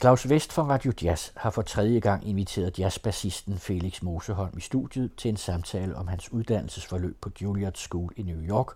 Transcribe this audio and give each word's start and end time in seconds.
Claus 0.00 0.28
Vest 0.28 0.52
fra 0.52 0.62
Radio 0.62 0.92
Jazz 1.02 1.30
har 1.36 1.50
for 1.50 1.62
tredje 1.62 2.00
gang 2.00 2.28
inviteret 2.28 2.78
jazzbassisten 2.78 3.58
Felix 3.58 4.02
Moseholm 4.02 4.58
i 4.58 4.60
studiet 4.60 5.10
til 5.16 5.28
en 5.28 5.36
samtale 5.36 5.96
om 5.96 6.08
hans 6.08 6.32
uddannelsesforløb 6.32 7.16
på 7.20 7.30
Juilliard 7.42 7.74
School 7.74 8.12
i 8.16 8.22
New 8.22 8.42
York, 8.42 8.66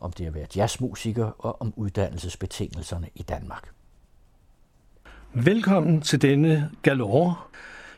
om 0.00 0.12
det 0.12 0.26
at 0.26 0.34
være 0.34 0.46
jazzmusiker 0.56 1.24
og 1.38 1.62
om 1.62 1.72
uddannelsesbetingelserne 1.76 3.08
i 3.14 3.22
Danmark. 3.22 3.68
Velkommen 5.32 6.00
til 6.00 6.22
denne 6.22 6.70
galore. 6.82 7.34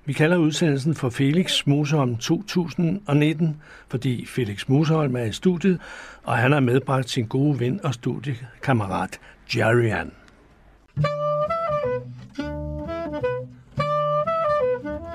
Vi 0.04 0.12
kalder 0.12 0.36
udsendelsen 0.36 0.95
for 0.95 1.11
Felix 1.11 1.66
Moseholm 1.66 2.16
2019, 2.16 3.62
fordi 3.88 4.27
Felix 4.27 4.68
Moseholm 4.68 5.16
er 5.16 5.25
i 5.25 5.32
studiet, 5.32 5.80
og 6.23 6.36
han 6.36 6.52
har 6.52 6.61
medbragt 6.61 7.11
sin 7.11 7.27
gode 7.27 7.61
ven 7.61 7.84
og 7.84 7.95
studiekammerat 7.95 9.20
Jarian. 9.57 10.12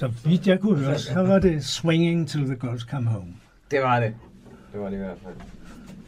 Så 0.00 0.08
vidt 0.24 0.46
jeg 0.46 0.60
kunne 0.60 0.78
høre, 0.78 0.98
så 0.98 1.22
var 1.22 1.38
det 1.38 1.64
Swinging 1.64 2.28
Till 2.28 2.44
the 2.44 2.56
Girls 2.62 2.82
Come 2.82 3.10
Home. 3.10 3.34
Det 3.70 3.82
var 3.82 4.00
det. 4.00 4.14
Det 4.72 4.80
var 4.80 4.90
det 4.90 4.96
i 4.96 4.98
hvert 4.98 5.18
fald. 5.24 5.34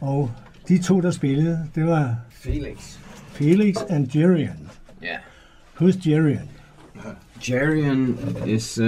Og 0.01 0.31
de 0.67 0.77
to, 0.77 1.01
der 1.01 1.11
spillede, 1.11 1.69
det 1.75 1.85
var 1.85 2.15
Felix. 2.29 2.97
Felix 3.27 3.75
and 3.89 4.15
Jerian. 4.15 4.69
Ja. 5.01 5.17
Who's 5.81 6.09
Jerian? 6.09 6.49
Jarian 7.49 8.17
is, 8.47 8.79
uh, 8.79 8.87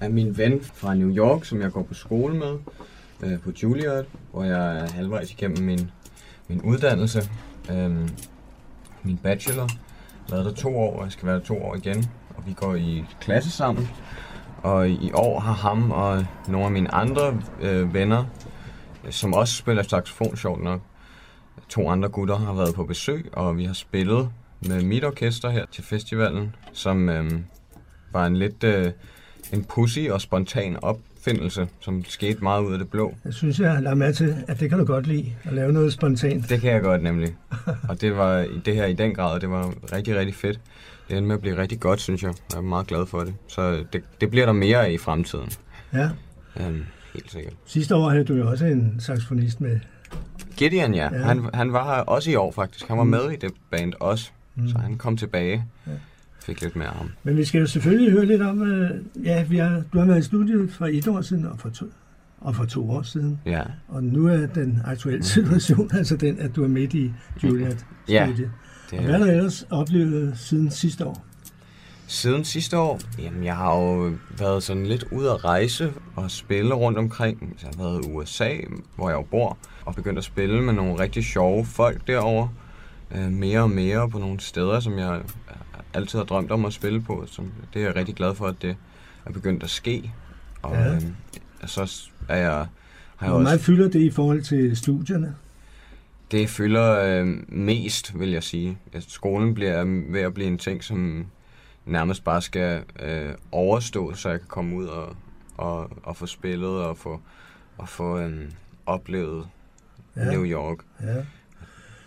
er 0.00 0.08
min 0.08 0.38
ven 0.38 0.60
fra 0.60 0.94
New 0.94 1.16
York, 1.16 1.44
som 1.44 1.60
jeg 1.60 1.70
går 1.70 1.82
på 1.82 1.94
skole 1.94 2.34
med 2.34 2.58
uh, 3.32 3.40
på 3.40 3.52
Juilliard, 3.62 4.04
hvor 4.32 4.44
jeg 4.44 4.78
er 4.78 4.90
halvvejs 4.90 5.32
igennem 5.32 5.64
min, 5.64 5.90
min 6.48 6.62
uddannelse. 6.62 7.30
Um, 7.70 8.08
min 9.02 9.16
bachelor. 9.16 9.68
Jeg 10.28 10.36
har 10.36 10.36
været 10.36 10.44
der 10.44 10.62
to 10.62 10.76
år, 10.76 10.96
og 10.96 11.04
jeg 11.04 11.12
skal 11.12 11.26
være 11.26 11.36
der 11.36 11.44
to 11.44 11.62
år 11.62 11.74
igen. 11.74 12.04
Og 12.36 12.46
vi 12.46 12.52
går 12.52 12.74
i 12.74 13.04
klasse 13.20 13.50
sammen. 13.50 13.88
Og 14.62 14.88
i 14.88 15.10
år 15.14 15.40
har 15.40 15.52
ham 15.52 15.90
og 15.90 16.26
nogle 16.48 16.66
af 16.66 16.72
mine 16.72 16.94
andre 16.94 17.40
øh, 17.60 17.94
venner, 17.94 18.24
som 19.10 19.34
også 19.34 19.54
spiller 19.54 19.82
saxofon, 19.82 20.36
sjovt 20.36 20.62
nok, 20.62 20.80
to 21.68 21.88
andre 21.88 22.08
gutter 22.08 22.36
har 22.36 22.52
været 22.52 22.74
på 22.74 22.84
besøg, 22.84 23.30
og 23.32 23.56
vi 23.56 23.64
har 23.64 23.74
spillet 23.74 24.30
med 24.60 24.82
mit 24.82 25.04
orkester 25.04 25.50
her 25.50 25.66
til 25.72 25.84
festivalen, 25.84 26.54
som 26.72 27.08
øh, 27.08 27.30
var 28.12 28.26
en 28.26 28.36
lidt 28.36 28.64
øh, 28.64 28.92
en 29.52 29.64
pussy 29.64 30.08
og 30.10 30.20
spontan 30.20 30.84
op 30.84 30.98
opfindelse, 31.28 31.68
som 31.80 32.04
skete 32.04 32.38
meget 32.42 32.62
ud 32.64 32.72
af 32.72 32.78
det 32.78 32.88
blå. 32.88 33.14
Jeg 33.24 33.34
synes, 33.34 33.60
jeg 33.60 33.72
har 33.72 33.80
lagt 33.80 33.98
med 33.98 34.14
til, 34.14 34.36
at 34.48 34.60
det 34.60 34.68
kan 34.70 34.78
du 34.78 34.84
godt 34.84 35.06
lide, 35.06 35.32
at 35.44 35.52
lave 35.52 35.72
noget 35.72 35.92
spontant. 35.92 36.48
Det 36.48 36.60
kan 36.60 36.72
jeg 36.72 36.82
godt 36.82 37.02
nemlig. 37.02 37.34
Og 37.88 38.00
det 38.00 38.16
var 38.16 38.46
det 38.64 38.74
her 38.74 38.84
i 38.86 38.92
den 38.92 39.14
grad, 39.14 39.40
det 39.40 39.50
var 39.50 39.74
rigtig, 39.92 40.16
rigtig 40.16 40.34
fedt. 40.34 40.60
Det 41.08 41.16
endte 41.16 41.26
med 41.28 41.34
at 41.36 41.40
blive 41.40 41.56
rigtig 41.58 41.80
godt, 41.80 42.00
synes 42.00 42.22
jeg. 42.22 42.34
Jeg 42.52 42.58
er 42.58 42.62
meget 42.62 42.86
glad 42.86 43.06
for 43.06 43.20
det. 43.20 43.34
Så 43.48 43.84
det, 43.92 44.02
det 44.20 44.30
bliver 44.30 44.46
der 44.46 44.52
mere 44.52 44.86
af 44.86 44.90
i 44.92 44.98
fremtiden. 44.98 45.50
Ja. 45.94 46.08
Um, 46.68 46.84
helt 47.14 47.30
sikkert. 47.32 47.52
Sidste 47.66 47.96
år 47.96 48.08
havde 48.10 48.24
du 48.24 48.34
jo 48.34 48.50
også 48.50 48.64
en 48.66 48.96
saxofonist 49.00 49.60
med. 49.60 49.80
Gideon, 50.56 50.94
ja. 50.94 51.08
Ja. 51.12 51.18
Han, 51.22 51.48
han 51.54 51.72
var 51.72 51.94
her 51.94 52.02
også 52.02 52.30
i 52.30 52.34
år, 52.34 52.52
faktisk. 52.52 52.88
Han 52.88 52.98
var 52.98 53.04
Mm. 53.04 53.10
med 53.10 53.30
i 53.30 53.36
det 53.36 53.52
band 53.70 53.92
også. 54.00 54.30
Mm. 54.54 54.68
Så 54.68 54.78
han 54.78 54.96
kom 54.98 55.16
tilbage. 55.16 55.64
Ja. 55.86 55.92
Fik 56.44 56.60
lidt 56.62 56.76
mere 56.76 56.88
ham. 56.88 57.10
Men 57.22 57.36
vi 57.36 57.44
skal 57.44 57.60
jo 57.60 57.66
selvfølgelig 57.66 58.12
høre 58.12 58.26
lidt 58.26 58.42
om, 58.42 58.62
øh, 58.62 58.90
ja, 59.24 59.44
vi 59.44 59.56
har, 59.56 59.82
du 59.92 59.98
har 59.98 60.06
været 60.06 60.18
i 60.18 60.22
studiet 60.22 60.72
for 60.72 60.86
et 60.86 61.08
år 61.08 61.20
siden 61.20 61.46
og 61.46 61.58
for 61.58 61.68
to, 61.68 61.86
og 62.40 62.56
for 62.56 62.64
to 62.64 62.90
år 62.90 63.02
siden. 63.02 63.40
Ja. 63.46 63.62
Og 63.88 64.04
nu 64.04 64.26
er 64.26 64.46
den 64.46 64.80
aktuelle 64.84 65.24
situation 65.24 65.90
altså 65.98 66.16
den, 66.16 66.38
at 66.38 66.56
du 66.56 66.64
er 66.64 66.68
midt 66.68 66.94
i 66.94 67.12
Juliet 67.44 67.86
Ja, 68.08 68.26
studie. 68.26 68.50
Det 68.90 68.98
Og 68.98 69.04
hvad 69.04 69.14
har 69.14 69.24
du 69.24 69.30
ellers 69.30 69.66
oplevet 69.70 70.38
siden 70.38 70.70
sidste 70.70 71.06
år? 71.06 71.24
Siden 72.06 72.44
sidste 72.44 72.78
år, 72.78 73.00
jamen 73.18 73.44
jeg 73.44 73.56
har 73.56 73.76
jo 73.76 74.12
været 74.38 74.62
sådan 74.62 74.86
lidt 74.86 75.04
ude 75.12 75.30
at 75.30 75.44
rejse 75.44 75.92
og 76.16 76.30
spille 76.30 76.74
rundt 76.74 76.98
omkring. 76.98 77.54
Så 77.56 77.66
jeg 77.66 77.72
har 77.76 77.84
været 77.84 78.04
i 78.04 78.12
USA, 78.12 78.50
hvor 78.96 79.08
jeg 79.08 79.16
jo 79.16 79.22
bor, 79.30 79.58
og 79.84 79.94
begyndt 79.94 80.18
at 80.18 80.24
spille 80.24 80.62
med 80.62 80.72
nogle 80.72 80.98
rigtig 80.98 81.24
sjove 81.24 81.64
folk 81.64 82.06
derovre. 82.06 82.48
Øh, 83.14 83.30
mere 83.32 83.60
og 83.60 83.70
mere 83.70 84.10
på 84.10 84.18
nogle 84.18 84.40
steder, 84.40 84.80
som 84.80 84.98
jeg 84.98 85.20
altid 85.94 86.18
har 86.18 86.24
drømt 86.26 86.50
om 86.50 86.64
at 86.64 86.72
spille 86.72 87.00
på. 87.02 87.24
Som, 87.26 87.52
det 87.74 87.82
er 87.82 87.86
jeg 87.86 87.96
rigtig 87.96 88.14
glad 88.14 88.34
for, 88.34 88.46
at 88.46 88.62
det 88.62 88.76
er 89.26 89.30
begyndt 89.32 89.62
at 89.62 89.70
ske. 89.70 90.12
Og 90.62 90.72
Ja. 90.74 90.94
øh, 90.94 91.02
så 91.66 92.10
er 92.28 92.36
jeg 92.36 92.50
har 93.16 93.26
jeg 93.26 93.28
Hvor 93.28 93.38
også 93.38 93.42
meget 93.42 93.60
fylder 93.60 93.88
det 93.88 94.00
i 94.00 94.10
forhold 94.10 94.42
til 94.42 94.76
studierne? 94.76 95.34
Det 96.30 96.48
fylder 96.48 97.20
øh, 97.20 97.26
mest, 97.48 98.18
vil 98.18 98.30
jeg 98.30 98.42
sige. 98.42 98.78
Skolen 99.08 99.54
bliver 99.54 99.84
ved 100.12 100.20
at 100.20 100.34
blive 100.34 100.48
en 100.48 100.58
ting, 100.58 100.84
som 100.84 101.26
nærmest 101.86 102.24
bare 102.24 102.42
skal 102.42 102.82
øh, 103.02 103.30
overstå, 103.52 104.14
så 104.14 104.28
jeg 104.28 104.38
kan 104.38 104.48
komme 104.48 104.76
ud 104.76 104.84
og, 104.86 105.16
og, 105.56 105.90
og 106.02 106.16
få 106.16 106.26
spillet 106.26 106.68
og 106.68 106.98
få, 106.98 107.20
og 107.78 107.88
få 107.88 108.18
øh, 108.18 108.50
oplevet 108.86 109.46
ja. 110.16 110.30
New 110.30 110.44
York. 110.44 110.78
Ja. 111.02 111.24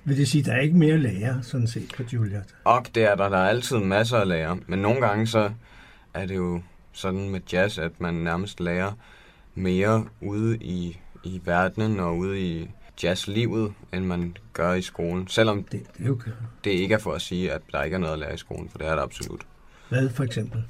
Vil 0.08 0.18
det 0.18 0.28
sige, 0.28 0.40
at 0.40 0.46
der 0.46 0.54
er 0.54 0.60
ikke 0.60 0.78
mere 0.78 0.98
lærer, 0.98 1.42
sådan 1.42 1.68
set, 1.68 1.94
på 1.98 2.04
Juilliard? 2.14 2.46
Og 2.64 2.86
det 2.96 3.04
er 3.04 3.16
der, 3.16 3.30
der 3.30 3.38
er 3.38 3.50
altid 3.50 3.78
masser 3.78 4.18
at 4.18 4.28
lære. 4.28 4.60
Men 4.68 4.80
nogle 4.80 5.02
gange 5.02 5.28
så 5.28 5.52
er 6.14 6.26
det 6.26 6.36
jo 6.36 6.62
sådan 6.92 7.30
med 7.30 7.40
jazz, 7.54 7.78
at 7.80 8.02
man 8.02 8.14
nærmest 8.14 8.60
lærer 8.60 8.92
mere 9.56 10.06
ude 10.22 10.58
i, 10.58 11.00
i 11.24 11.42
verdenen 11.46 12.00
og 12.00 12.18
ude 12.18 12.42
i 12.42 12.70
jazzlivet, 13.04 13.74
end 13.94 14.06
man 14.06 14.38
gør 14.54 14.74
i 14.74 14.82
skolen. 14.82 15.28
Selvom 15.28 15.64
Det, 15.64 15.72
det 15.98 16.04
er 16.04 16.08
jo... 16.08 16.22
det 16.64 16.72
ikke 16.72 16.94
er 16.94 17.00
for 17.00 17.14
at 17.14 17.22
sige, 17.22 17.52
at 17.52 17.62
der 17.72 17.84
ikke 17.84 17.96
er 17.96 18.00
noget 18.00 18.14
at 18.14 18.20
lære 18.20 18.34
i 18.34 18.38
skolen, 18.38 18.70
for 18.70 18.78
det 18.78 18.88
er 18.88 18.96
der 18.96 19.04
absolut. 19.04 19.42
Hvad 19.90 20.10
for 20.10 20.24
eksempel? 20.24 20.64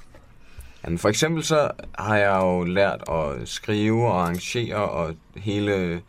Jamen 0.84 0.98
for 0.98 1.10
eksempel 1.10 1.44
så 1.44 1.72
har 2.00 2.18
jeg 2.18 2.40
jo 2.42 2.64
lært 2.64 3.04
at 3.10 3.48
skrive 3.48 4.08
og 4.08 4.22
arrangere 4.22 4.90
og 4.90 5.16
hele 5.36 6.02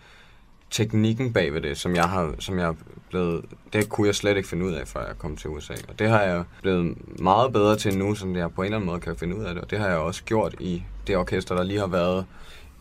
teknikken 0.71 1.33
bag 1.33 1.55
ved 1.55 1.61
det, 1.61 1.79
som 1.79 1.95
jeg 1.95 2.05
har, 2.05 2.35
som 2.39 2.59
jeg 2.59 2.69
er 2.69 2.75
blevet, 3.11 3.45
det 3.73 3.89
kunne 3.89 4.07
jeg 4.07 4.15
slet 4.15 4.37
ikke 4.37 4.49
finde 4.49 4.65
ud 4.65 4.73
af, 4.73 4.89
før 4.89 5.07
jeg 5.07 5.19
kom 5.19 5.37
til 5.37 5.51
USA. 5.51 5.75
Og 5.89 5.99
det 5.99 6.09
har 6.09 6.21
jeg 6.21 6.45
blevet 6.63 6.97
meget 7.21 7.53
bedre 7.53 7.77
til 7.77 7.99
nu, 7.99 8.15
som 8.15 8.37
jeg 8.37 8.53
på 8.53 8.63
en 8.63 8.65
eller 8.65 8.77
anden 8.77 8.91
måde 8.91 9.01
kan 9.01 9.17
finde 9.17 9.37
ud 9.37 9.45
af 9.45 9.55
det. 9.55 9.63
Og 9.63 9.71
det 9.71 9.79
har 9.79 9.89
jeg 9.89 9.97
også 9.97 10.25
gjort 10.25 10.55
i 10.61 10.83
det 11.07 11.17
orkester, 11.17 11.55
der 11.55 11.63
lige 11.63 11.79
har 11.79 11.87
været 11.87 12.27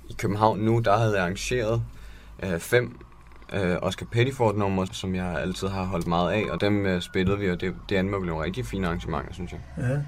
i 0.10 0.16
København 0.18 0.60
nu. 0.60 0.80
Der 0.80 0.98
havde 0.98 1.14
jeg 1.14 1.22
arrangeret 1.22 1.82
øh, 2.44 2.60
fem 2.60 3.00
øh, 3.54 3.76
Oscar 3.82 4.06
Pettiford-numre, 4.06 4.88
som 4.92 5.16
jeg 5.16 5.42
altid 5.42 5.68
har 5.68 5.84
holdt 5.84 6.08
meget 6.08 6.32
af, 6.32 6.44
og 6.52 6.62
dem 6.62 6.86
øh, 6.86 7.02
spillede 7.02 7.40
vi, 7.40 7.50
og 7.50 7.62
det, 7.62 7.76
det 7.90 7.96
andet 7.96 8.12
blev 8.12 8.26
nogle 8.26 8.46
rigtig 8.46 8.66
fine 8.66 8.88
arrangementer, 8.88 9.34
synes 9.34 9.52
jeg. 9.52 9.60
Ja. 9.78 10.00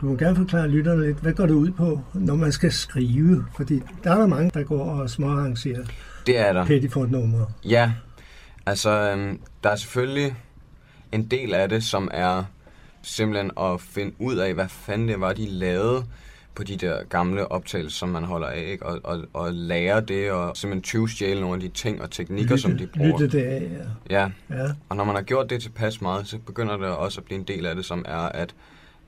Du 0.00 0.06
må 0.06 0.16
gerne 0.16 0.36
forklare 0.36 0.68
lytterne 0.68 1.06
lidt, 1.06 1.18
hvad 1.18 1.32
går 1.32 1.46
det 1.46 1.54
ud 1.54 1.70
på, 1.70 2.00
når 2.14 2.34
man 2.34 2.52
skal 2.52 2.72
skrive? 2.72 3.44
Fordi 3.56 3.82
der 4.04 4.12
er 4.12 4.18
der 4.18 4.26
mange, 4.26 4.50
der 4.54 4.62
går 4.62 4.84
og 4.84 5.10
småarrangerer 5.10 5.84
det 6.26 6.38
er 6.38 6.52
der. 6.52 6.66
Pettiford-numre. 6.66 7.46
Ja, 7.64 7.92
altså 8.66 8.90
øhm, 8.90 9.40
der 9.64 9.70
er 9.70 9.76
selvfølgelig 9.76 10.34
en 11.12 11.26
del 11.26 11.54
af 11.54 11.68
det, 11.68 11.84
som 11.84 12.08
er 12.12 12.44
simpelthen 13.02 13.50
at 13.58 13.80
finde 13.80 14.14
ud 14.18 14.36
af, 14.36 14.54
hvad 14.54 14.68
fanden 14.68 15.08
det 15.08 15.20
var, 15.20 15.32
de 15.32 15.46
lavede 15.46 16.04
på 16.54 16.62
de 16.62 16.76
der 16.76 17.04
gamle 17.04 17.52
optagelser, 17.52 17.98
som 17.98 18.08
man 18.08 18.24
holder 18.24 18.46
af, 18.46 18.64
ikke? 18.70 18.86
Og, 18.86 19.00
og, 19.04 19.24
og 19.32 19.52
lære 19.52 20.00
det, 20.00 20.30
og 20.30 20.56
simpelthen 20.56 20.82
tyvstjæle 20.82 21.40
nogle 21.40 21.54
af 21.54 21.60
de 21.60 21.68
ting 21.68 22.02
og 22.02 22.10
teknikker, 22.10 22.56
som 22.56 22.78
de 22.78 22.86
bruger. 22.86 23.20
Lytte 23.20 23.38
det 23.38 23.44
af, 23.44 23.70
ja. 24.10 24.20
Ja, 24.20 24.30
ja. 24.50 24.68
og 24.88 24.96
når 24.96 25.04
man 25.04 25.14
har 25.14 25.22
gjort 25.22 25.50
det 25.50 25.62
tilpas 25.62 26.00
meget, 26.00 26.28
så 26.28 26.38
begynder 26.38 26.76
det 26.76 26.86
også 26.86 27.20
at 27.20 27.24
blive 27.24 27.38
en 27.38 27.46
del 27.46 27.66
af 27.66 27.74
det, 27.74 27.84
som 27.84 28.04
er 28.08 28.28
at 28.28 28.54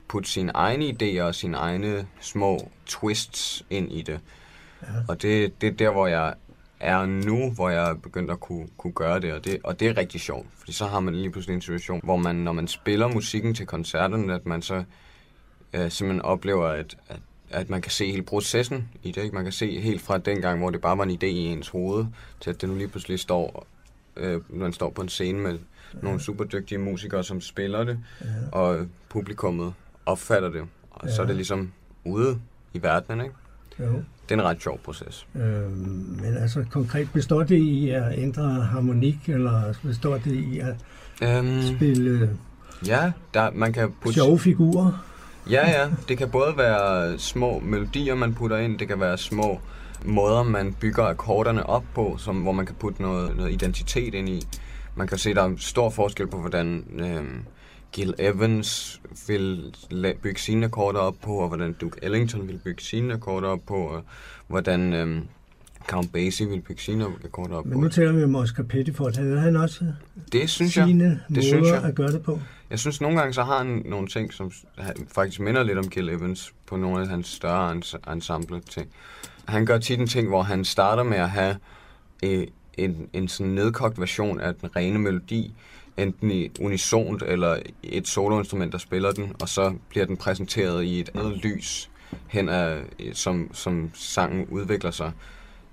putte 0.07 0.29
sine 0.29 0.51
egne 0.55 0.85
idéer 0.85 1.21
og 1.21 1.35
sine 1.35 1.57
egne 1.57 2.07
små 2.21 2.71
twists 2.85 3.65
ind 3.69 3.91
i 3.91 4.01
det. 4.01 4.19
Ja. 4.81 4.87
Og 5.07 5.21
det, 5.21 5.61
det 5.61 5.67
er 5.67 5.73
der, 5.73 5.91
hvor 5.91 6.07
jeg 6.07 6.33
er 6.79 7.05
nu, 7.05 7.51
hvor 7.51 7.69
jeg 7.69 7.89
er 7.89 7.93
begyndt 7.93 8.31
at 8.31 8.39
kunne, 8.39 8.67
kunne 8.77 8.93
gøre 8.93 9.19
det 9.19 9.33
og, 9.33 9.45
det, 9.45 9.59
og 9.63 9.79
det 9.79 9.87
er 9.87 9.97
rigtig 9.97 10.21
sjovt. 10.21 10.47
Fordi 10.57 10.71
så 10.71 10.85
har 10.85 10.99
man 10.99 11.15
lige 11.15 11.31
pludselig 11.31 11.55
en 11.55 11.61
situation, 11.61 12.01
hvor 12.03 12.17
man, 12.17 12.35
når 12.35 12.51
man 12.51 12.67
spiller 12.67 13.07
musikken 13.07 13.53
til 13.53 13.65
koncerterne, 13.65 14.33
at 14.33 14.45
man 14.45 14.61
så 14.61 14.83
øh, 15.73 15.91
simpelthen 15.91 16.21
oplever, 16.21 16.67
at, 16.67 16.97
at, 17.09 17.19
at 17.49 17.69
man 17.69 17.81
kan 17.81 17.91
se 17.91 18.11
hele 18.11 18.23
processen 18.23 18.89
i 19.03 19.11
det. 19.11 19.23
Ikke? 19.23 19.35
Man 19.35 19.43
kan 19.43 19.53
se 19.53 19.79
helt 19.81 20.01
fra 20.01 20.17
den 20.17 20.41
gang, 20.41 20.59
hvor 20.59 20.69
det 20.69 20.81
bare 20.81 20.97
var 20.97 21.03
en 21.03 21.11
idé 21.11 21.25
i 21.25 21.45
ens 21.45 21.67
hoved, 21.69 22.05
til 22.41 22.49
at 22.49 22.61
det 22.61 22.69
nu 22.69 22.75
lige 22.75 22.87
pludselig 22.87 23.19
står, 23.19 23.67
øh, 24.17 24.41
når 24.49 24.59
man 24.63 24.73
står 24.73 24.89
på 24.89 25.01
en 25.01 25.09
scene 25.09 25.39
med 25.39 25.59
nogle 26.01 26.19
super 26.19 26.43
dygtige 26.43 26.77
musikere, 26.77 27.23
som 27.23 27.41
spiller 27.41 27.83
det, 27.83 27.99
ja. 28.21 28.27
og 28.51 28.87
publikummet 29.09 29.73
opfatter 30.05 30.49
det. 30.49 30.63
Og 30.91 31.09
så 31.09 31.21
er 31.21 31.25
Ja. 31.25 31.27
det 31.27 31.35
ligesom 31.35 31.71
ude 32.03 32.39
i 32.73 32.81
verdenen, 32.83 33.21
ikke? 33.25 33.35
Jo. 33.79 34.03
Det 34.29 34.35
er 34.35 34.39
en 34.39 34.45
ret 34.45 34.61
sjov 34.61 34.79
proces. 34.79 35.27
Øh, 35.35 35.71
men 36.21 36.37
altså 36.41 36.65
konkret, 36.71 37.09
består 37.13 37.43
det 37.43 37.57
i 37.57 37.89
at 37.89 38.03
ændre 38.17 38.43
harmonik, 38.43 39.17
eller 39.29 39.73
består 39.83 40.17
det 40.17 40.33
i 40.33 40.59
at 40.59 40.75
Øhm, 41.23 41.61
spille 41.75 42.29
ja, 42.87 43.11
der, 43.33 43.51
man 43.51 43.73
kan 43.73 43.91
putte... 44.01 44.13
sjove 44.13 44.39
figurer? 44.39 45.05
Ja, 45.49 45.69
ja. 45.69 45.89
Det 46.09 46.17
kan 46.17 46.29
både 46.29 46.53
være 46.57 47.19
små 47.19 47.59
melodier, 47.59 48.15
man 48.15 48.33
putter 48.33 48.57
ind. 48.57 48.79
Det 48.79 48.87
kan 48.87 48.99
være 48.99 49.17
små 49.17 49.59
måder, 50.05 50.43
man 50.43 50.75
bygger 50.79 51.03
akkorderne 51.03 51.65
op 51.69 51.83
på, 51.93 52.15
som, 52.19 52.35
hvor 52.35 52.51
man 52.51 52.65
kan 52.65 52.75
putte 52.79 53.01
noget, 53.01 53.37
noget 53.37 53.51
identitet 53.51 54.13
ind 54.13 54.29
i. 54.29 54.41
Man 54.95 55.07
kan 55.07 55.17
se, 55.17 55.33
der 55.33 55.43
er 55.43 55.53
stor 55.57 55.89
forskel 55.89 56.27
på, 56.27 56.37
hvordan 56.37 56.83
øhm, 56.99 57.43
Gil 57.95 58.13
Evans 58.19 59.01
vil 59.27 59.73
bygge 60.23 60.39
sine 60.41 60.65
akkorder 60.65 60.99
op 60.99 61.15
på, 61.21 61.31
og 61.35 61.47
hvordan 61.47 61.73
Duke 61.73 61.99
Ellington 62.03 62.47
vil 62.47 62.59
bygge 62.63 62.83
sine 62.83 63.13
akkorder 63.13 63.47
op 63.47 63.59
på, 63.67 63.75
og 63.75 64.03
hvordan 64.47 64.93
øhm, 64.93 65.21
Count 65.87 66.13
Basie 66.13 66.47
vil 66.47 66.61
bygge 66.61 66.81
sine 66.81 67.05
akkorder 67.25 67.55
op 67.55 67.65
Men 67.65 67.73
på. 67.73 67.79
nu 67.79 67.89
taler 67.89 68.11
vi 68.11 68.23
om 68.23 68.35
Oscar 68.35 68.63
Pettiford. 68.63 69.15
Havde 69.17 69.39
han 69.39 69.55
også 69.55 69.85
Det 70.31 70.49
synes 70.49 70.77
jeg. 70.77 70.87
sine 70.87 71.03
Det 71.09 71.21
måder 71.29 71.41
synes 71.41 71.67
jeg. 71.67 71.83
at 71.83 71.95
gøre 71.95 72.11
det 72.11 72.23
på? 72.23 72.39
Jeg 72.69 72.79
synes 72.79 73.01
nogle 73.01 73.17
gange, 73.17 73.33
så 73.33 73.43
har 73.43 73.57
han 73.57 73.81
nogle 73.85 74.07
ting, 74.07 74.33
som 74.33 74.51
faktisk 75.13 75.39
minder 75.39 75.63
lidt 75.63 75.77
om 75.77 75.89
Gil 75.89 76.09
Evans 76.09 76.53
på 76.67 76.77
nogle 76.77 77.01
af 77.01 77.07
hans 77.07 77.27
større 77.27 77.71
ens- 77.71 78.11
ensemble 78.13 78.59
ting. 78.61 78.87
Han 79.45 79.65
gør 79.65 79.77
tit 79.77 79.99
en 79.99 80.07
ting, 80.07 80.27
hvor 80.27 80.41
han 80.43 80.65
starter 80.65 81.03
med 81.03 81.17
at 81.17 81.29
have 81.29 81.55
øh, 82.23 82.47
en, 82.77 83.09
en 83.13 83.27
sådan 83.27 83.51
nedkogt 83.53 83.99
version 83.99 84.39
af 84.39 84.55
den 84.55 84.75
rene 84.75 84.99
melodi, 84.99 85.53
enten 85.97 86.31
i 86.31 86.49
unisont 86.59 87.23
eller 87.27 87.57
et 87.83 88.07
soloinstrument, 88.07 88.71
der 88.71 88.77
spiller 88.77 89.11
den, 89.11 89.31
og 89.41 89.49
så 89.49 89.73
bliver 89.89 90.05
den 90.05 90.17
præsenteret 90.17 90.83
i 90.83 90.99
et 90.99 91.09
andet 91.15 91.37
lys, 91.37 91.89
hen 92.27 92.49
af, 92.49 92.77
som, 93.13 93.49
som 93.53 93.91
sangen 93.93 94.45
udvikler 94.45 94.91
sig. 94.91 95.11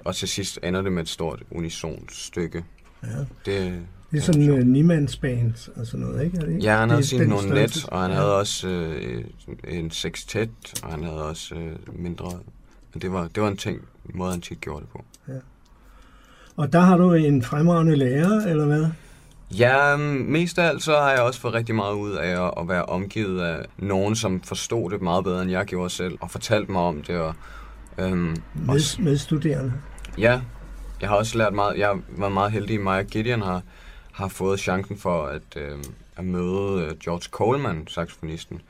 Og 0.05 0.15
til 0.17 0.29
sidst 0.29 0.59
ender 0.63 0.83
det 0.83 0.93
med 0.93 1.03
et 1.03 1.09
stort 1.09 1.43
unisont 1.51 2.13
stykke. 2.13 2.65
Ja. 3.03 3.09
Det, 3.19 3.83
Det 4.13 4.19
er 4.19 4.21
sådan 4.23 4.51
uh, 4.51 4.59
Niemanns 4.59 5.17
band 5.17 5.71
og 5.77 5.87
sådan 5.87 6.07
noget, 6.07 6.25
ikke? 6.25 6.39
Er 6.39 6.45
det? 6.47 6.65
Ja, 6.65 6.77
han 6.77 6.91
havde 6.91 7.03
den 7.03 7.29
nogle 7.29 7.49
net, 7.55 7.85
og 7.89 8.01
han 8.03 8.11
Ja. 8.11 8.17
havde 8.17 8.37
også 8.39 8.69
øh, 8.69 9.25
en 9.69 9.91
sextet, 9.91 10.51
og 10.83 10.91
han 10.91 11.03
havde 11.05 11.25
også 11.29 11.55
øh, 11.55 11.77
mindre... 12.03 12.31
Men 12.95 13.03
det 13.03 13.13
var, 13.13 13.29
det 13.29 13.43
var 13.43 13.49
en 13.49 13.57
ting, 13.57 13.81
måde 14.15 14.31
han 14.31 14.41
tit 14.41 14.61
gjorde 14.61 14.81
det 14.81 14.89
på. 14.89 15.05
Og 16.57 16.73
der 16.73 16.81
har 16.81 16.97
du 16.97 17.13
en 17.13 17.43
fremragende 17.43 17.97
lærer, 17.97 18.47
eller 18.47 18.65
hvad? 18.67 18.87
Ja, 19.59 19.97
mest 19.97 20.59
af 20.59 20.69
alt 20.69 20.83
så 20.83 20.93
har 20.97 21.11
jeg 21.11 21.21
også 21.21 21.41
fået 21.41 21.55
rigtig 21.55 21.75
meget 21.75 21.95
ud 21.95 22.13
af 22.13 22.47
at, 22.47 22.55
at 22.57 22.69
være 22.69 22.85
omgivet 22.85 23.41
af 23.41 23.65
nogen, 23.79 24.17
som 24.17 24.41
forstod 24.41 24.91
det 24.91 25.03
meget 25.03 25.25
bedre, 25.25 25.43
end 25.43 25.51
jeg 25.51 25.67
gjorde 25.67 25.91
selv, 25.91 26.19
og 26.21 26.31
fortalte 26.31 26.73
mig 26.73 26.83
om 26.83 27.03
det. 27.03 27.19
Og, 27.19 27.35
øhm, 27.99 28.37
også, 28.69 29.03
Med, 29.03 29.11
med 29.11 29.19
studerende. 29.19 29.73
ja, 30.19 30.41
jeg 31.01 31.09
har 31.09 31.17
også 31.17 31.39
lært 31.39 31.55
meget. 31.55 31.79
Jeg 31.79 31.93
var 32.09 32.29
meget 32.29 32.53
heldig, 32.53 32.77
at 32.77 32.83
mig 32.83 32.99
og 32.99 33.07
Gideon 33.07 33.43
har, 33.43 33.63
har 34.13 34.29
fået 34.29 34.61
chancen 34.61 34.99
for 34.99 35.27
at, 35.27 35.43
øh, 35.57 35.79
at 36.17 36.25
møde 36.25 36.87
øh, 36.87 36.97
George 37.05 37.29
Coleman, 37.31 37.87
saxofonisten, 37.87 38.61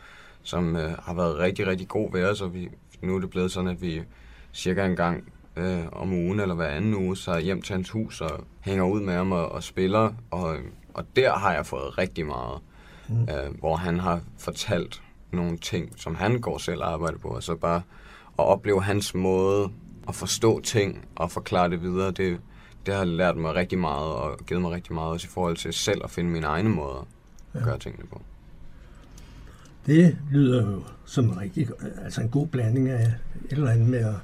som 0.43 0.77
øh, 0.77 0.93
har 1.03 1.15
været 1.15 1.39
rigtig, 1.39 1.67
rigtig 1.67 1.89
god 1.89 2.13
ved 2.13 2.25
os, 2.25 2.41
og 2.41 2.55
vi, 2.55 2.69
nu 3.03 3.17
er 3.17 3.21
det 3.21 3.31
blevet 3.31 3.53
sådan, 3.53 3.71
at 3.71 3.83
vi 3.83 4.03
cirka 4.53 4.85
en 4.87 4.97
gang 4.97 5.25
øh, 5.57 5.83
om 5.93 6.13
ugen 6.13 6.41
eller 6.41 6.55
hver 6.55 6.69
anden 6.69 6.95
uge, 6.95 7.17
så 7.17 7.39
hjem 7.39 7.63
til 7.63 7.75
hans 7.75 7.91
hus 7.91 8.21
og 8.21 8.45
hænger 8.61 8.85
ud 8.85 9.01
med 9.01 9.15
ham 9.15 9.33
og, 9.33 9.53
og 9.53 9.63
spiller, 9.63 10.13
og, 10.31 10.57
og 10.95 11.05
der 11.17 11.33
har 11.33 11.53
jeg 11.55 11.67
fået 11.67 11.99
rigtig 11.99 12.27
meget, 12.27 12.61
Mm. 13.09 13.15
mm. 13.15 13.23
øh, 13.23 13.59
hvor 13.59 13.77
han 13.77 13.99
har 14.01 14.21
fortalt 14.39 15.03
nogle 15.33 15.59
ting, 15.59 15.93
som 15.97 16.15
han 16.15 16.41
går 16.41 16.59
selv 16.59 16.81
og 16.83 16.93
arbejder 16.93 17.19
på, 17.19 17.29
og 17.29 17.43
så 17.43 17.55
bare 17.57 17.77
at 18.39 18.45
opleve 18.45 18.83
hans 18.83 19.15
måde 19.15 19.69
at 20.09 20.15
forstå 20.15 20.61
ting 20.61 21.05
og 21.17 21.31
forklare 21.31 21.71
det 21.71 21.83
videre, 21.83 22.11
det, 22.11 22.39
det 22.87 22.95
har 22.95 23.05
lært 23.05 23.37
mig 23.37 23.55
rigtig 23.55 23.79
meget 23.79 24.13
og 24.13 24.39
givet 24.47 24.63
mig 24.63 24.71
rigtig 24.71 24.95
meget 24.95 25.11
også 25.11 25.27
i 25.27 25.31
forhold 25.31 25.57
til 25.57 25.73
selv 25.73 26.01
at 26.05 26.11
finde 26.11 26.31
mine 26.31 26.47
egne 26.47 26.69
måder 26.69 27.07
at 27.55 27.61
Ja. 27.61 27.65
gøre 27.65 27.79
tingene 27.79 28.07
på. 28.07 28.21
Det 29.87 30.19
lyder 30.31 30.67
jo 30.73 30.83
som 31.05 31.25
en 31.25 31.41
rigtig, 31.41 31.69
altså 32.05 32.21
en 32.21 32.29
god 32.29 32.47
blanding 32.47 32.89
af 32.89 33.03
et 33.45 33.53
eller 33.53 33.71
andet 33.71 33.89
med 33.89 33.99
at 33.99 34.15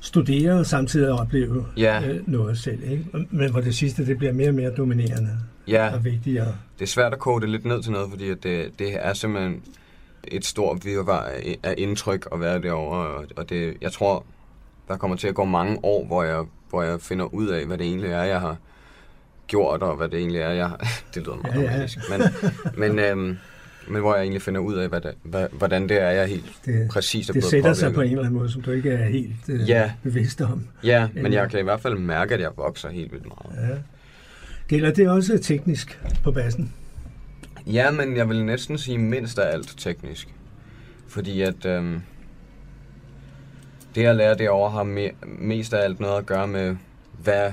studere 0.00 0.58
og 0.58 0.66
samtidig 0.66 1.12
opleve 1.12 1.66
Ja. 1.76 2.08
øh, 2.08 2.28
noget 2.28 2.58
selv. 2.58 2.90
Ikke? 2.90 3.04
Men 3.30 3.50
hvor 3.50 3.60
det 3.60 3.74
sidste, 3.74 4.06
det 4.06 4.18
bliver 4.18 4.32
mere 4.32 4.48
og 4.48 4.54
mere 4.54 4.70
dominerende 4.70 5.30
Ja, 5.68 5.94
og 5.94 6.04
vigtigere. 6.04 6.54
det 6.78 6.82
er 6.84 6.86
svært 6.88 7.12
at 7.12 7.18
koge 7.18 7.40
det 7.40 7.48
lidt 7.48 7.64
ned 7.64 7.82
til 7.82 7.92
noget, 7.92 8.10
fordi 8.10 8.28
det, 8.34 8.70
det 8.78 8.88
er 9.06 9.12
simpelthen 9.12 9.62
et 10.28 10.44
stort 10.44 10.84
virvar 10.84 11.30
af, 11.62 11.74
indtryk 11.78 12.28
at 12.32 12.40
være 12.40 12.62
derovre, 12.62 12.98
og, 13.06 13.24
og 13.36 13.50
det, 13.50 13.74
jeg 13.80 13.92
tror, 13.92 14.24
der 14.88 14.96
kommer 14.96 15.16
til 15.16 15.28
at 15.28 15.34
gå 15.34 15.44
mange 15.44 15.78
år, 15.82 16.06
hvor 16.06 16.22
jeg, 16.22 16.44
hvor 16.70 16.82
jeg 16.82 17.00
finder 17.00 17.24
ud 17.34 17.46
af, 17.48 17.66
hvad 17.66 17.78
det 17.78 17.86
egentlig 17.86 18.10
er, 18.10 18.22
jeg 18.22 18.40
har 18.40 18.56
gjort, 19.46 19.82
og 19.82 19.96
hvad 19.96 20.08
det 20.08 20.18
egentlig 20.20 20.40
er, 20.40 20.50
jeg... 20.50 20.70
det 21.14 21.22
lyder 21.22 21.36
meget 21.36 21.62
Ja, 21.64 21.80
ja. 21.80 21.86
men, 22.76 22.96
men, 22.96 22.98
øhm, 22.98 23.38
men 23.90 24.00
hvor 24.00 24.14
jeg 24.14 24.22
egentlig 24.22 24.42
finder 24.42 24.60
ud 24.60 24.74
af, 24.74 24.88
hvad 24.88 25.00
det, 25.00 25.14
hvad, 25.22 25.46
hvordan 25.52 25.88
det 25.88 26.02
er, 26.02 26.10
jeg 26.10 26.26
helt 26.28 26.52
Det, 26.66 26.88
præcis 26.90 27.28
er 27.28 27.32
det 27.32 27.44
sætter 27.44 27.72
sig 27.72 27.84
påvirket. 27.84 27.94
på 27.94 28.00
en 28.00 28.08
eller 28.10 28.22
anden 28.22 28.38
måde, 28.38 28.50
som 28.52 28.62
du 28.62 28.70
ikke 28.70 28.90
er 28.90 29.04
helt 29.08 29.34
øh, 29.48 29.68
Ja. 29.68 29.92
bevidst 30.02 30.40
om. 30.40 30.66
Ja, 30.84 31.08
men 31.14 31.32
jeg 31.32 31.50
kan 31.50 31.60
i 31.60 31.62
hvert 31.62 31.80
fald 31.80 31.94
mærke, 31.98 32.34
at 32.34 32.40
jeg 32.40 32.50
vokser 32.56 32.88
helt 32.90 33.12
vildt 33.12 33.26
meget. 33.26 33.70
Ja. 33.70 33.76
Gælder 34.68 34.92
det 34.92 35.08
også 35.10 35.38
teknisk 35.38 36.00
på 36.24 36.32
bassen? 36.32 36.72
Ja, 37.66 37.90
men 37.90 38.16
jeg 38.16 38.28
vil 38.28 38.44
næsten 38.44 38.78
sige 38.78 38.98
mindst 38.98 39.38
af 39.38 39.52
alt 39.52 39.74
teknisk. 39.78 40.28
Fordi 41.08 41.40
at 41.42 41.66
øhm, 41.66 42.00
det 43.94 44.02
jeg 44.02 44.14
lærer 44.16 44.34
derovre 44.34 44.70
har 44.70 44.84
me- 44.84 45.26
mest 45.38 45.74
af 45.74 45.84
alt 45.84 46.00
noget 46.00 46.18
at 46.18 46.26
gøre 46.26 46.46
med, 46.48 46.76
hvad, 47.22 47.52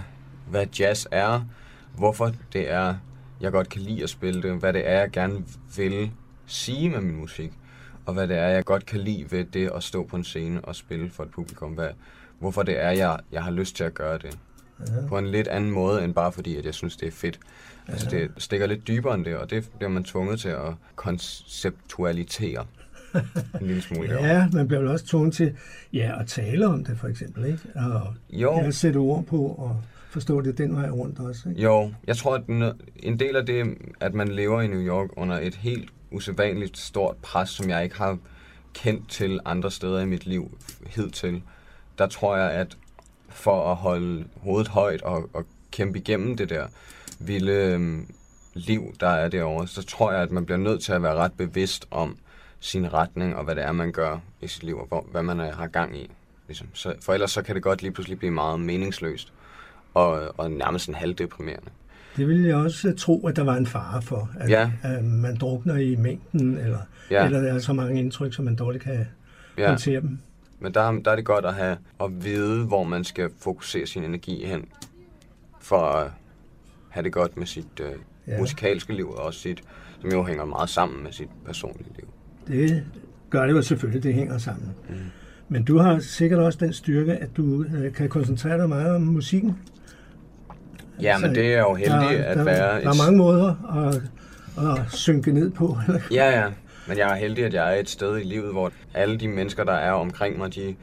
hvad 0.50 0.66
jazz 0.80 1.06
er, 1.12 1.48
hvorfor 1.98 2.32
det 2.54 2.72
er, 2.72 2.96
jeg 3.42 3.52
godt 3.52 3.70
kan 3.70 3.82
lide 3.82 4.04
at 4.04 4.10
spille 4.10 4.42
det, 4.42 4.52
hvad 4.60 4.74
det 4.74 4.90
er, 4.90 5.00
jeg 5.00 5.10
gerne 5.12 5.44
vil 5.78 6.12
sige 6.48 6.90
med 6.90 7.02
min 7.02 7.16
musik, 7.16 7.52
og 8.06 8.14
hvad 8.14 8.28
det 8.28 8.38
er, 8.38 8.48
jeg 8.48 8.66
godt 8.66 8.86
kan 8.86 9.00
lide 9.00 9.32
ved 9.32 9.46
det 9.46 9.72
at 9.76 9.84
stå 9.84 10.04
på 10.04 10.16
en 10.16 10.24
scene 10.24 10.66
og 10.66 10.76
spille 10.76 11.10
for 11.10 11.24
et 11.24 11.30
publikum. 11.30 11.72
Hvad, 11.72 11.90
hvorfor 12.40 12.64
det 12.64 12.82
er, 12.84 12.92
jeg, 12.92 13.20
jeg 13.32 13.44
har 13.44 13.52
lyst 13.52 13.76
til 13.76 13.84
at 13.84 13.94
gøre 13.94 14.18
det. 14.18 14.38
Ja. 14.80 15.08
På 15.08 15.18
en 15.18 15.28
lidt 15.28 15.48
anden 15.48 15.72
måde, 15.72 16.04
end 16.04 16.14
bare 16.14 16.32
fordi, 16.32 16.56
at 16.56 16.66
jeg 16.66 16.74
synes, 16.74 16.98
det 16.98 17.08
er 17.08 17.12
fedt. 17.12 17.40
Altså, 17.88 18.10
det 18.10 18.32
stikker 18.38 18.68
lidt 18.68 18.88
dybere 18.88 19.16
end 19.16 19.26
det, 19.26 19.38
og 19.38 19.50
det 19.50 19.70
bliver 19.78 19.90
man 19.90 20.04
tvunget 20.04 20.40
til 20.40 20.50
at 20.50 20.74
konceptualitere 20.96 22.66
en 23.62 23.68
lille 23.68 23.82
smule 23.88 24.10
derovre. 24.10 24.28
Ja, 24.28 24.48
man 24.54 24.68
bliver 24.68 24.80
vel 24.80 24.90
også 24.90 25.06
tvunget 25.06 25.34
til 25.34 25.58
ja, 25.94 26.20
at 26.20 26.28
tale 26.28 26.68
om 26.68 26.84
det, 26.84 26.98
for 26.98 27.08
eksempel. 27.08 27.46
Ikke? 27.46 27.60
Og 27.76 28.14
Jo, 28.30 28.58
ja, 28.58 28.72
sætte 28.72 28.98
ord 28.98 29.26
på 29.26 29.48
og 29.48 29.82
forstå 30.10 30.42
det 30.42 30.58
den 30.58 30.76
vej 30.76 30.90
rundt 30.90 31.20
også. 31.20 31.50
Ikke? 31.50 31.62
jo, 31.62 31.92
jeg 32.08 32.18
tror, 32.18 32.36
at 32.36 32.76
en 32.96 33.20
del 33.20 33.36
af 33.36 33.46
det, 33.46 33.78
at 34.00 34.14
man 34.14 34.28
lever 34.28 34.62
i 34.62 34.68
New 34.68 34.82
York 34.82 35.10
under 35.18 35.40
et 35.40 35.56
helt 35.56 35.90
usædvanligt 36.16 36.78
stort 36.78 37.18
pres, 37.18 37.50
som 37.50 37.70
jeg 37.70 37.84
ikke 37.84 37.98
har 37.98 38.18
kendt 38.74 39.10
til 39.10 39.40
andre 39.46 39.72
steder 39.72 40.00
i 40.00 40.06
mit 40.06 40.26
liv 40.26 40.58
hidtil, 40.88 41.42
der 41.98 42.08
tror 42.08 42.38
jeg, 42.38 42.52
at 42.52 42.78
for 43.30 43.72
at 43.72 43.76
holde 43.76 44.26
hovedet 44.42 44.68
højt 44.68 45.02
og, 45.02 45.30
og 45.34 45.46
kæmpe 45.72 46.00
igennem 46.00 46.38
det 46.38 46.50
der 46.50 46.68
vilde 47.20 47.52
øhm, 47.52 48.08
liv, 48.54 48.96
der 49.00 49.08
er 49.08 49.30
derovre, 49.30 49.68
så 49.68 49.84
tror 49.84 50.12
jeg, 50.12 50.22
at 50.22 50.32
man 50.32 50.46
bliver 50.46 50.58
nødt 50.58 50.84
til 50.84 50.94
at 50.94 51.04
være 51.04 51.16
ret 51.16 51.34
bevidst 51.34 51.88
om 51.92 52.18
sin 52.60 52.94
retning 52.94 53.36
og 53.36 53.44
hvad 53.44 53.56
det 53.56 53.64
er, 53.64 53.72
man 53.72 53.92
gør 53.92 54.20
i 54.42 54.48
sit 54.48 54.64
liv, 54.64 54.78
og 54.78 54.86
hvor, 54.88 55.08
hvad 55.12 55.24
man 55.24 55.40
er, 55.40 55.54
har 55.54 55.68
gang 55.68 55.98
i. 55.98 56.12
Ligesom. 56.48 56.68
Så, 56.74 56.94
for 57.02 57.14
ellers 57.14 57.32
så 57.32 57.42
kan 57.42 57.56
det 57.56 57.64
godt 57.64 57.82
lige 57.82 57.92
pludselig 57.92 58.20
blive 58.20 58.32
meget 58.32 58.60
meningsløst 58.60 59.34
og, 59.94 60.40
og 60.40 60.52
nærmest 60.52 60.88
en 60.88 60.96
halvdeprimerende. 60.96 61.70
Det 62.18 62.28
ville 62.28 62.48
jeg 62.48 62.56
også 62.56 62.94
tro, 62.98 63.28
at 63.28 63.36
der 63.36 63.44
var 63.44 63.56
en 63.56 63.66
fare 63.68 64.02
for, 64.02 64.30
at, 64.40 64.50
Ja. 64.50 64.72
at 64.84 65.04
man 65.04 65.36
drukner 65.38 65.76
i 65.76 65.96
mængden, 65.96 66.58
eller, 66.58 66.80
Ja. 67.12 67.26
eller 67.26 67.42
der 67.42 67.54
er 67.54 67.60
så 67.60 67.74
mange 67.74 68.00
indtryk, 68.00 68.34
som 68.34 68.46
man 68.46 68.56
dårligt 68.56 68.84
kan 68.84 69.06
Ja, 69.58 69.68
håndtere 69.68 70.02
dem. 70.02 70.20
men 70.60 70.74
der, 70.74 70.92
der 70.92 71.12
er 71.12 71.16
det 71.16 71.26
godt 71.26 71.46
at 71.46 71.54
have 71.54 71.78
at 72.04 72.24
vide, 72.24 72.66
hvor 72.66 72.84
man 72.84 73.04
skal 73.04 73.30
fokusere 73.42 73.86
sin 73.88 74.04
energi 74.04 74.46
hen, 74.46 74.66
for 75.62 75.78
at 75.78 76.08
have 76.90 77.04
det 77.04 77.12
godt 77.14 77.38
med 77.38 77.46
sit 77.46 77.80
øh, 77.82 77.92
Ja. 78.28 78.40
musikalske 78.40 78.94
liv, 78.94 79.10
og 79.10 79.24
også 79.26 79.40
sit, 79.40 79.64
som 80.02 80.12
jo 80.12 80.24
hænger 80.24 80.46
meget 80.46 80.70
sammen 80.70 81.04
med 81.04 81.12
sit 81.12 81.30
personlige 81.46 81.90
liv. 81.98 82.08
Det 82.48 82.84
gør 83.30 83.46
det 83.46 83.54
jo 83.54 83.62
selvfølgelig, 83.62 84.04
det 84.04 84.14
hænger 84.14 84.38
sammen. 84.38 84.70
Mm. 84.90 84.96
Men 85.50 85.64
du 85.64 85.78
har 85.78 86.00
sikkert 86.00 86.40
også 86.40 86.60
den 86.62 86.74
styrke, 86.74 87.14
at 87.16 87.30
du 87.38 87.64
øh, 87.64 87.94
kan 87.94 88.10
koncentrere 88.10 88.58
dig 88.58 88.70
meget 88.70 88.96
om 88.96 89.02
musikken. 89.02 89.58
Ja, 91.02 91.18
men 91.18 91.36
det 91.36 91.54
er 91.54 91.60
jo 91.60 91.74
heldigt 91.74 92.20
der, 92.20 92.24
at 92.26 92.38
der, 92.38 92.44
være 92.44 92.82
Der 92.82 92.90
et 92.92 93.00
er 93.00 93.04
mange 93.04 93.18
måder 93.18 93.56
at, 93.88 94.02
at 94.70 94.92
synke 94.92 95.32
ned 95.32 95.52
på. 95.52 95.78
Ja, 96.12 96.40
ja. 96.42 96.46
Men 96.88 96.98
jeg 96.98 97.12
er 97.12 97.16
heldig, 97.16 97.46
at 97.46 97.54
jeg 97.54 97.76
er 97.76 97.80
et 97.80 97.90
sted 97.90 98.18
i 98.20 98.24
livet, 98.24 98.52
hvor 98.52 98.72
alle 98.94 99.18
de 99.18 99.28
mennesker, 99.28 99.64
der 99.64 99.74
er 99.74 99.92
omkring 99.92 100.38
mig, 100.38 100.56
de 100.56 100.76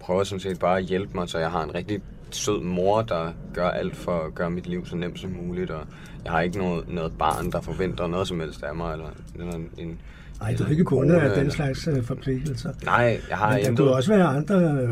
prøver 0.00 0.24
sådan 0.24 0.40
set 0.40 0.58
bare 0.58 0.78
at 0.78 0.84
hjælpe 0.84 1.10
mig, 1.14 1.28
så 1.28 1.38
jeg 1.38 1.50
har 1.50 1.64
en 1.64 1.74
rigtig 1.74 2.00
sød 2.30 2.62
mor, 2.62 3.02
der 3.02 3.32
gør 3.54 3.68
alt 3.68 3.96
for 3.96 4.20
at 4.26 4.34
gøre 4.34 4.50
mit 4.50 4.66
liv 4.66 4.86
så 4.86 4.96
nemt 4.96 5.20
som 5.20 5.30
muligt, 5.30 5.70
og 5.70 5.80
jeg 6.24 6.32
har 6.32 6.40
ikke 6.40 6.58
noget, 6.58 6.88
noget 6.88 7.12
barn, 7.18 7.50
der 7.52 7.60
forventer 7.60 8.06
noget 8.06 8.28
som 8.28 8.40
helst 8.40 8.62
af 8.62 8.74
mig, 8.74 8.92
eller, 8.92 9.06
eller 9.38 9.52
en... 9.54 9.98
Nej, 10.40 10.48
du 10.50 10.52
eller 10.54 10.66
er 10.66 10.70
ikke 10.70 10.84
kone, 10.84 11.14
af 11.20 11.30
den 11.30 11.38
eller- 11.38 11.52
slags 11.52 11.88
øh, 11.88 12.02
forpligtelser. 12.04 12.72
Nej, 12.84 13.20
jeg 13.30 13.38
har 13.38 13.50
Men 13.50 13.62
der 13.62 13.68
intet. 13.68 13.78
kunne 13.84 13.94
også 13.94 14.12
være 14.14 14.24
andre 14.26 14.54
øh, 14.82 14.88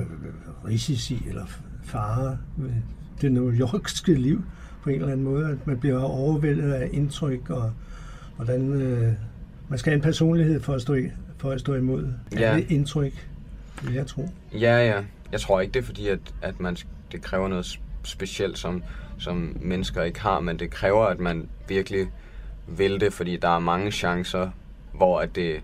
risici 0.69 1.27
eller 1.29 1.45
farer 1.85 2.37
ved 2.57 2.71
det 3.21 3.33
New 3.33 3.53
Yorkske 3.53 4.15
liv 4.15 4.43
på 4.83 4.91
en 4.91 4.95
eller 4.97 5.13
anden 5.13 5.25
måde, 5.25 5.51
at 5.51 5.67
man 5.67 5.79
bliver 5.79 6.01
overvældet 6.03 6.73
af 6.73 6.89
indtryk 6.93 7.51
og 7.51 7.73
hvordan 8.37 8.73
øh, 8.73 9.13
man 9.69 9.79
skal 9.79 9.91
have 9.91 9.97
en 9.97 10.03
personlighed 10.03 10.61
for 10.61 10.73
at 10.75 10.83
stå, 10.83 10.95
i, 10.95 11.11
for 11.39 11.51
at 11.51 11.61
stå 11.61 11.75
imod 11.75 12.13
Ja. 12.33 12.39
alle 12.41 12.67
indtryk, 12.69 13.29
vil 13.83 13.95
jeg 13.95 14.07
tro. 14.07 14.29
Ja, 14.53 14.87
ja. 14.87 15.03
Jeg 15.33 15.41
tror 15.41 15.61
ikke, 15.61 15.73
det 15.73 15.81
er 15.81 15.85
fordi, 15.85 16.09
at, 16.09 16.19
at 16.43 16.61
man, 16.61 16.77
det 17.13 17.23
kræver 17.23 17.49
noget 17.49 17.79
specielt, 18.05 18.59
som, 18.59 18.83
som 19.19 19.57
mennesker 19.61 20.03
ikke 20.03 20.21
har, 20.21 20.41
men 20.41 20.59
det 20.59 20.71
kræver, 20.71 21.05
at 21.05 21.21
man 21.21 21.49
virkelig 21.69 22.07
vil 22.67 23.01
det, 23.01 23.13
fordi 23.13 23.37
der 23.37 23.49
er 23.57 23.59
mange 23.59 23.91
chancer, 23.91 24.51
hvor 24.95 25.21
at 25.21 25.37
det 25.37 25.61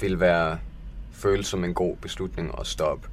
vil 0.00 0.20
være 0.20 0.58
føles 1.12 1.46
som 1.46 1.64
en 1.64 1.74
god 1.74 1.96
beslutning 1.96 2.50
at 2.60 2.66
stoppe. 2.66 3.08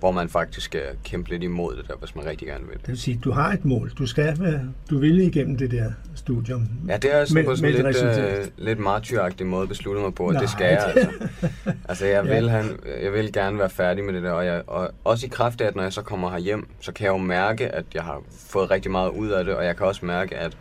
Hvor 0.00 0.10
man 0.12 0.28
faktisk 0.28 0.64
skal 0.64 0.82
kæmpe 1.04 1.30
lidt 1.30 1.42
imod 1.42 1.76
det 1.76 1.88
der, 1.88 1.94
hvis 1.96 2.14
man 2.16 2.26
rigtig 2.26 2.48
gerne 2.48 2.64
vil 2.64 2.72
Det 2.72 2.80
det. 2.80 2.88
vil 2.88 2.98
sige, 2.98 3.20
du 3.24 3.30
har 3.30 3.52
et 3.52 3.64
mål. 3.64 3.90
Du 3.98 4.06
skal 4.06 4.36
være, 4.40 4.60
du 4.90 4.98
vil 4.98 5.18
igennem 5.20 5.58
det 5.58 5.70
der 5.70 5.92
studium. 6.14 6.68
Ja, 6.88 6.96
det 6.96 7.14
er 7.14 7.24
sådan 7.24 7.34
Med- 7.42 7.44
på 7.50 7.56
sådan 7.56 7.72
lidt, 7.84 8.18
øh, 8.18 8.46
lidt 8.58 8.78
martyragtig 8.78 9.46
måde 9.46 9.68
besluttet 9.68 10.04
mig 10.04 10.14
på, 10.14 10.26
at 10.26 10.32
Nej, 10.32 10.40
det 10.42 10.50
skal 10.50 10.64
jeg 10.66 10.84
altså. 10.96 11.10
Altså, 11.88 12.06
jeg 12.06 12.24
Ja. 12.24 12.34
vil, 12.40 12.50
have, 12.50 12.64
jeg 13.02 13.12
vil 13.12 13.32
gerne 13.32 13.58
være 13.58 13.70
færdig 13.70 14.04
med 14.04 14.14
det 14.14 14.22
der, 14.22 14.30
og, 14.30 14.46
jeg, 14.46 14.62
og 14.66 14.90
også 15.04 15.26
i 15.26 15.28
kraft 15.28 15.60
af, 15.60 15.66
at 15.66 15.76
når 15.76 15.82
jeg 15.82 15.92
så 15.92 16.02
kommer 16.02 16.30
herhjem, 16.30 16.68
så 16.80 16.92
kan 16.92 17.04
jeg 17.04 17.12
jo 17.12 17.16
mærke, 17.18 17.68
at 17.68 17.84
jeg 17.94 18.02
har 18.02 18.22
fået 18.48 18.70
rigtig 18.70 18.90
meget 18.90 19.10
ud 19.10 19.28
af 19.28 19.44
det, 19.44 19.54
og 19.54 19.64
jeg 19.64 19.76
kan 19.76 19.86
også 19.86 20.06
mærke, 20.06 20.36
at 20.36 20.42
jeg 20.42 20.52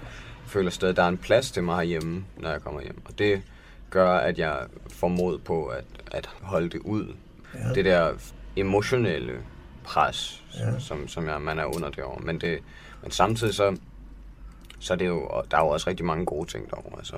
føler 0.48 0.70
stadig, 0.70 0.92
at 0.92 0.98
der 0.98 1.04
er 1.04 1.08
en 1.08 1.18
plads 1.18 1.52
til 1.52 1.64
mig 1.64 1.76
herhjemme, 1.76 2.24
når 2.38 2.50
jeg 2.50 2.62
kommer 2.62 2.82
hjem. 2.82 3.02
Og 3.06 3.20
det 3.20 3.42
gør, 3.90 4.10
at 4.10 4.40
jeg 4.40 4.56
får 4.90 5.08
mod 5.08 5.38
på 5.40 5.66
at, 5.66 5.84
at 6.12 6.30
holde 6.42 6.70
det 6.70 6.80
ud. 6.80 7.06
Ja. 7.54 7.74
Det 7.74 7.86
der 7.86 8.10
emotionelle 8.58 9.34
pres, 9.84 10.44
Ja. 10.60 10.80
som, 10.80 11.08
som 11.08 11.28
jeg, 11.28 11.42
man 11.42 11.60
er 11.60 11.66
under 11.76 11.90
derovre. 11.90 12.22
Men, 12.26 12.42
det, 12.42 12.58
men 13.02 13.12
samtidig 13.12 13.54
så, 13.54 13.78
så 14.80 14.94
er 14.94 14.98
det 14.98 15.08
jo, 15.08 15.30
der 15.52 15.58
er 15.58 15.62
jo 15.62 15.68
også 15.68 15.90
rigtig 15.90 16.06
mange 16.06 16.26
gode 16.26 16.50
ting 16.52 16.70
derovre. 16.70 16.98
Altså, 16.98 17.16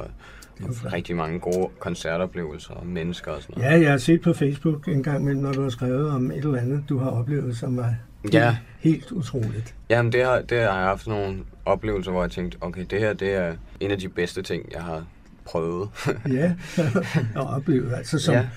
rigtig 0.94 1.15
mange 1.15 1.39
gode 1.39 1.70
koncertoplevelser 1.79 2.74
og 2.74 2.86
mennesker 2.88 3.32
og 3.32 3.41
sådan 3.41 3.56
noget. 3.62 3.72
Ja, 3.75 3.79
jeg 3.82 3.91
har 3.91 3.98
set 3.98 4.22
på 4.22 4.34
Facebook 4.34 4.88
en 4.88 5.03
gang 5.03 5.22
imellem, 5.22 5.41
når 5.41 5.51
du 5.53 5.62
har 5.62 5.70
skrevet 5.70 6.12
om 6.12 6.32
et 6.32 6.38
eller 6.38 6.58
andet, 6.62 6.84
du 6.89 6.98
har 6.98 7.10
oplevet, 7.10 7.58
som 7.58 7.77
var 7.77 7.96
Ja. 8.34 8.58
helt 8.79 9.12
utroligt. 9.12 9.75
Jamen, 9.89 10.12
det 10.12 10.24
har, 10.25 10.41
det 10.41 10.58
har 10.58 10.65
jeg 10.65 10.74
haft 10.74 11.08
nogle 11.08 11.38
oplevelser, 11.65 12.12
hvor 12.12 12.22
jeg 12.24 12.32
tænkte, 12.32 12.58
okay, 12.62 12.86
det 12.89 13.00
her 13.00 13.13
det 13.13 13.34
er 13.36 13.56
en 13.79 13.91
af 13.91 13.98
de 14.00 14.10
bedste 14.10 14.41
ting, 14.41 14.72
jeg 14.74 14.84
har 14.84 15.03
prøvet. 15.46 15.89
Ja, 16.32 16.53
og 17.36 17.48
oplevet, 17.48 17.94
altså 17.94 18.20
som 18.20 18.34
ja. 18.36 18.48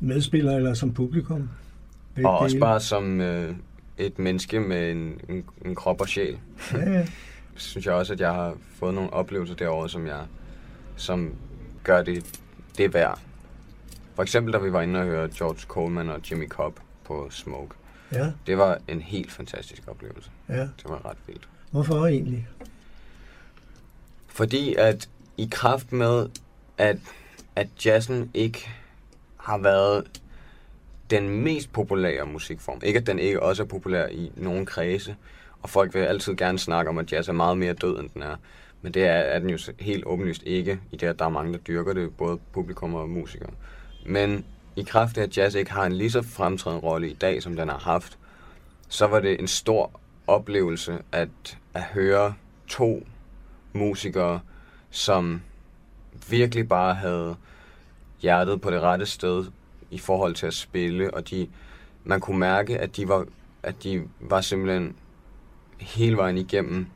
medspiller 0.00 0.56
eller 0.56 0.74
som 0.74 0.94
publikum. 0.94 1.48
Begge 2.18 2.28
Og 2.30 2.38
også 2.38 2.54
dele. 2.54 2.60
bare 2.60 2.80
som 2.80 3.20
øh, 3.20 3.54
et 3.98 4.18
menneske 4.18 4.60
med 4.60 4.90
en, 4.90 5.20
en, 5.28 5.44
en 5.64 5.74
krop 5.74 6.00
og 6.00 6.08
sjæl. 6.08 6.38
Ja, 6.72 6.90
ja. 6.90 7.06
synes 7.56 7.86
jeg 7.86 7.94
også, 7.94 8.12
at 8.12 8.20
jeg 8.20 8.32
har 8.34 8.54
fået 8.78 8.94
nogle 8.94 9.12
oplevelser 9.12 9.54
derovre, 9.54 9.88
som 9.88 10.06
jeg 10.06 10.20
som 10.96 11.34
gør 11.84 12.02
det, 12.02 12.40
det 12.78 12.94
værd. 12.94 13.18
For 14.14 14.22
eksempel, 14.22 14.52
da 14.52 14.58
vi 14.58 14.72
var 14.72 14.82
inde 14.82 15.00
og 15.00 15.06
høre 15.06 15.28
George 15.38 15.60
Coleman 15.68 16.08
og 16.08 16.20
Jimmy 16.30 16.48
Cobb 16.48 16.80
på 17.04 17.26
Smoke. 17.30 17.74
ja, 18.12 18.30
Det 18.46 18.58
var 18.58 18.78
en 18.88 19.00
helt 19.00 19.32
fantastisk 19.32 19.82
oplevelse. 19.86 20.30
ja. 20.48 20.60
Det 20.60 20.84
var 20.84 21.06
ret 21.06 21.16
vildt. 21.26 21.48
Hvorfor 21.70 22.06
egentlig? 22.06 22.48
Fordi 24.26 24.74
at 24.74 25.08
i 25.36 25.48
kraft 25.52 25.92
med, 25.92 26.28
at, 26.78 26.96
at 27.56 27.68
jazzen 27.86 28.30
ikke 28.34 28.68
har 29.36 29.58
været 29.58 30.04
den 31.10 31.28
mest 31.28 31.72
populære 31.72 32.26
musikform. 32.26 32.80
Ikke 32.84 32.98
at 32.98 33.06
den 33.06 33.18
ikke 33.18 33.42
også 33.42 33.62
er 33.62 33.66
populær 33.66 34.06
i 34.06 34.32
nogle 34.36 34.66
kredse, 34.66 35.16
og 35.62 35.70
folk 35.70 35.94
vil 35.94 36.00
altid 36.00 36.36
gerne 36.36 36.58
snakke 36.58 36.88
om, 36.88 36.98
at 36.98 37.12
jazz 37.12 37.28
er 37.28 37.32
meget 37.32 37.58
mere 37.58 37.72
død, 37.72 37.98
end 38.00 38.08
den 38.14 38.22
er. 38.22 38.36
Men 38.82 38.94
det 38.94 39.04
er, 39.04 39.12
er 39.12 39.38
den 39.38 39.50
jo 39.50 39.58
helt 39.80 40.04
åbenlyst 40.06 40.42
ikke, 40.46 40.80
i 40.92 40.96
det 40.96 41.06
at 41.06 41.18
der 41.18 41.24
er 41.24 41.28
mange, 41.28 41.52
der 41.52 41.58
dyrker 41.58 41.92
det, 41.92 42.16
både 42.16 42.38
publikum 42.52 42.94
og 42.94 43.08
musikere. 43.08 43.50
Men 44.06 44.44
i 44.76 44.82
kraft 44.82 45.18
af, 45.18 45.22
at 45.22 45.38
jazz 45.38 45.54
ikke 45.54 45.72
har 45.72 45.86
en 45.86 45.92
lige 45.92 46.10
så 46.10 46.22
fremtrædende 46.22 46.82
rolle 46.82 47.10
i 47.10 47.14
dag, 47.14 47.42
som 47.42 47.56
den 47.56 47.68
har 47.68 47.78
haft, 47.78 48.18
så 48.88 49.06
var 49.06 49.20
det 49.20 49.40
en 49.40 49.48
stor 49.48 50.00
oplevelse 50.26 50.98
at, 51.12 51.58
at 51.74 51.82
høre 51.82 52.34
to 52.68 53.06
musikere, 53.72 54.40
som 54.90 55.42
virkelig 56.30 56.68
bare 56.68 56.94
havde 56.94 57.36
hjertet 58.20 58.60
på 58.60 58.70
det 58.70 58.80
rette 58.80 59.06
sted 59.06 59.46
i 59.90 59.98
forhold 59.98 60.34
til 60.34 60.46
at 60.46 60.54
spille, 60.54 61.14
og 61.14 61.30
de, 61.30 61.48
man 62.04 62.20
kunne 62.20 62.38
mærke, 62.38 62.78
at 62.78 62.96
de 62.96 63.08
var, 63.08 63.26
at 63.62 63.82
de 63.82 64.02
var 64.20 64.40
simpelthen 64.40 64.96
hele 65.80 66.16
vejen 66.16 66.38
igennem 66.38 66.86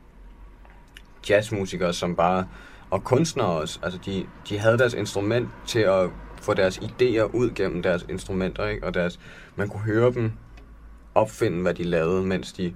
jazzmusikere, 1.29 1.93
som 1.93 2.15
bare 2.15 2.47
og 2.89 3.03
kunstnere 3.03 3.47
også. 3.47 3.79
Altså, 3.83 3.99
de, 4.05 4.25
de 4.49 4.57
havde 4.57 4.77
deres 4.77 4.93
instrument 4.93 5.49
til 5.67 5.79
at 5.79 6.09
få 6.41 6.53
deres 6.53 6.77
idéer 6.77 7.23
ud 7.23 7.51
gennem 7.55 7.83
deres 7.83 8.05
instrumenter, 8.09 8.67
ikke? 8.67 8.87
Og 8.87 8.93
deres, 8.93 9.19
man 9.55 9.69
kunne 9.69 9.83
høre 9.83 10.13
dem 10.13 10.31
opfinde, 11.15 11.61
hvad 11.61 11.73
de 11.73 11.83
lavede, 11.83 12.25
mens 12.25 12.53
de, 12.53 12.73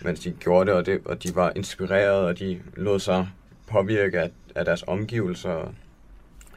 mens 0.00 0.20
de 0.20 0.30
gjorde 0.30 0.70
det 0.70 0.78
og, 0.78 0.86
det, 0.86 1.00
og 1.04 1.22
de 1.22 1.34
var 1.34 1.52
inspireret, 1.56 2.26
og 2.26 2.38
de 2.38 2.62
lod 2.76 2.98
sig 2.98 3.28
påvirke 3.66 4.20
af, 4.20 4.30
af 4.54 4.64
deres 4.64 4.84
omgivelser. 4.86 5.72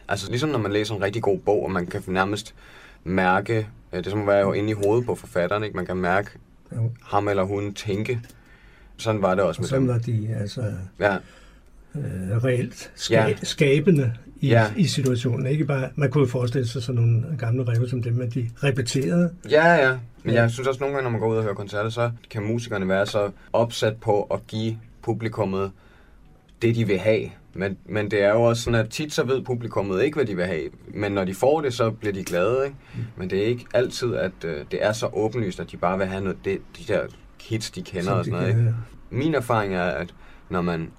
Altså 0.07 0.29
ligesom 0.29 0.49
når 0.49 0.59
man 0.59 0.71
læser 0.71 0.95
en 0.95 1.03
rigtig 1.03 1.21
god 1.21 1.39
bog, 1.39 1.63
og 1.63 1.71
man 1.71 1.87
kan 1.87 2.03
nærmest 2.07 2.55
mærke, 3.03 3.67
øh, 3.93 4.03
det 4.03 4.11
som 4.11 4.21
at 4.21 4.27
være 4.27 4.39
jo 4.39 4.53
inde 4.53 4.69
i 4.69 4.73
hovedet 4.73 5.05
på 5.05 5.15
forfatteren, 5.15 5.63
ikke? 5.63 5.75
man 5.75 5.85
kan 5.85 5.97
mærke 5.97 6.29
jo. 6.75 6.91
ham 7.03 7.27
eller 7.27 7.43
hun 7.43 7.73
tænke. 7.73 8.19
Sådan 8.97 9.21
var 9.21 9.35
det 9.35 9.43
også 9.43 9.59
og 9.59 9.61
med 9.63 9.67
sådan 9.69 9.81
dem. 9.81 9.89
var 9.89 9.97
de 9.97 10.35
altså 10.39 10.73
Ja, 10.99 11.15
øh, 11.95 12.43
reelt 12.43 12.91
ska- 12.95 13.13
Ja. 13.13 13.33
skabende 13.43 14.13
i, 14.41 14.47
Ja. 14.47 14.65
i 14.77 14.85
situationen. 14.87 15.45
Ikke 15.47 15.65
bare, 15.65 15.89
man 15.95 16.11
kunne 16.11 16.21
jo 16.23 16.27
forestille 16.29 16.67
sig 16.67 16.83
sådan 16.83 17.01
nogle 17.01 17.23
gamle 17.37 17.63
rev 17.67 17.87
som 17.89 18.03
dem, 18.03 18.21
at 18.21 18.33
de 18.33 18.49
repeterede. 18.63 19.33
Ja, 19.51 19.73
ja. 19.73 19.97
Men 20.23 20.33
Ja. 20.33 20.41
jeg 20.41 20.51
synes 20.51 20.67
også 20.67 20.79
nogle 20.79 20.95
gange, 20.95 21.03
når 21.03 21.11
man 21.11 21.19
går 21.19 21.27
ud 21.31 21.37
og 21.37 21.43
hører 21.43 21.53
koncerter, 21.53 21.89
så 21.89 22.11
kan 22.29 22.43
musikerne 22.43 22.87
være 22.87 23.05
så 23.05 23.31
opsat 23.53 23.97
på 23.97 24.23
at 24.23 24.47
give 24.47 24.77
publikummet 25.01 25.71
det, 26.61 26.75
de 26.75 26.87
vil 26.87 26.97
have. 26.99 27.29
Men, 27.53 27.77
men 27.85 28.11
det 28.11 28.23
er 28.23 28.29
jo 28.29 28.43
også 28.43 28.63
sådan, 28.63 28.79
at 28.79 28.89
tit 28.89 29.13
så 29.13 29.23
ved 29.23 29.41
publikummet 29.41 30.03
ikke, 30.03 30.15
hvad 30.15 30.25
de 30.25 30.35
vil 30.35 30.45
have. 30.45 30.69
Men 30.93 31.11
når 31.11 31.25
de 31.25 31.33
får 31.33 31.61
det, 31.61 31.73
så 31.73 31.91
bliver 31.91 32.13
de 32.13 32.23
glade, 32.23 32.65
ikke? 32.65 32.77
Men 33.17 33.29
det 33.29 33.39
er 33.39 33.45
ikke 33.45 33.65
altid, 33.73 34.15
at 34.15 34.31
øh, 34.45 34.65
det 34.71 34.85
er 34.85 34.91
så 34.91 35.09
åbenlyst, 35.13 35.59
at 35.59 35.71
de 35.71 35.77
bare 35.77 35.97
vil 35.97 36.07
have 36.07 36.21
noget, 36.21 36.37
det, 36.45 36.61
de 36.77 36.93
der 36.93 37.07
hits, 37.41 37.71
de 37.71 37.81
kender 37.81 38.03
som 38.03 38.17
og 38.17 38.25
sådan 38.25 38.39
de 38.39 38.53
noget, 38.53 38.59
ikke? 38.59 38.75
Min 39.09 39.35
erfaring 39.35 39.75
er, 39.75 39.83
at 39.83 40.13
når 40.49 40.61
man 40.61 40.91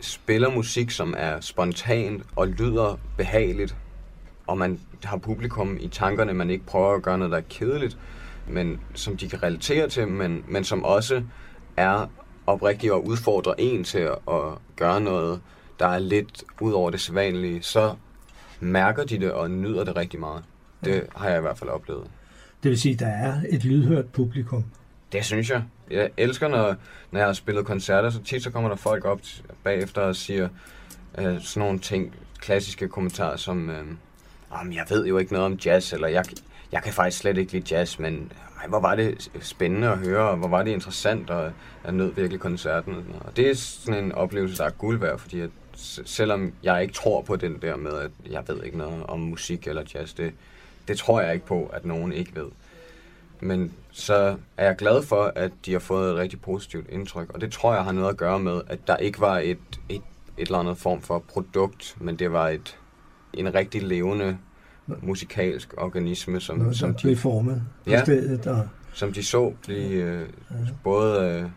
spiller 0.00 0.50
musik, 0.50 0.90
som 0.90 1.14
er 1.16 1.40
spontant 1.40 2.22
og 2.36 2.48
lyder 2.48 2.98
behageligt, 3.16 3.76
og 4.46 4.58
man 4.58 4.80
har 5.04 5.16
publikum 5.16 5.76
i 5.80 5.88
tankerne, 5.88 6.34
man 6.34 6.50
ikke 6.50 6.66
prøver 6.66 6.94
at 6.94 7.02
gøre 7.02 7.18
noget, 7.18 7.30
der 7.30 7.38
er 7.38 7.42
kedeligt, 7.50 7.98
men 8.48 8.80
som 8.94 9.16
de 9.16 9.28
kan 9.28 9.42
relatere 9.42 9.88
til, 9.88 10.08
men, 10.08 10.44
men 10.48 10.64
som 10.64 10.84
også 10.84 11.22
er 11.76 12.06
oprigtigt 12.46 12.92
og 12.92 13.06
udfordrer 13.06 13.54
en 13.58 13.84
til 13.84 13.98
at, 13.98 14.18
at 14.28 14.42
gøre 14.76 15.00
noget, 15.00 15.40
der 15.78 15.86
er 15.86 15.98
lidt 15.98 16.44
ud 16.60 16.72
over 16.72 16.90
det 16.90 17.00
sædvanlige, 17.00 17.62
så 17.62 17.94
mærker 18.60 19.04
de 19.04 19.18
det 19.18 19.32
og 19.32 19.50
nyder 19.50 19.84
det 19.84 19.96
rigtig 19.96 20.20
meget. 20.20 20.44
Det 20.84 21.06
har 21.16 21.28
jeg 21.28 21.38
i 21.38 21.40
hvert 21.40 21.58
fald 21.58 21.70
oplevet. 21.70 22.06
Det 22.62 22.70
vil 22.70 22.80
sige, 22.80 22.92
at 22.92 23.00
der 23.00 23.06
er 23.06 23.40
et 23.48 23.64
lydhørt 23.64 24.06
publikum. 24.06 24.64
Det 25.12 25.24
synes 25.24 25.50
jeg. 25.50 25.62
Jeg 25.90 26.10
elsker, 26.16 26.48
når, 26.48 26.74
når 27.10 27.18
jeg 27.20 27.28
har 27.28 27.32
spillet 27.32 27.66
koncerter, 27.66 28.10
så 28.10 28.22
tit 28.22 28.42
så 28.42 28.50
kommer 28.50 28.68
der 28.68 28.76
folk 28.76 29.04
op 29.04 29.20
bagefter 29.64 30.00
og 30.00 30.16
siger 30.16 30.48
øh, 31.18 31.40
sådan 31.40 31.60
nogle 31.60 31.78
ting, 31.78 32.14
klassiske 32.38 32.88
kommentarer 32.88 33.36
som, 33.36 33.70
øh, 33.70 33.86
Jamen, 34.52 34.72
jeg 34.72 34.86
ved 34.90 35.06
jo 35.06 35.18
ikke 35.18 35.32
noget 35.32 35.46
om 35.46 35.58
jazz, 35.64 35.92
eller 35.92 36.08
jeg, 36.08 36.24
jeg 36.72 36.82
kan 36.82 36.92
faktisk 36.92 37.18
slet 37.18 37.38
ikke 37.38 37.52
lide 37.52 37.76
jazz, 37.76 37.98
men 37.98 38.32
ej, 38.60 38.66
hvor 38.68 38.80
var 38.80 38.94
det 38.94 39.30
spændende 39.40 39.88
at 39.88 39.98
høre, 39.98 40.30
og 40.30 40.36
hvor 40.36 40.48
var 40.48 40.62
det 40.62 40.70
interessant, 40.70 41.30
og 41.30 41.52
jeg 41.84 41.92
nød 41.92 42.12
virkelig 42.14 42.40
koncerten. 42.40 42.94
Og, 43.20 43.36
det 43.36 43.50
er 43.50 43.54
sådan 43.54 44.04
en 44.04 44.12
oplevelse, 44.12 44.58
der 44.58 44.64
er 44.64 44.70
guld 44.70 44.98
værd, 44.98 45.18
fordi 45.18 45.40
at, 45.40 45.50
selvom 45.76 46.52
jeg 46.62 46.82
ikke 46.82 46.94
tror 46.94 47.22
på 47.22 47.36
den 47.36 47.58
der 47.62 47.76
med, 47.76 47.92
at 47.92 48.10
jeg 48.30 48.42
ved 48.48 48.62
ikke 48.64 48.78
noget 48.78 49.06
om 49.06 49.20
musik 49.20 49.66
eller 49.66 49.82
jazz, 49.94 50.14
det, 50.14 50.32
det 50.88 50.98
tror 50.98 51.20
jeg 51.20 51.34
ikke 51.34 51.46
på, 51.46 51.66
at 51.72 51.84
nogen 51.84 52.12
ikke 52.12 52.36
ved. 52.36 52.46
Men 53.40 53.72
så 53.90 54.36
er 54.56 54.64
jeg 54.66 54.76
glad 54.76 55.02
for, 55.02 55.32
at 55.36 55.52
de 55.66 55.72
har 55.72 55.78
fået 55.78 56.10
et 56.12 56.16
rigtig 56.16 56.40
positivt 56.40 56.86
indtryk, 56.90 57.30
og 57.34 57.40
det 57.40 57.52
tror 57.52 57.74
jeg 57.74 57.84
har 57.84 57.92
noget 57.92 58.08
at 58.08 58.16
gøre 58.16 58.38
med, 58.38 58.60
at 58.66 58.78
der 58.86 58.96
ikke 58.96 59.20
var 59.20 59.38
et, 59.38 59.58
et, 59.88 59.96
et 60.38 60.46
eller 60.46 60.58
andet 60.58 60.78
form 60.78 61.00
for 61.02 61.18
produkt, 61.18 61.96
men 62.00 62.16
det 62.18 62.32
var 62.32 62.48
et, 62.48 62.78
en 63.34 63.54
rigtig 63.54 63.82
levende 63.82 64.38
musikalsk 65.02 65.74
organisme, 65.76 66.40
som, 66.40 66.58
Noget, 66.58 66.76
som, 66.76 66.94
blev 66.94 67.12
de, 67.12 67.16
formet 67.16 67.62
på 67.84 67.90
Ja. 67.90 68.04
stedet. 68.04 68.46
Og, 68.46 68.68
som 68.92 69.12
de 69.12 69.24
så 69.24 69.52
blive, 69.62 70.02
øh, 70.02 70.28
både 70.84 71.20
øh, 71.30 71.50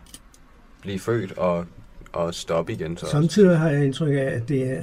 blive 0.82 1.00
født 1.00 1.32
og, 1.38 1.66
og 2.13 2.36
stoppe 2.36 2.74
igen. 2.74 2.98
Så 2.98 3.06
også. 3.06 3.12
Samtidig 3.12 3.58
har 3.58 3.70
jeg 3.70 3.86
indtryk 3.86 4.13
af, 4.13 4.24
at 4.24 4.50
det 4.50 4.72
er, 4.72 4.82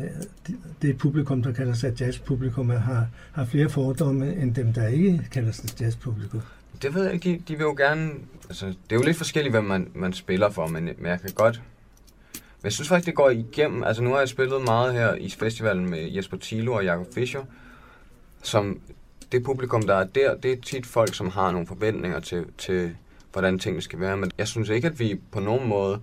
det 0.83 0.90
et 0.90 0.98
publikum, 0.98 1.42
der 1.42 1.53
kalder 1.53 1.74
sig 1.74 2.00
jazzpublikum, 2.00 2.70
at 2.70 2.81
har, 2.81 3.07
har 3.33 3.44
flere 3.44 3.68
fordomme 3.68 4.37
end 4.37 4.55
dem, 4.55 4.72
der 4.72 4.88
ikke 4.88 5.29
kalder 5.33 5.53
sig 5.53 5.81
jazzpublikum. 5.81 6.40
Det 6.83 6.94
ved 6.94 7.05
jeg 7.05 7.14
ikke, 7.14 7.31
de, 7.31 7.42
de 7.48 7.57
vil 7.57 7.64
jo 7.64 7.74
gerne... 7.77 8.11
Altså, 8.48 8.66
det 8.66 8.74
er 8.90 8.96
jo 8.96 9.03
lidt 9.03 9.16
forskelligt, 9.16 9.53
hvem 9.53 9.64
man, 9.64 9.88
man 9.94 10.12
spiller 10.12 10.50
for, 10.50 10.66
men, 10.66 10.85
men 10.85 11.07
jeg 11.07 11.20
kan 11.20 11.31
godt... 11.35 11.62
Men 12.33 12.64
jeg 12.64 12.72
synes 12.72 12.88
faktisk, 12.88 13.07
det 13.07 13.14
går 13.14 13.31
igennem. 13.31 13.85
Altså, 13.85 14.03
nu 14.03 14.11
har 14.11 14.18
jeg 14.18 14.29
spillet 14.29 14.62
meget 14.64 14.92
her 14.92 15.14
i 15.14 15.31
festivalen 15.31 15.90
med 15.90 16.11
Jesper 16.11 16.37
Tilo 16.37 16.72
og 16.72 16.85
Jakob 16.85 17.07
Fischer, 17.14 17.40
som 18.42 18.81
det 19.33 19.44
publikum, 19.44 19.83
der 19.83 19.94
er 19.94 20.05
der, 20.05 20.37
det 20.37 20.53
er 20.53 20.57
tit 20.66 20.87
folk, 20.87 21.14
som 21.14 21.29
har 21.31 21.50
nogle 21.50 21.66
forventninger 21.66 22.20
til, 22.20 22.44
til 22.59 22.96
hvordan 23.33 23.59
tingene 23.59 23.83
skal 23.83 24.00
være. 24.00 24.16
Men 24.16 24.31
jeg 24.38 24.48
synes 24.48 24.68
ikke, 24.68 24.88
at 24.88 25.00
vi 25.00 25.20
på 25.33 25.40
nogen 25.40 25.68
måde 25.68 26.00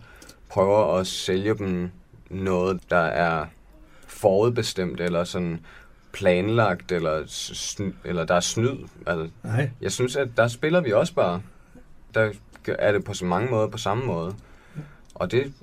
prøver 0.53 0.97
at 0.99 1.07
sælge 1.07 1.53
dem 1.57 1.89
noget, 2.29 2.79
der 2.89 2.97
er 2.97 3.45
forudbestemt, 4.07 5.01
eller 5.01 5.23
sådan 5.23 5.59
planlagt, 6.13 6.91
eller, 6.91 7.21
sn- 7.23 7.93
eller 8.05 8.25
der 8.25 8.35
er 8.35 8.39
snyd. 8.39 8.77
Altså, 9.07 9.29
Nej, 9.43 9.69
jeg 9.81 9.91
synes, 9.91 10.15
at 10.15 10.27
der 10.37 10.47
spiller 10.47 10.81
vi 10.81 10.91
også 10.91 11.13
bare. 11.13 11.41
Der 12.13 12.29
er 12.67 12.91
det 12.91 13.03
på 13.03 13.13
så 13.13 13.25
mange 13.25 13.51
måder 13.51 13.67
på 13.67 13.77
samme 13.77 14.05
måde. 14.05 14.33
Og 15.15 15.31
det 15.31 15.53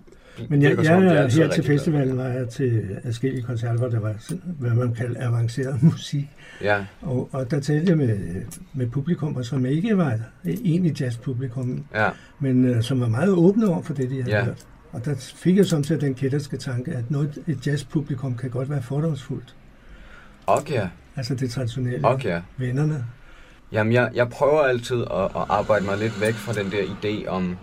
men 0.49 0.63
jeg, 0.63 0.71
virker 0.71 0.83
som 0.83 1.03
jeg, 1.03 1.17
er 1.17 1.29
her 1.31 1.49
til 1.51 1.65
festivalen 1.65 2.19
var 2.19 2.27
jeg 2.27 2.49
til 2.49 2.97
adskillige 3.05 3.43
koncerter, 3.43 3.77
hvor 3.79 3.89
der 3.89 4.01
var, 4.01 4.15
hvad 4.45 4.71
man 4.71 4.95
kalder 4.95 5.27
avanceret 5.29 5.83
musik. 5.93 6.25
Ja, 6.63 6.85
Og, 7.03 7.29
og 7.33 7.51
der 7.51 7.61
talte 7.61 7.89
jeg 7.91 7.99
med, 7.99 8.43
med 8.75 8.87
publikummer, 8.91 9.43
som 9.43 9.67
ikke 9.67 9.97
var 9.97 10.19
egentlig 10.45 11.01
jazzpublikum, 11.01 11.85
ja, 11.95 12.11
men 12.41 12.65
øh, 12.65 12.83
som 12.83 13.01
var 13.01 13.09
meget 13.09 13.31
åbne 13.31 13.69
over 13.69 13.83
for 13.83 13.95
det, 13.95 14.11
de 14.11 14.23
havde 14.23 14.37
Ja. 14.37 14.45
hørt. 14.45 14.67
Og 14.93 15.05
der 15.05 15.15
fik 15.35 15.57
jeg 15.57 15.67
samtidig 15.67 16.01
den 16.01 16.15
kætterske 16.15 16.57
tanke, 16.57 16.93
at 16.93 17.11
noget, 17.11 17.39
et 17.47 17.67
jazzpublikum 17.67 18.37
kan 18.37 18.51
godt 18.51 18.71
være 18.71 18.83
fordomsfuldt. 18.83 19.55
okay, 20.47 20.89
Altså 21.17 21.35
det 21.35 21.51
traditionelle. 21.51 22.09
okay. 22.09 22.43
Vennerne. 22.57 23.07
Jamen, 23.73 23.93
jeg, 23.93 24.11
jeg 24.15 24.29
prøver 24.29 24.63
altid 24.63 25.01
at, 25.01 25.25
at 25.25 25.45
arbejde 25.49 25.85
mig 25.85 25.99
lidt 25.99 26.21
væk 26.21 26.35
fra 26.35 26.53
den 26.53 26.71
der 26.71 26.83
idé 26.83 27.29
om, 27.29 27.57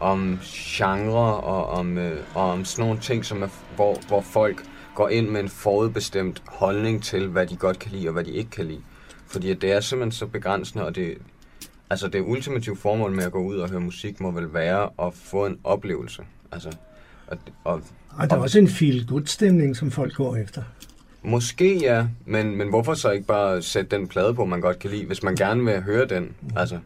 om 0.00 0.38
genre 0.42 1.36
og 1.40 1.66
om, 1.66 1.98
øh, 1.98 2.20
og 2.34 2.50
om 2.50 2.64
sådan 2.64 2.84
nogle 2.84 3.00
ting, 3.00 3.24
som 3.24 3.42
er, 3.42 3.48
hvor, 3.76 3.98
hvor 4.08 4.20
folk 4.20 4.62
går 4.94 5.08
ind 5.08 5.28
med 5.28 5.40
en 5.40 5.48
forudbestemt 5.48 6.42
holdning 6.46 7.02
til, 7.02 7.28
hvad 7.28 7.46
de 7.46 7.56
godt 7.56 7.78
kan 7.78 7.92
lide 7.92 8.08
og 8.08 8.12
hvad 8.12 8.24
de 8.24 8.30
ikke 8.30 8.50
kan 8.50 8.66
lide. 8.66 8.80
Fordi 9.26 9.54
det 9.54 9.72
er 9.72 9.80
simpelthen 9.80 10.12
så 10.12 10.26
begrænsende, 10.26 10.86
og 10.86 10.94
det, 10.94 11.18
altså 11.90 12.08
det 12.08 12.20
ultimative 12.20 12.76
formål 12.76 13.12
med 13.12 13.24
at 13.24 13.32
gå 13.32 13.38
ud 13.38 13.56
og 13.56 13.70
høre 13.70 13.80
musik 13.80 14.20
må 14.20 14.30
vel 14.30 14.54
være 14.54 15.06
at 15.06 15.14
få 15.14 15.46
en 15.46 15.58
oplevelse. 15.64 16.22
Altså, 16.52 16.76
og, 17.26 17.38
og 17.64 17.82
Og 18.16 18.30
der 18.30 18.36
er 18.36 18.40
også 18.40 18.58
en 18.58 18.68
feel-good 18.68 19.26
stemning, 19.26 19.76
som 19.76 19.90
folk 19.90 20.14
går 20.14 20.36
efter. 20.36 20.62
Måske 21.22 21.78
ja, 21.78 22.06
men, 22.26 22.56
men 22.56 22.68
hvorfor 22.68 22.94
så 22.94 23.10
ikke 23.10 23.26
bare 23.26 23.62
sætte 23.62 23.96
den 23.96 24.08
plade 24.08 24.34
på, 24.34 24.44
man 24.44 24.60
godt 24.60 24.78
kan 24.78 24.90
lide, 24.90 25.06
hvis 25.06 25.22
man 25.22 25.34
gerne 25.34 25.64
vil 25.64 25.82
høre 25.82 26.06
den? 26.06 26.34
Altså, 26.56 26.78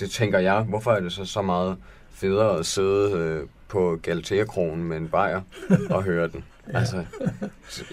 det 0.00 0.10
tænker 0.10 0.38
jeg. 0.38 0.62
Hvorfor 0.62 0.92
er 0.92 1.00
det 1.00 1.12
så 1.12 1.24
så 1.24 1.42
meget 1.42 1.76
federe 2.10 2.58
at 2.58 2.66
sidde 2.66 3.12
øh, 3.12 3.46
på 3.68 3.98
Galatea-kronen 4.02 4.84
med 4.84 4.96
en 4.96 5.08
bajer 5.08 5.40
og 5.90 6.02
høre 6.02 6.28
den? 6.28 6.44
Altså, 6.74 7.04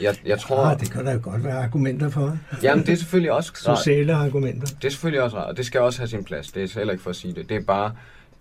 jeg, 0.01 0.15
jeg 0.25 0.39
tror... 0.39 0.57
Ah, 0.57 0.79
det 0.79 0.91
kan 0.91 1.05
der 1.05 1.13
jo 1.13 1.19
godt 1.23 1.43
være 1.43 1.63
argumenter 1.63 2.09
for. 2.09 2.37
Jamen, 2.63 2.85
det 2.85 2.91
er 2.91 2.95
selvfølgelig 2.97 3.31
også 3.31 3.51
rart. 3.67 3.77
Sociale 3.77 4.13
argumenter. 4.13 4.67
Det 4.67 4.85
er 4.85 4.89
selvfølgelig 4.89 5.21
også 5.21 5.37
rart, 5.37 5.49
og 5.49 5.57
det 5.57 5.65
skal 5.65 5.81
også 5.81 5.99
have 5.99 6.07
sin 6.07 6.23
plads. 6.23 6.51
Det 6.51 6.63
er 6.63 6.79
heller 6.79 6.91
ikke 6.91 7.03
for 7.03 7.09
at 7.09 7.15
sige 7.15 7.33
det. 7.33 7.49
Det 7.49 7.57
er 7.57 7.61
bare 7.61 7.91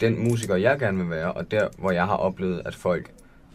den 0.01 0.25
musiker, 0.29 0.57
jeg 0.57 0.79
gerne 0.79 0.99
vil 0.99 1.11
være, 1.11 1.33
og 1.33 1.51
der, 1.51 1.69
hvor 1.79 1.91
jeg 1.91 2.05
har 2.05 2.17
oplevet, 2.17 2.63
at 2.65 2.75
folk 2.75 3.11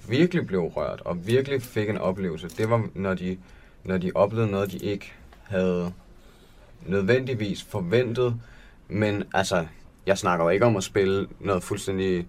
virkelig 0.09 0.47
blev 0.47 0.61
rørt, 0.61 1.01
og 1.05 1.27
virkelig 1.27 1.61
fik 1.61 1.89
en 1.89 1.97
oplevelse, 1.97 2.47
det 2.47 2.69
var, 2.69 2.87
når 2.95 3.13
de, 3.13 3.37
når 3.83 3.97
de 3.97 4.11
oplevede 4.15 4.51
noget, 4.51 4.71
de 4.71 4.77
ikke 4.77 5.13
havde 5.43 5.93
nødvendigvis 6.85 7.63
forventet. 7.63 8.35
Men 8.87 9.23
altså, 9.33 9.65
jeg 10.05 10.17
snakker 10.17 10.45
jo 10.45 10.49
ikke 10.49 10.65
om 10.65 10.77
at 10.77 10.83
spille 10.83 11.27
noget 11.39 11.63
fuldstændig 11.63 12.27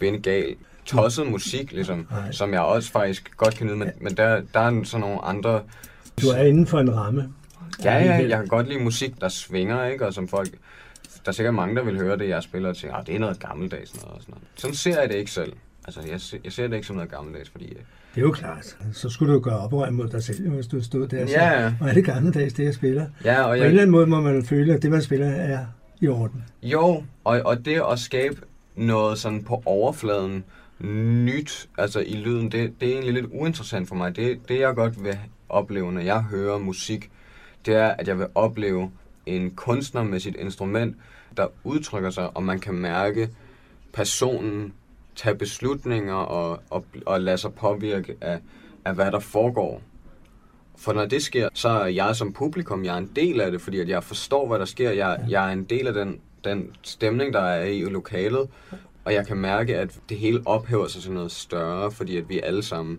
bindegal 0.00 0.56
tosset 0.84 1.26
musik, 1.26 1.72
ligesom, 1.72 2.06
Nej. 2.10 2.32
som 2.32 2.52
jeg 2.52 2.60
også 2.60 2.90
faktisk 2.90 3.36
godt 3.36 3.54
kan 3.54 3.66
nyde, 3.66 3.76
men, 3.76 3.90
men 4.00 4.16
der, 4.16 4.42
der 4.54 4.60
er 4.60 4.84
sådan 4.84 5.00
nogle 5.00 5.24
andre 5.24 5.62
Du 6.22 6.26
er 6.26 6.42
inden 6.42 6.66
for 6.66 6.78
en 6.78 6.96
ramme. 6.96 7.32
Ja, 7.84 7.98
ja, 7.98 8.28
jeg 8.28 8.38
kan 8.38 8.46
godt 8.46 8.68
lide 8.68 8.84
musik, 8.84 9.20
der 9.20 9.28
svinger, 9.28 9.84
ikke? 9.84 10.06
Og 10.06 10.14
som 10.14 10.28
folk... 10.28 10.50
Der 11.24 11.28
er 11.28 11.32
sikkert 11.32 11.54
mange, 11.54 11.76
der 11.76 11.84
vil 11.84 11.98
høre 12.00 12.18
det, 12.18 12.28
jeg 12.28 12.42
spiller, 12.42 12.68
og 12.68 12.76
tænker, 12.76 12.96
ah, 12.96 13.06
det 13.06 13.14
er 13.14 13.18
noget 13.18 13.40
gammeldags 13.40 13.94
noget, 14.02 14.16
og 14.16 14.20
sådan 14.22 14.32
noget. 14.32 14.44
Sådan 14.54 14.74
ser 14.74 15.00
jeg 15.00 15.08
det 15.08 15.14
ikke 15.16 15.30
selv. 15.30 15.52
Altså, 15.84 16.00
jeg, 16.10 16.20
se- 16.20 16.40
jeg 16.44 16.52
ser 16.52 16.68
det 16.68 16.74
ikke 16.74 16.86
som 16.86 16.96
noget 16.96 17.10
gammeldags, 17.10 17.50
fordi... 17.50 17.64
øh, 17.64 17.76
Det 18.14 18.20
er 18.20 18.22
jo 18.22 18.30
klart. 18.32 18.76
Så 18.92 19.08
skulle 19.08 19.34
du 19.34 19.40
gøre 19.40 19.58
oprør 19.58 19.90
mod 19.90 20.08
dig 20.08 20.22
selv, 20.22 20.48
hvis 20.50 20.66
du 20.66 20.82
stod 20.84 21.08
der 21.08 21.22
og 21.22 21.28
Ja, 21.28 21.34
sagde, 21.50 21.62
ja. 21.64 21.72
hvor 21.72 21.86
er 21.86 21.94
det 21.94 22.04
gammeldags, 22.04 22.54
det 22.54 22.64
jeg 22.64 22.74
spiller. 22.74 23.06
Ja, 23.24 23.42
og 23.42 23.48
På 23.48 23.52
en 23.52 23.54
eller 23.54 23.66
jeg, 23.70 23.80
anden 23.80 23.90
måde 23.90 24.06
må 24.06 24.20
man 24.20 24.44
føle, 24.44 24.74
at 24.74 24.82
det, 24.82 24.90
man 24.90 25.02
spiller, 25.02 25.26
er 25.26 25.66
i 26.00 26.08
orden. 26.08 26.44
jo, 26.62 27.02
og, 27.24 27.40
og 27.44 27.64
det 27.64 27.82
at 27.92 27.98
skabe 27.98 28.36
noget 28.76 29.18
sådan 29.18 29.44
på 29.44 29.62
overfladen, 29.66 30.44
nyt 31.24 31.68
altså 31.78 32.00
i 32.00 32.12
lyden. 32.14 32.52
Det, 32.52 32.72
det 32.80 32.88
er 32.88 32.92
egentlig 32.92 33.12
lidt 33.14 33.26
uinteressant 33.32 33.88
for 33.88 33.94
mig. 33.94 34.16
Det, 34.16 34.38
det 34.48 34.60
jeg 34.60 34.74
godt 34.74 35.04
vil 35.04 35.18
opleve, 35.48 35.92
når 35.92 36.00
jeg 36.00 36.22
hører 36.22 36.58
musik, 36.58 37.10
det 37.66 37.74
er, 37.74 37.88
at 37.88 38.08
jeg 38.08 38.18
vil 38.18 38.26
opleve 38.34 38.90
en 39.26 39.50
kunstner 39.50 40.02
med 40.02 40.20
sit 40.20 40.36
instrument, 40.36 40.96
der 41.36 41.46
udtrykker 41.64 42.10
sig, 42.10 42.36
og 42.36 42.42
man 42.42 42.60
kan 42.60 42.74
mærke 42.74 43.28
personen 43.92 44.72
tage 45.16 45.34
beslutninger 45.34 46.14
og, 46.14 46.62
og, 46.70 46.84
og 47.06 47.20
lade 47.20 47.38
sig 47.38 47.54
påvirke 47.54 48.16
af, 48.20 48.40
af, 48.84 48.94
hvad 48.94 49.12
der 49.12 49.20
foregår. 49.20 49.82
For 50.76 50.92
når 50.92 51.04
det 51.04 51.22
sker, 51.22 51.48
så 51.54 51.68
er 51.68 51.86
jeg 51.86 52.16
som 52.16 52.32
publikum, 52.32 52.84
jeg 52.84 52.94
er 52.94 52.98
en 52.98 53.10
del 53.16 53.40
af 53.40 53.50
det, 53.50 53.60
fordi 53.60 53.80
at 53.80 53.88
jeg 53.88 54.04
forstår, 54.04 54.48
hvad 54.48 54.58
der 54.58 54.64
sker. 54.64 54.90
Jeg, 54.90 55.24
jeg 55.28 55.48
er 55.48 55.52
en 55.52 55.64
del 55.64 55.86
af 55.86 55.94
den, 55.94 56.20
den 56.44 56.70
stemning, 56.82 57.32
der 57.32 57.40
er 57.40 57.64
i 57.64 57.80
lokalet, 57.82 58.48
og 59.04 59.14
jeg 59.14 59.26
kan 59.26 59.36
mærke, 59.36 59.76
at 59.76 60.00
det 60.08 60.18
hele 60.18 60.42
ophæver 60.44 60.86
sig 60.86 61.02
til 61.02 61.12
noget 61.12 61.32
større, 61.32 61.90
fordi 61.90 62.16
at 62.16 62.28
vi 62.28 62.40
alle 62.40 62.62
sammen 62.62 62.98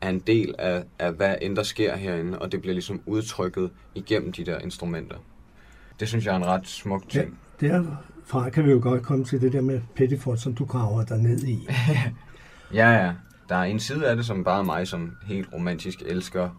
er 0.00 0.08
en 0.08 0.18
del 0.18 0.54
af, 0.58 0.84
af 0.98 1.12
hvad 1.12 1.36
end 1.42 1.56
der 1.56 1.62
sker 1.62 1.96
herinde, 1.96 2.38
og 2.38 2.52
det 2.52 2.60
bliver 2.60 2.74
ligesom 2.74 3.02
udtrykket 3.06 3.70
igennem 3.94 4.32
de 4.32 4.46
der 4.46 4.58
instrumenter. 4.58 5.16
Det 6.00 6.08
synes 6.08 6.26
jeg 6.26 6.32
er 6.32 6.36
en 6.36 6.46
ret 6.46 6.68
smuk 6.68 7.08
ting. 7.08 7.38
Ja, 7.62 7.68
derfra 7.68 8.50
kan 8.50 8.64
vi 8.64 8.70
jo 8.70 8.80
godt 8.82 9.02
komme 9.02 9.24
til 9.24 9.40
det 9.40 9.52
der 9.52 9.60
med 9.60 9.80
Pettiford, 9.96 10.36
som 10.36 10.54
du 10.54 10.64
graver 10.64 11.04
dig 11.04 11.18
ned 11.18 11.38
i. 11.44 11.68
ja, 12.74 12.90
ja. 12.90 13.12
Der 13.48 13.56
er 13.56 13.64
en 13.64 13.80
side 13.80 14.08
af 14.08 14.16
det, 14.16 14.26
som 14.26 14.44
bare 14.44 14.64
mig, 14.64 14.88
som 14.88 15.16
helt 15.26 15.48
romantisk 15.52 16.02
elsker 16.06 16.50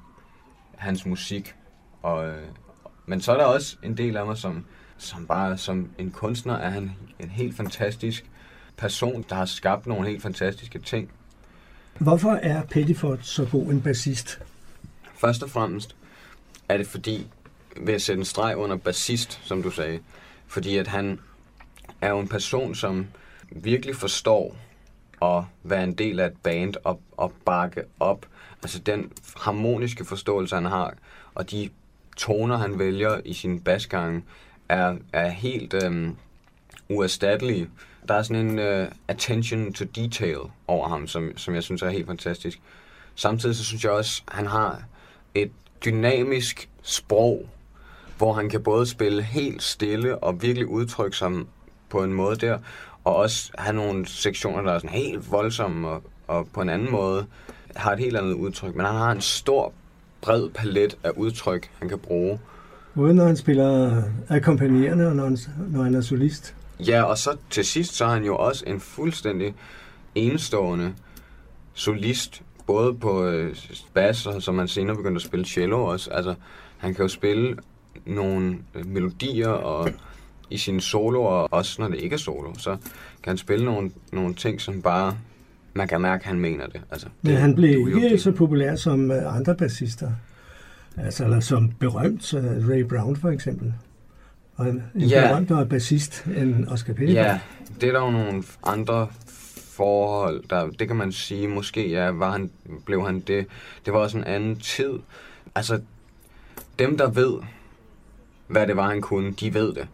hans 0.77 1.05
musik. 1.05 1.55
Og, 2.01 2.33
men 3.05 3.21
så 3.21 3.31
er 3.31 3.37
der 3.37 3.45
også 3.45 3.77
en 3.83 3.97
del 3.97 4.17
af 4.17 4.25
mig, 4.25 4.37
som, 4.37 4.65
som 4.97 5.27
bare 5.27 5.57
som 5.57 5.89
en 5.97 6.11
kunstner 6.11 6.53
er 6.53 6.69
han 6.69 6.91
en 7.19 7.29
helt 7.29 7.55
fantastisk 7.55 8.25
person, 8.77 9.25
der 9.29 9.35
har 9.35 9.45
skabt 9.45 9.87
nogle 9.87 10.07
helt 10.07 10.21
fantastiske 10.21 10.79
ting. 10.79 11.11
Hvorfor 11.99 12.31
er 12.31 12.63
Pettiford 12.63 13.19
så 13.21 13.47
god 13.51 13.71
en 13.71 13.81
bassist? 13.81 14.41
Først 15.15 15.43
og 15.43 15.49
fremmest 15.49 15.95
er 16.69 16.77
det 16.77 16.87
fordi, 16.87 17.27
ved 17.77 17.93
at 17.93 18.01
sætte 18.01 18.19
en 18.19 18.25
streg 18.25 18.57
under 18.57 18.75
bassist, 18.75 19.41
som 19.43 19.63
du 19.63 19.69
sagde, 19.69 19.99
fordi 20.47 20.77
at 20.77 20.87
han 20.87 21.19
er 22.01 22.09
jo 22.09 22.19
en 22.19 22.27
person, 22.27 22.75
som 22.75 23.07
virkelig 23.51 23.95
forstår 23.95 24.55
at 25.21 25.43
være 25.63 25.83
en 25.83 25.93
del 25.93 26.19
af 26.19 26.27
et 26.27 26.37
band 26.43 26.73
og, 26.83 27.01
og 27.11 27.33
bakke 27.45 27.83
op. 27.99 28.25
Altså 28.63 28.79
den 28.79 29.11
harmoniske 29.37 30.05
forståelse, 30.05 30.55
han 30.55 30.65
har, 30.65 30.93
og 31.35 31.51
de 31.51 31.69
toner, 32.17 32.57
han 32.57 32.79
vælger 32.79 33.21
i 33.25 33.33
sin 33.33 33.59
basgange, 33.59 34.23
er, 34.69 34.95
er 35.13 35.29
helt 35.29 35.73
øhm, 35.83 36.15
uerstattelige. 36.89 37.69
Der 38.07 38.13
er 38.13 38.23
sådan 38.23 38.45
en 38.45 38.59
øh, 38.59 38.91
attention 39.07 39.73
to 39.73 39.85
detail 39.85 40.37
over 40.67 40.87
ham, 40.87 41.07
som, 41.07 41.37
som 41.37 41.55
jeg 41.55 41.63
synes 41.63 41.81
er 41.81 41.89
helt 41.89 42.07
fantastisk. 42.07 42.61
Samtidig 43.15 43.55
så 43.55 43.63
synes 43.63 43.83
jeg 43.83 43.91
også, 43.91 44.23
at 44.27 44.33
han 44.33 44.47
har 44.47 44.83
et 45.35 45.51
dynamisk 45.85 46.69
sprog, 46.81 47.49
hvor 48.21 48.33
han 48.33 48.49
kan 48.49 48.63
både 48.63 48.85
spille 48.85 49.23
helt 49.23 49.63
stille 49.63 50.23
og 50.23 50.41
virkelig 50.41 50.67
udtrykke 50.67 51.17
sig 51.17 51.31
på 51.89 52.03
en 52.03 52.13
måde 52.13 52.35
der, 52.35 52.57
og 53.03 53.15
også 53.15 53.51
have 53.57 53.75
nogle 53.75 54.07
sektioner, 54.07 54.61
der 54.61 54.71
er 54.71 54.79
sådan 54.79 54.89
helt 54.89 55.31
voldsomme 55.31 55.89
og, 55.89 56.03
og 56.27 56.47
på 56.53 56.61
en 56.61 56.69
anden 56.69 56.91
måde 56.91 57.25
har 57.75 57.91
et 57.91 57.99
helt 57.99 58.17
andet 58.17 58.33
udtryk. 58.33 58.75
Men 58.75 58.85
han 58.85 58.95
har 58.95 59.11
en 59.11 59.21
stor, 59.21 59.73
bred 60.21 60.49
palet 60.49 60.97
af 61.03 61.09
udtryk, 61.15 61.69
han 61.79 61.89
kan 61.89 61.99
bruge. 61.99 62.39
Både 62.95 63.13
når 63.13 63.25
han 63.25 63.37
spiller 63.37 64.03
akkompagnerende 64.29 65.07
og 65.07 65.15
når 65.15 65.23
han, 65.23 65.37
når 65.69 65.83
han 65.83 65.95
er 65.95 66.01
solist. 66.01 66.55
Ja, 66.79 67.03
og 67.03 67.17
så 67.17 67.37
til 67.49 67.65
sidst, 67.65 67.95
så 67.95 68.05
er 68.05 68.09
han 68.09 68.23
jo 68.23 68.35
også 68.35 68.63
en 68.67 68.79
fuldstændig 68.79 69.55
enestående 70.15 70.93
solist, 71.73 72.41
både 72.67 72.93
på 72.93 73.25
øh, 73.25 73.55
bass, 73.93 74.25
og 74.25 74.41
som 74.41 74.57
han 74.57 74.67
senere 74.67 74.95
begyndte 74.95 75.17
at 75.17 75.21
spille 75.21 75.45
cello 75.45 75.83
også. 75.83 76.11
Altså, 76.11 76.35
han 76.77 76.93
kan 76.93 77.03
jo 77.03 77.09
spille 77.09 77.57
nogle 78.05 78.57
øh, 78.75 78.85
melodier 78.85 79.47
og 79.47 79.89
i 80.49 80.57
sine 80.57 80.81
soloer, 80.81 81.47
også 81.51 81.81
når 81.81 81.87
det 81.87 81.99
ikke 81.99 82.13
er 82.13 82.17
solo, 82.17 82.53
så 82.57 82.77
kan 83.23 83.29
han 83.29 83.37
spille 83.37 83.65
nogle, 83.65 83.91
nogle 84.13 84.33
ting, 84.33 84.61
som 84.61 84.81
bare, 84.81 85.17
man 85.73 85.87
kan 85.87 86.01
mærke, 86.01 86.21
at 86.21 86.27
han 86.27 86.39
mener 86.39 86.67
det. 86.67 86.81
Altså, 86.91 87.07
Men 87.21 87.35
han 87.35 87.55
blev 87.55 88.03
ikke 88.03 88.17
så 88.17 88.31
populær 88.31 88.75
som 88.75 89.11
øh, 89.11 89.35
andre 89.35 89.55
bassister. 89.55 90.11
Altså, 90.97 91.23
eller 91.23 91.39
som 91.39 91.71
berømt, 91.79 92.33
Ray 92.69 92.81
Brown 92.81 93.15
for 93.15 93.29
eksempel. 93.29 93.73
Og 94.55 94.67
en, 94.67 94.83
ja. 94.95 95.27
berømtere 95.27 95.65
bassist 95.65 96.25
end 96.37 96.67
Oscar 96.67 96.93
Peterson. 96.93 97.15
Ja, 97.15 97.39
det 97.81 97.89
er 97.89 97.93
der 97.93 98.05
jo 98.05 98.11
nogle 98.11 98.43
andre 98.63 99.07
forhold, 99.81 100.43
der, 100.49 100.69
det 100.69 100.87
kan 100.87 100.95
man 100.95 101.11
sige, 101.11 101.47
måske 101.47 101.89
ja, 101.89 102.09
var 102.09 102.31
han, 102.31 102.51
blev 102.85 103.05
han 103.05 103.19
det. 103.19 103.45
Det 103.85 103.93
var 103.93 103.99
også 103.99 104.17
en 104.17 104.23
anden 104.23 104.55
tid. 104.55 104.91
Altså, 105.55 105.81
dem 106.79 106.97
der 106.97 107.09
ved, 107.09 107.33
hvad 108.51 108.67
det 108.67 108.75
var, 108.75 108.89
han 108.89 109.01
kunne, 109.01 109.31
de 109.31 109.53
ved 109.53 109.73
det. 109.73 109.87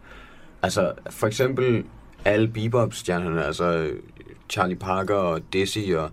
Altså, 0.61 0.91
for 1.09 1.27
eksempel 1.27 1.83
alle 2.25 2.47
bebop-stjernerne, 2.47 3.45
altså 3.45 3.89
Charlie 4.49 4.75
Parker 4.75 5.15
og 5.15 5.41
Dizzy 5.53 5.79
og, 5.95 6.11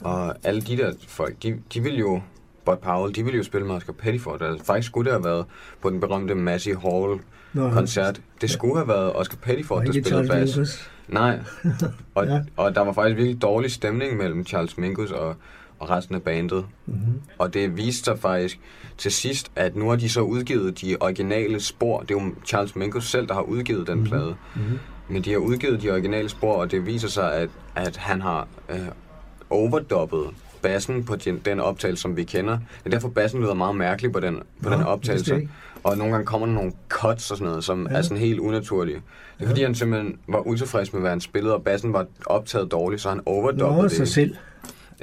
og 0.00 0.34
alle 0.42 0.60
de 0.60 0.76
der 0.76 0.92
folk, 1.08 1.42
de, 1.42 1.58
de 1.74 1.82
ville 1.82 1.98
jo, 1.98 2.20
Bud 2.64 2.76
Powell, 2.76 3.14
de 3.14 3.24
ville 3.24 3.36
jo 3.36 3.44
spille 3.44 3.66
med 3.66 3.74
Oscar 3.74 3.92
Pettiford. 3.92 4.42
Altså, 4.42 4.66
faktisk 4.66 4.86
skulle 4.88 5.10
det 5.10 5.20
have 5.20 5.24
været 5.24 5.46
på 5.82 5.90
den 5.90 6.00
berømte 6.00 6.34
Massey 6.34 6.76
Hall 6.76 7.20
koncert. 7.54 8.20
Det 8.40 8.50
skulle 8.50 8.76
have 8.76 8.88
været 8.88 9.16
Oscar 9.16 9.36
Pettiford, 9.42 9.84
der 9.84 9.92
spillede 9.92 10.28
bass. 10.28 10.90
Nej, 11.08 11.38
og, 12.14 12.26
ja. 12.26 12.40
og 12.56 12.74
der 12.74 12.80
var 12.80 12.92
faktisk 12.92 13.16
virkelig 13.16 13.42
dårlig 13.42 13.70
stemning 13.70 14.16
mellem 14.16 14.46
Charles 14.46 14.78
Mingus 14.78 15.10
og, 15.10 15.36
og 15.78 15.90
resten 15.90 16.14
af 16.14 16.22
bandet. 16.22 16.64
Mm-hmm. 16.86 17.20
Og 17.38 17.54
det 17.54 17.76
viste 17.76 18.04
sig 18.04 18.18
faktisk 18.18 18.60
til 18.98 19.12
sidst, 19.12 19.50
at 19.56 19.76
nu 19.76 19.88
har 19.88 19.96
de 19.96 20.08
så 20.08 20.20
udgivet 20.20 20.80
de 20.80 20.96
originale 21.00 21.60
spor. 21.60 22.00
Det 22.00 22.10
er 22.10 22.22
jo 22.22 22.34
Charles 22.46 22.76
Mingus 22.76 23.10
selv, 23.10 23.28
der 23.28 23.34
har 23.34 23.42
udgivet 23.42 23.86
den 23.86 23.94
mm-hmm. 23.94 24.08
plade. 24.08 24.36
Mm-hmm. 24.54 24.78
Men 25.08 25.22
de 25.22 25.30
har 25.30 25.38
udgivet 25.38 25.82
de 25.82 25.90
originale 25.90 26.28
spor, 26.28 26.54
og 26.54 26.70
det 26.70 26.86
viser 26.86 27.08
sig, 27.08 27.34
at, 27.34 27.48
at 27.74 27.96
han 27.96 28.20
har 28.20 28.48
øh, 28.68 28.78
overdubbet 29.50 30.26
bassen 30.62 31.04
på 31.04 31.16
den, 31.16 31.40
den 31.44 31.60
optagelse, 31.60 32.02
som 32.02 32.16
vi 32.16 32.24
kender. 32.24 32.52
Det 32.58 32.86
er 32.86 32.90
derfor, 32.90 33.08
bassen 33.08 33.40
lyder 33.40 33.54
meget 33.54 33.76
mærkelig 33.76 34.12
på 34.12 34.20
den, 34.20 34.42
på 34.62 34.68
Nå, 34.68 34.76
den 34.76 34.84
optagelse. 34.84 35.48
Og 35.84 35.98
nogle 35.98 36.12
gange 36.12 36.26
kommer 36.26 36.46
der 36.46 36.54
nogle 36.54 36.72
cuts 36.88 37.30
og 37.30 37.36
sådan 37.36 37.48
noget, 37.48 37.64
som 37.64 37.86
ja. 37.90 37.96
er 37.96 38.02
sådan 38.02 38.16
helt 38.16 38.40
unaturlige. 38.40 39.02
Det 39.38 39.44
er 39.44 39.48
fordi, 39.48 39.62
han 39.62 39.74
simpelthen 39.74 40.18
var 40.28 40.46
utilfreds 40.46 40.92
med, 40.92 41.00
hvad 41.00 41.10
han 41.10 41.20
spillede, 41.20 41.54
og 41.54 41.62
bassen 41.62 41.92
var 41.92 42.06
optaget 42.26 42.70
dårligt, 42.70 43.02
så 43.02 43.08
han 43.08 43.20
overdubbede 43.26 43.82
det. 43.82 43.92
sig 43.92 44.08
selv. 44.08 44.36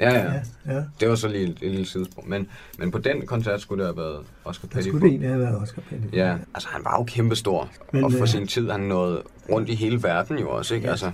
Ja, 0.02 0.14
ja, 0.14 0.32
ja. 0.66 0.74
ja. 0.74 0.82
Det 1.00 1.08
var 1.08 1.14
så 1.14 1.28
lige 1.28 1.44
et, 1.44 1.58
et 1.62 1.70
lille 1.70 1.86
sidespring. 1.86 2.28
Men, 2.28 2.48
men 2.78 2.90
på 2.90 2.98
den 2.98 3.26
koncert 3.26 3.60
skulle 3.60 3.84
det 3.84 3.94
have 3.94 4.06
været 4.06 4.20
Oscar 4.44 4.68
Petty. 4.68 4.76
Det 4.76 4.84
skulle 4.84 5.00
det 5.00 5.08
egentlig 5.08 5.28
have 5.28 5.40
været 5.40 5.62
Oscar 5.62 5.82
Petty. 5.88 6.06
Ja, 6.16 6.36
altså 6.54 6.68
han 6.68 6.84
var 6.84 6.96
jo 6.98 7.04
kæmpestor. 7.04 7.70
Men, 7.92 8.04
og 8.04 8.12
for 8.12 8.22
øh, 8.22 8.28
sin 8.28 8.46
tid, 8.46 8.70
han 8.70 8.80
nåede 8.80 9.22
rundt 9.50 9.68
i 9.68 9.74
hele 9.74 10.02
verden 10.02 10.38
jo 10.38 10.50
også, 10.50 10.74
ikke? 10.74 10.84
Ja, 10.84 10.90
altså, 10.90 11.10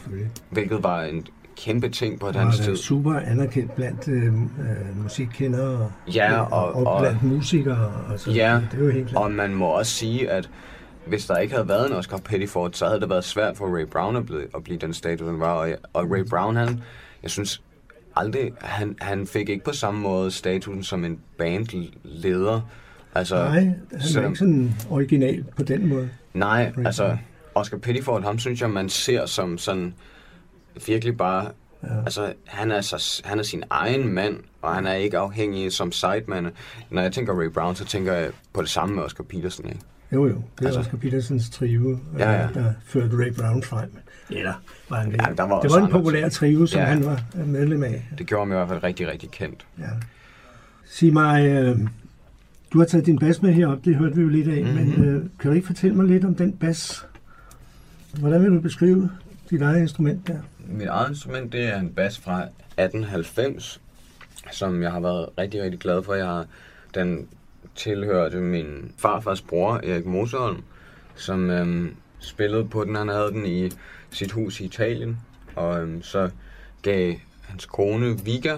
hvilket 0.51 0.83
var 0.83 1.03
en 1.03 1.27
kæmpe 1.57 1.89
ting 1.89 2.21
på 2.21 2.29
et 2.29 2.37
hans 2.37 2.59
tid. 2.59 2.77
super 2.77 3.15
anerkendt 3.15 3.75
blandt 3.75 4.09
øh, 4.09 4.27
øh 4.27 5.03
musikkendere 5.03 5.93
ja, 6.15 6.41
og, 6.41 6.73
og, 6.73 6.87
og 6.87 7.01
blandt 7.01 7.23
musikere. 7.23 7.93
Og 8.13 8.21
så, 8.21 8.31
ja, 8.31 8.61
det 8.73 8.81
er 8.81 8.85
jo 8.85 8.91
helt 8.91 9.17
og 9.17 9.31
man 9.31 9.55
må 9.55 9.67
også 9.67 9.93
sige, 9.93 10.31
at 10.31 10.51
hvis 11.07 11.27
der 11.27 11.37
ikke 11.37 11.55
havde 11.55 11.69
været 11.69 11.91
en 11.91 11.97
Oscar 11.97 12.17
Pettiford, 12.17 12.73
så 12.73 12.87
havde 12.87 13.01
det 13.01 13.11
været 13.11 13.25
svært 13.25 13.57
for 13.57 13.77
Ray 13.77 13.87
Brown 13.87 14.17
at 14.17 14.27
blive, 14.27 14.47
at 14.55 14.65
blive 14.65 14.79
den 14.79 14.95
status, 14.95 15.27
han 15.27 15.41
var. 15.41 15.53
Og, 15.53 15.69
og 15.93 16.11
Ray 16.11 16.25
Brown, 16.31 16.57
han, 16.57 16.83
jeg 17.23 17.31
synes 17.31 17.63
aldrig, 18.19 18.53
han, 18.61 18.97
han 19.01 19.27
fik 19.27 19.49
ikke 19.49 19.65
på 19.65 19.73
samme 19.73 20.01
måde 20.01 20.31
statusen 20.31 20.83
som 20.83 21.05
en 21.05 21.21
bandleder. 21.39 22.61
Altså, 23.15 23.35
nej, 23.35 23.61
han 23.61 23.75
er 23.93 24.27
ikke 24.27 24.39
sådan 24.39 24.75
original 24.91 25.45
på 25.57 25.63
den 25.63 25.89
måde. 25.89 26.09
Nej, 26.35 26.73
altså 26.85 27.17
Oscar 27.55 27.79
Pettiford, 27.79 28.23
ham 28.23 28.39
synes 28.39 28.61
jeg, 28.61 28.71
man 28.71 28.89
ser 28.89 29.27
som 29.27 29.59
sådan 29.59 29.95
virkelig 30.87 31.17
bare 31.17 31.51
Ja. 31.83 31.99
Altså, 31.99 32.33
han 32.45 32.71
er, 32.71 32.81
så, 32.81 33.23
han 33.25 33.39
er 33.39 33.43
sin 33.43 33.63
egen 33.71 34.13
mand, 34.13 34.37
og 34.63 34.75
han 34.75 34.87
er 34.87 34.95
ikke 34.95 35.19
afhængig 35.19 35.73
som 35.73 35.93
sideman. 35.93 36.51
Når 36.91 37.03
jeg 37.03 37.13
tænker 37.13 37.41
Ray 37.41 37.51
Brown, 37.51 37.75
så 37.75 37.85
tænker 37.85 38.13
jeg 38.13 38.31
på 38.53 38.63
det 38.63 38.71
samme 38.71 38.95
med 38.95 39.03
Oscar 39.03 39.25
Peterson, 39.25 39.69
ikke? 39.69 39.81
Jo, 40.13 40.27
jo. 40.27 40.35
Det 40.35 40.63
er 40.63 40.67
altså, 40.67 40.81
Oscar 40.81 40.97
Petersons 40.97 41.51
trio, 41.51 41.99
ja, 42.19 42.33
ja. 42.33 42.49
der 42.55 42.73
førte 42.85 43.17
Ray 43.17 43.33
Brown 43.33 43.63
frem. 43.63 43.91
Eller 44.31 44.53
var 44.89 44.97
han 44.97 45.13
det? 45.13 45.21
Ja, 45.27 45.33
der 45.37 45.43
var 45.43 45.61
det 45.61 45.71
var 45.71 45.79
en 45.79 45.91
populær 45.91 46.29
trio, 46.29 46.67
som 46.67 46.81
ja. 46.81 46.87
han 46.87 47.05
var 47.05 47.21
medlem 47.47 47.83
af. 47.83 48.09
Det 48.19 48.27
gjorde 48.27 48.41
ham 48.41 48.53
i 48.53 48.55
hvert 48.55 48.69
fald 48.69 48.83
rigtig, 48.83 49.09
rigtig 49.09 49.31
kendt. 49.31 49.67
Ja. 49.79 49.85
Sig 50.85 51.13
mig, 51.13 51.47
øh, 51.47 51.79
du 52.73 52.79
har 52.79 52.87
taget 52.87 53.07
din 53.07 53.19
bas 53.19 53.43
med 53.43 53.53
herop, 53.53 53.85
det 53.85 53.97
hørte 53.97 54.17
vi 54.17 54.23
jo 54.23 54.29
lidt 54.29 54.49
af, 54.49 54.63
mm-hmm. 54.63 55.01
men 55.01 55.05
øh, 55.05 55.23
kan 55.41 55.51
du 55.51 55.55
ikke 55.57 55.67
fortælle 55.67 55.97
mig 55.97 56.07
lidt 56.07 56.25
om 56.25 56.35
den 56.35 56.53
bas? 56.53 57.07
Hvordan 58.19 58.43
vil 58.43 58.51
du 58.51 58.61
beskrive 58.61 59.11
dit 59.51 59.63
eget 59.63 59.81
instrument 59.81 60.27
der? 60.27 60.39
Mit 60.67 60.87
eget 60.87 61.09
instrument, 61.09 61.53
det 61.53 61.65
er 61.65 61.79
en 61.79 61.89
bas 61.89 62.19
fra 62.19 62.43
1890, 62.43 63.81
som 64.53 64.83
jeg 64.83 64.93
har 64.93 65.01
været 65.01 65.29
rigtig, 65.39 65.63
rigtig 65.63 65.81
glad 65.81 66.03
for. 66.03 66.15
Jeg 66.15 66.27
har, 66.27 66.47
den 66.95 67.29
tilhørte 67.75 68.37
min 68.37 68.93
farfars 68.99 69.43
bror, 69.43 69.75
Erik 69.75 70.07
Moseholm, 70.07 70.63
som 71.17 71.51
øhm, 71.51 71.95
spillede 72.19 72.65
på 72.65 72.85
den. 72.85 72.97
Han 72.97 73.09
havde 73.09 73.31
den 73.31 73.47
i 73.47 73.71
sit 74.11 74.33
hus 74.33 74.61
i 74.61 74.65
Italien, 74.65 75.19
og 75.57 75.83
øhm, 75.83 76.03
så 76.03 76.31
gav 76.83 77.15
hans 77.43 77.67
kone 77.67 78.19
Vika 78.25 78.57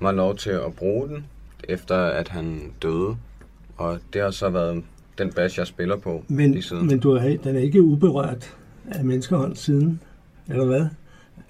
mig 0.00 0.14
lov 0.14 0.36
til 0.36 0.50
at 0.50 0.74
bruge 0.76 1.08
den, 1.08 1.26
efter 1.64 1.96
at 1.96 2.28
han 2.28 2.72
døde. 2.82 3.16
Og 3.76 3.98
det 4.12 4.22
har 4.22 4.30
så 4.30 4.48
været 4.50 4.84
den 5.18 5.32
bas, 5.32 5.58
jeg 5.58 5.66
spiller 5.66 5.96
på 5.96 6.24
Men, 6.28 6.50
lige 6.52 6.62
siden. 6.62 6.86
men 6.86 7.00
du 7.00 7.12
er, 7.12 7.36
den 7.36 7.56
er 7.56 7.60
ikke 7.60 7.82
uberørt 7.82 8.56
af 8.90 9.04
menneskehånd 9.04 9.56
siden, 9.56 10.00
eller 10.48 10.64
hvad? 10.64 10.86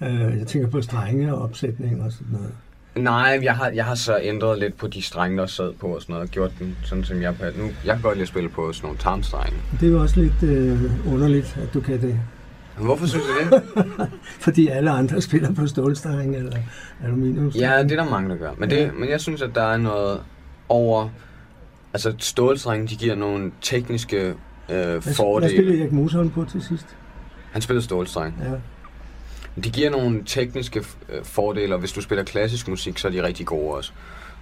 Øh, 0.03 0.39
jeg 0.39 0.47
tænker 0.47 0.69
på 0.69 0.83
strenge 0.83 1.35
og 1.35 1.43
opsætning 1.43 2.03
og 2.03 2.13
sådan 2.13 2.27
noget. 2.33 2.53
Nej, 2.97 3.39
jeg 3.43 3.57
har, 3.57 3.71
jeg 3.71 3.85
har 3.85 3.95
så 3.95 4.19
ændret 4.23 4.59
lidt 4.59 4.77
på 4.77 4.87
de 4.87 5.03
strenge, 5.03 5.39
der 5.39 5.47
sad 5.47 5.73
på 5.73 5.87
og 5.87 6.03
sådan 6.03 6.13
noget, 6.13 6.29
og 6.29 6.31
gjort 6.31 6.53
den 6.59 6.77
sådan, 6.85 7.05
som 7.05 7.23
jeg 7.23 7.35
nu. 7.57 7.65
Jeg 7.85 7.95
kan 7.95 8.03
godt 8.03 8.15
lide 8.15 8.23
at 8.23 8.29
spille 8.29 8.49
på 8.49 8.73
sådan 8.73 8.87
nogle 8.87 8.99
tarmstrenge. 8.99 9.57
Det 9.81 9.89
er 9.89 9.93
jo 9.93 10.01
også 10.01 10.21
lidt 10.21 10.43
øh, 10.43 11.13
underligt, 11.13 11.59
at 11.63 11.75
du 11.75 11.81
kan 11.81 12.01
det. 12.01 12.21
Men 12.79 12.87
hvorfor 12.87 13.07
synes 13.07 13.25
du 13.25 13.31
det? 13.57 13.63
Fordi 14.45 14.69
alle 14.69 14.91
andre 14.91 15.21
spiller 15.23 15.55
på 15.55 15.67
stålstrenge 15.67 16.39
eller 16.39 16.57
aluminiumstrenge. 17.05 17.71
ja, 17.75 17.83
det 17.83 17.93
er 17.93 17.97
der 18.05 18.11
mange, 18.11 18.31
der 18.31 18.37
gør. 18.37 18.51
Men, 18.59 18.71
det, 18.71 18.77
Ja. 18.77 18.91
men 18.93 19.09
jeg 19.09 19.21
synes, 19.21 19.43
at 19.43 19.51
der 19.55 19.63
er 19.63 19.77
noget 19.77 20.21
over... 20.69 21.09
Altså, 21.93 22.15
stålstrenge, 22.19 22.87
de 22.87 22.97
giver 22.97 23.15
nogle 23.15 23.53
tekniske 23.61 24.17
øh, 24.27 24.35
Hvad, 24.67 24.85
hvad 24.87 25.15
fordele. 25.15 25.53
spillede 25.53 25.81
Erik 25.81 25.93
Musholm 25.93 26.31
på 26.31 26.45
til 26.45 26.63
sidst? 26.63 26.97
Han 27.53 27.63
spiller 27.63 27.81
stålstreng. 27.83 28.35
Ja. 28.45 28.51
De 29.63 29.71
giver 29.71 29.91
nogle 29.91 30.23
tekniske 30.27 30.79
øh, 31.09 31.25
fordele, 31.25 31.75
og 31.75 31.79
hvis 31.81 31.93
du 31.93 32.01
spiller 32.01 32.25
klassisk 32.25 32.69
musik, 32.69 32.99
så 32.99 33.09
er 33.09 33.13
de 33.13 33.23
rigtig 33.23 33.47
gode 33.47 33.75
også. 33.75 33.93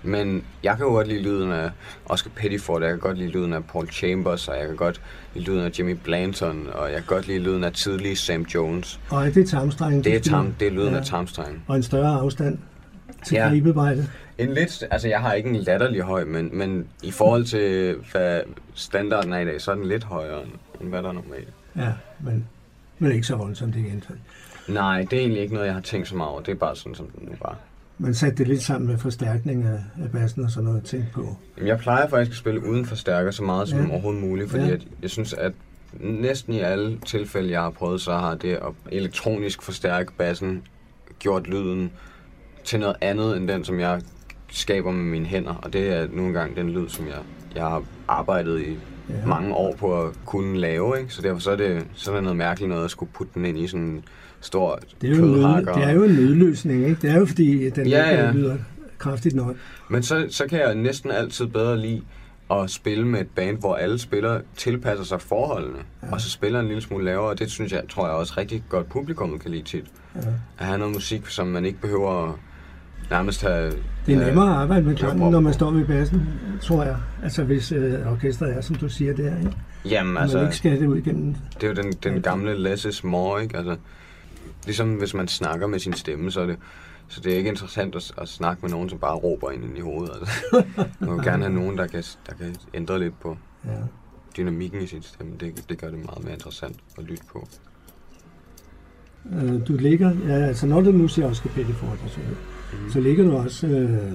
Men 0.03 0.45
jeg 0.63 0.77
kan 0.77 0.87
jo 0.87 0.91
godt 0.93 1.09
lide 1.09 1.23
lyden 1.23 1.53
af 1.53 1.71
Oscar 2.07 2.31
Pettiford, 2.37 2.83
jeg 2.83 2.91
kan 2.91 2.99
godt 2.99 3.19
lide 3.19 3.29
lyden 3.31 3.53
af 3.53 3.65
Paul 3.65 3.89
Chambers, 3.89 4.49
og 4.49 4.59
jeg 4.59 4.67
kan 4.67 4.77
godt 4.77 5.01
lide 5.35 5.45
lyden 5.47 5.61
af 5.65 5.79
Jimmy 5.79 5.97
Blanton, 6.05 6.67
og 6.75 6.87
jeg 6.89 6.97
kan 6.97 7.07
godt 7.07 7.27
lide 7.27 7.39
lyden 7.39 7.65
af 7.65 7.73
tidlige 7.73 8.17
Sam 8.17 8.43
Jones. 8.43 9.01
Og 9.11 9.27
er 9.27 9.31
det 9.31 9.49
tarmstrengen? 9.49 10.05
Det 10.05 10.15
er, 10.17 10.21
tam, 10.21 10.53
det 10.61 10.69
er 10.69 10.73
lyden 10.73 10.93
Ja. 10.93 10.99
af 10.99 11.05
tarmstrengen. 11.05 11.63
Og 11.67 11.77
en 11.77 11.83
større 11.83 12.21
afstand 12.21 12.59
til 13.27 13.35
Ja. 13.35 13.49
gribebrættet. 13.49 14.11
En 14.39 14.55
lidt, 14.55 14.85
altså 14.91 15.09
jeg 15.09 15.21
har 15.21 15.33
ikke 15.33 15.49
en 15.49 15.57
latterlig 15.57 16.03
høj, 16.03 16.25
men, 16.25 16.51
men 16.53 16.87
i 17.03 17.11
forhold 17.11 17.45
til 17.45 17.97
hvad 18.13 18.41
standarden 18.75 19.33
er 19.33 19.39
i 19.39 19.45
dag, 19.45 19.61
så 19.61 19.71
er 19.71 19.75
den 19.75 19.87
lidt 19.87 20.05
højere, 20.05 20.43
end, 20.43 20.51
end 20.81 20.89
hvad 20.89 21.03
der 21.03 21.09
er 21.09 21.13
normalt. 21.13 21.49
Ja, 21.77 21.93
men, 22.21 22.47
men 22.99 23.13
ikke 23.13 23.27
så 23.27 23.37
voldsomt 23.37 23.77
igen. 23.77 24.05
Nej, 24.69 25.07
det 25.11 25.13
er 25.17 25.21
egentlig 25.21 25.43
ikke 25.43 25.55
noget, 25.55 25.67
jeg 25.67 25.75
har 25.75 25.81
tænkt 25.81 26.09
så 26.09 26.17
meget 26.17 26.31
over. 26.33 26.41
Det 26.41 26.53
er 26.53 26.57
bare 26.57 26.77
sådan, 26.77 26.95
som 26.95 27.07
den 27.07 27.29
nu 27.29 27.33
var. 27.43 27.57
Man 27.99 28.15
satte 28.15 28.37
det 28.39 28.49
lidt 28.49 28.63
sammen 28.63 28.89
med 28.89 28.99
forstærkning 28.99 29.65
af, 29.65 29.79
af 30.05 30.11
bassen 30.13 30.45
og 30.45 30.51
sådan 30.51 30.65
noget 30.65 30.85
ting 30.85 31.05
på. 31.15 31.37
Jamen, 31.57 31.69
Jeg 31.69 31.79
plejer 31.79 32.09
faktisk 32.09 32.31
at 32.31 32.37
spille 32.37 32.67
uden 32.69 32.87
forstærker 32.87 33.31
så 33.31 33.43
meget 33.45 33.69
som 33.69 33.79
Ja. 33.79 33.91
overhovedet 33.91 34.23
muligt, 34.23 34.51
fordi 34.51 34.65
Ja. 34.65 34.71
at 34.73 34.87
jeg 35.03 35.11
synes, 35.11 35.33
at 35.33 35.53
næsten 36.01 36.53
i 36.53 36.61
alle 36.61 36.99
tilfælde, 37.07 37.51
jeg 37.51 37.61
har 37.61 37.71
prøvet, 37.71 38.01
så 38.01 38.13
har 38.13 38.35
det 38.35 38.53
at 38.55 38.73
elektronisk 38.93 39.63
forstærke 39.63 40.13
bassen 40.19 40.63
gjort 41.19 41.47
lyden 41.47 41.91
til 42.65 42.81
noget 42.81 42.97
andet, 43.01 43.37
end 43.37 43.49
den, 43.49 43.65
som 43.65 43.81
jeg 43.81 44.01
skaber 44.49 44.91
med 44.91 45.05
mine 45.05 45.27
hænder. 45.27 45.55
Og 45.55 45.73
det 45.73 45.89
er 45.93 46.07
nu 46.13 46.23
engang 46.27 46.57
den 46.57 46.71
lyd, 46.71 46.89
som 46.89 47.07
jeg, 47.07 47.19
jeg 47.55 47.63
har 47.63 47.83
arbejdet 48.09 48.61
i 48.61 48.77
Ja. 49.09 49.27
mange 49.27 49.55
år 49.55 49.75
på 49.77 50.03
at 50.03 50.13
kunne 50.25 50.59
lave. 50.59 50.99
Ikke? 51.01 51.13
Så 51.15 51.23
derfor 51.23 51.41
så 51.41 51.51
er, 51.51 51.57
det, 51.57 51.87
så 51.95 52.11
er 52.11 52.15
det 52.15 52.23
noget 52.23 52.37
mærkeligt 52.37 52.69
noget 52.69 52.85
at 52.85 52.91
skulle 52.91 53.13
putte 53.13 53.33
den 53.35 53.45
ind 53.45 53.59
i 53.59 53.67
sådan 53.67 54.03
stor 54.41 54.79
Det 55.01 55.11
er, 55.13 55.17
jo 55.17 55.25
en 55.25 55.31
nød, 55.31 55.35
kødhakker. 55.41 55.73
det 55.75 55.85
er 55.85 55.91
jo 55.93 56.03
en 56.05 56.11
nødløsning, 56.15 56.85
ikke? 56.89 56.99
Det 57.03 57.11
er 57.11 57.19
jo 57.19 57.27
fordi, 57.27 57.71
den 57.71 57.87
Ja, 57.87 58.11
ikke 58.11 58.25
ja. 58.25 58.33
lyder 58.33 58.57
kraftigt 58.99 59.35
nok. 59.35 59.57
Men 59.91 60.03
så, 60.03 60.27
så 60.31 60.45
kan 60.47 60.59
jeg 60.61 60.75
næsten 60.75 61.11
altid 61.11 61.47
bedre 61.47 61.79
lide 61.79 62.03
at 62.51 62.71
spille 62.71 63.07
med 63.07 63.21
et 63.21 63.29
band, 63.37 63.59
hvor 63.59 63.75
alle 63.75 63.99
spillere 63.99 64.41
tilpasser 64.57 65.05
sig 65.05 65.21
forholdene, 65.21 65.79
Ja. 66.03 66.13
og 66.13 66.21
så 66.21 66.31
spiller 66.31 66.61
en 66.61 66.67
lille 66.67 66.83
smule 66.83 67.05
lavere, 67.05 67.29
og 67.31 67.39
det 67.39 67.51
synes 67.51 67.73
jeg, 67.73 67.83
tror 67.89 68.07
jeg 68.07 68.15
også 68.17 68.35
rigtig 68.37 68.63
godt 68.69 68.89
publikum 68.89 69.39
kan 69.39 69.51
lide 69.51 69.63
tit. 69.63 69.85
Ja. 70.15 70.21
At 70.59 70.67
have 70.67 70.79
noget 70.79 70.95
musik, 70.95 71.27
som 71.27 71.47
man 71.47 71.65
ikke 71.65 71.81
behøver 71.81 72.29
at 72.29 72.35
nærmest 73.11 73.43
have... 73.43 73.73
Det 74.07 74.15
er 74.15 74.17
have- 74.17 74.27
nemmere 74.27 74.51
at 74.51 74.57
arbejde 74.57 74.83
med 74.87 74.97
klangen, 74.97 75.31
når 75.31 75.41
man 75.41 75.53
står 75.53 75.71
ved 75.71 75.85
bassen, 75.85 76.23
tror 76.63 76.85
jeg. 76.85 76.97
Altså 77.23 77.45
hvis 77.45 77.73
øh, 77.73 78.13
orkestret 78.13 78.57
er, 78.57 78.61
som 78.61 78.77
du 78.77 78.89
siger 78.89 79.15
der, 79.15 79.39
ikke? 79.39 79.53
Jamen 79.85 80.17
Altså, 80.17 80.37
man 80.37 80.47
ikke 80.47 80.57
skal 80.57 80.81
det 80.81 80.87
ud 80.87 80.97
igennem. 80.97 81.35
det 81.55 81.63
er 81.63 81.69
jo 81.69 81.75
den, 81.75 81.93
den 81.93 82.23
gamle 82.23 82.59
less 82.63 82.85
is 82.85 83.05
more, 83.05 83.43
ikke? 83.43 83.57
Altså, 83.57 83.77
ligesom 84.67 84.95
hvis 84.95 85.15
man 85.15 85.29
snakker 85.29 85.67
med 85.67 85.79
sin 85.79 85.93
stemme, 85.93 86.31
så 86.31 86.41
er 86.41 86.47
det, 86.47 86.57
så 87.09 87.21
det 87.21 87.33
er 87.33 87.37
ikke 87.37 87.49
interessant 87.51 87.95
at, 87.97 88.13
at 88.19 88.29
snakke 88.29 88.63
med 88.63 88.71
nogen, 88.71 88.89
som 88.91 88.99
bare 88.99 89.15
råber 89.15 89.51
ind 89.51 89.79
i 89.79 89.81
hovedet. 89.81 90.13
Altså. 90.21 90.65
Man 91.01 91.11
vil 91.17 91.25
gerne 91.25 91.45
have 91.45 91.55
nogen, 91.55 91.79
der 91.79 91.87
kan, 91.87 92.03
der 92.27 92.33
kan 92.35 92.57
ændre 92.75 92.99
lidt 92.99 93.21
på 93.21 93.37
Ja. 93.65 93.71
dynamikken 94.37 94.83
i 94.83 94.87
sin 94.87 95.03
stemme. 95.03 95.33
Det, 95.41 95.69
det 95.69 95.79
gør 95.79 95.91
det 95.91 96.05
meget 96.05 96.25
mere 96.25 96.33
interessant 96.35 96.77
at 96.99 97.05
lytte 97.05 97.23
på. 97.33 97.49
Øh, 99.33 99.67
du 99.69 99.73
ligger, 99.77 100.13
ja, 100.27 100.33
altså 100.47 100.67
når 100.67 100.81
du 100.81 100.93
nu 100.93 101.09
siger 101.09 101.27
Oscar 101.31 101.51
Pettiford, 101.51 101.99
og 102.05 102.11
så, 102.11 102.19
Mhm. 102.73 102.91
så 102.91 103.01
ligger 103.01 103.25
du 103.25 103.37
også 103.37 103.67
øh, 103.67 104.13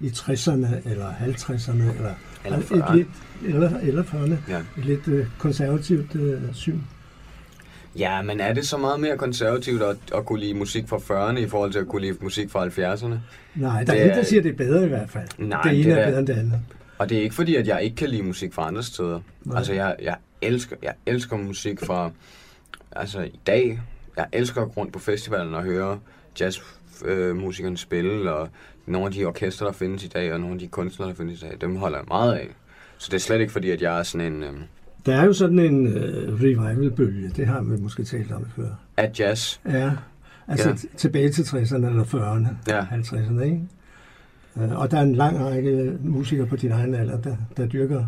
i 0.00 0.08
60'erne 0.08 0.88
eller 0.90 1.12
50'erne, 1.12 1.82
eller, 1.96 2.14
Eller 2.44 2.58
et 2.58 2.64
40'erne. 2.64 2.94
lidt, 2.96 3.08
eller, 3.44 3.78
eller 3.80 4.02
40'erne, 4.02 4.34
Ja. 4.50 4.58
et 4.78 4.84
lidt 4.84 5.08
øh, 5.08 5.26
konservativt 5.38 6.14
øh, 6.14 6.42
syn. 6.54 6.78
Ja, 7.98 8.22
men 8.22 8.40
er 8.40 8.52
det 8.52 8.66
så 8.66 8.76
meget 8.76 9.00
mere 9.00 9.16
konservativt 9.18 9.82
at, 9.82 9.96
at 10.14 10.24
kunne 10.26 10.40
lide 10.40 10.54
musik 10.54 10.88
fra 10.88 10.96
40'erne 10.96 11.38
i 11.38 11.48
forhold 11.48 11.72
til 11.72 11.78
at 11.78 11.88
kunne 11.88 12.02
lide 12.02 12.16
musik 12.20 12.50
fra 12.50 12.66
70'erne? 12.66 13.14
Nej, 13.54 13.78
der 13.78 13.84
Det 13.84 13.88
er 13.88 13.94
ingen, 13.94 14.10
er- 14.10 14.14
der 14.14 14.22
siger, 14.22 14.40
at 14.40 14.44
det 14.44 14.52
er 14.52 14.56
bedre 14.56 14.84
i 14.84 14.88
hvert 14.88 15.10
fald. 15.10 15.28
Nej, 15.38 15.62
det 15.62 15.72
ene 15.80 15.84
det 15.90 15.92
er 15.92 15.96
er- 16.02 16.06
bedre 16.06 16.18
end 16.18 16.26
det 16.26 16.38
andet. 16.38 16.60
Og 16.98 17.08
det 17.08 17.18
er 17.18 17.22
ikke 17.22 17.34
fordi, 17.34 17.56
at 17.56 17.66
jeg 17.66 17.82
ikke 17.82 17.96
kan 17.96 18.08
lide 18.08 18.22
musik 18.22 18.52
fra 18.54 18.66
andre 18.66 18.82
steder. 18.82 19.20
Nej. 19.44 19.56
Altså, 19.58 19.72
jeg, 19.72 19.96
jeg, 20.02 20.16
elsker, 20.42 20.76
jeg 20.82 20.94
elsker 21.06 21.36
musik 21.36 21.80
fra... 21.84 22.10
Altså, 22.92 23.20
i 23.20 23.40
dag... 23.46 23.80
Jeg 24.16 24.26
elsker 24.32 24.62
at 24.62 24.66
gå 24.74 24.80
rundt 24.80 24.92
på 24.92 24.98
festivalen 24.98 25.54
og 25.54 25.62
høre 25.62 25.98
jazzmusikerne 26.40 27.78
spille, 27.78 28.32
og 28.32 28.48
nogle 28.86 29.06
af 29.06 29.12
de 29.12 29.24
orkester, 29.24 29.64
der 29.66 29.72
findes 29.72 30.04
i 30.04 30.08
dag, 30.08 30.32
og 30.32 30.40
nogle 30.40 30.54
af 30.54 30.58
de 30.58 30.68
kunstnere, 30.68 31.08
der 31.08 31.14
findes 31.14 31.42
i 31.42 31.44
dag, 31.44 31.56
dem 31.60 31.76
holder 31.76 31.98
jeg 31.98 32.04
meget 32.08 32.32
af. 32.34 32.48
Så 32.98 33.08
det 33.10 33.14
er 33.16 33.20
slet 33.20 33.40
ikke 33.40 33.52
fordi, 33.52 33.70
at 33.70 33.82
jeg 33.82 33.98
er 33.98 34.02
sådan 34.02 34.32
en... 34.32 34.42
Øhm, 34.42 34.62
Der 35.06 35.14
er 35.16 35.24
jo 35.24 35.32
sådan 35.32 35.58
en 35.58 35.86
øh, 35.86 36.34
revival-bølge, 36.42 37.28
det 37.36 37.46
har 37.46 37.62
vi 37.62 37.76
måske 37.82 38.04
talt 38.04 38.32
om 38.32 38.46
før. 38.56 38.68
af 38.96 39.10
jazz. 39.18 39.58
Ja, 39.66 39.90
altså 40.48 40.68
Ja. 40.68 40.74
ja. 40.74 40.96
tilbage 40.96 41.30
til 41.30 41.42
60'erne 41.42 41.86
eller 41.86 42.04
40'erne, 42.04 42.72
Ja. 42.72 42.80
50'erne, 42.82 43.42
ikke? 43.42 43.60
Øh, 44.56 44.78
Og 44.80 44.90
der 44.90 44.98
er 44.98 45.02
en 45.02 45.14
lang 45.14 45.40
række 45.40 45.92
musikere 46.04 46.46
på 46.46 46.56
din 46.56 46.72
egen 46.72 46.94
alder, 46.94 47.20
der, 47.20 47.36
der 47.56 47.66
dyrker 47.66 48.04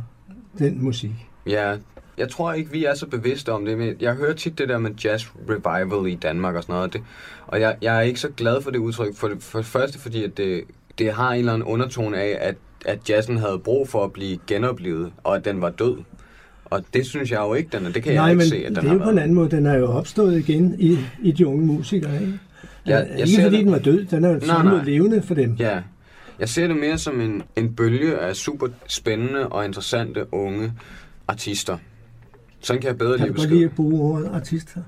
den 0.58 0.84
musik. 0.84 1.28
Ja, 1.46 1.76
jeg 2.18 2.28
tror 2.28 2.52
ikke, 2.52 2.70
vi 2.70 2.84
er 2.84 2.94
så 2.94 3.06
bevidste 3.06 3.52
om 3.52 3.64
det, 3.64 3.78
men 3.78 3.94
jeg 4.00 4.14
hører 4.14 4.32
tit 4.34 4.58
det 4.58 4.68
der 4.68 4.78
med 4.78 4.90
jazz 5.04 5.26
revival 5.48 6.12
i 6.12 6.14
Danmark 6.14 6.54
og 6.54 6.62
sådan 6.62 6.72
noget, 6.72 6.86
og, 6.88 6.92
det, 6.92 7.02
og 7.46 7.60
jeg, 7.60 7.76
jeg 7.82 7.96
er 7.96 8.00
ikke 8.00 8.20
så 8.20 8.28
glad 8.28 8.62
for 8.62 8.70
det 8.70 8.78
udtryk, 8.78 9.16
for 9.16 9.28
det, 9.28 9.42
for 9.42 9.58
det 9.58 9.66
første 9.66 9.98
fordi, 9.98 10.24
at 10.24 10.36
det, 10.36 10.62
det 10.98 11.12
har 11.12 11.30
en 11.32 11.38
eller 11.38 11.52
anden 11.52 11.68
undertone 11.68 12.16
af, 12.16 12.38
at, 12.40 12.54
at 12.86 13.10
jazzen 13.10 13.36
havde 13.36 13.58
brug 13.64 13.88
for 13.88 14.04
at 14.04 14.12
blive 14.12 14.38
genoplevet, 14.46 15.12
og 15.24 15.36
at 15.36 15.44
den 15.44 15.60
var 15.60 15.70
død. 15.70 15.96
Og 16.72 16.84
det 16.94 17.06
synes 17.06 17.30
jeg 17.30 17.40
jo 17.40 17.54
ikke, 17.54 17.76
den 17.76 17.86
er. 17.86 17.92
Det 17.92 18.02
kan 18.02 18.14
Nej, 18.14 18.24
jeg 18.24 18.32
ikke 18.32 18.44
se, 18.44 18.56
at 18.56 18.66
den 18.68 18.76
det 18.76 18.88
er 18.88 18.92
jo 18.92 18.98
på 18.98 19.10
en 19.10 19.18
anden 19.18 19.34
måde. 19.34 19.50
Den 19.50 19.66
er 19.66 19.74
jo 19.78 19.86
opstået 19.86 20.38
igen 20.38 20.76
i, 20.78 20.98
i 21.22 21.32
de 21.32 21.46
unge 21.46 21.66
musikere, 21.66 22.14
ikke? 22.20 22.38
Ja, 22.86 22.98
Ja, 22.98 23.04
jeg 23.10 23.18
ikke 23.18 23.28
ser 23.30 23.42
fordi 23.42 23.56
det- 23.56 23.64
den 23.64 23.72
var 23.72 23.78
død, 23.78 24.04
den 24.04 24.24
er 24.24 24.30
jo 24.30 24.40
nej. 24.46 24.84
levende 24.84 25.22
for 25.22 25.34
dem. 25.34 25.56
Ja, 25.58 25.80
jeg 26.38 26.48
ser 26.48 26.66
det 26.66 26.76
mere 26.76 26.98
som 26.98 27.20
en, 27.20 27.42
en 27.56 27.74
bølge 27.74 28.18
af 28.18 28.36
super 28.36 28.66
spændende 28.86 29.48
og 29.48 29.64
interessante 29.64 30.34
unge 30.34 30.72
artister. 31.28 31.76
Sådan 32.60 32.80
kan 32.82 32.88
jeg 32.88 32.98
bedre 32.98 33.18
Kan 33.18 33.26
lide 33.26 33.28
du 33.28 33.32
at 33.32 33.36
godt 33.36 33.42
beskrive. 33.48 33.58
lide 33.60 33.64
at 33.70 33.76
bruge 33.76 34.12
ordet 34.14 34.30
artist 34.34 34.74
her? 34.74 34.82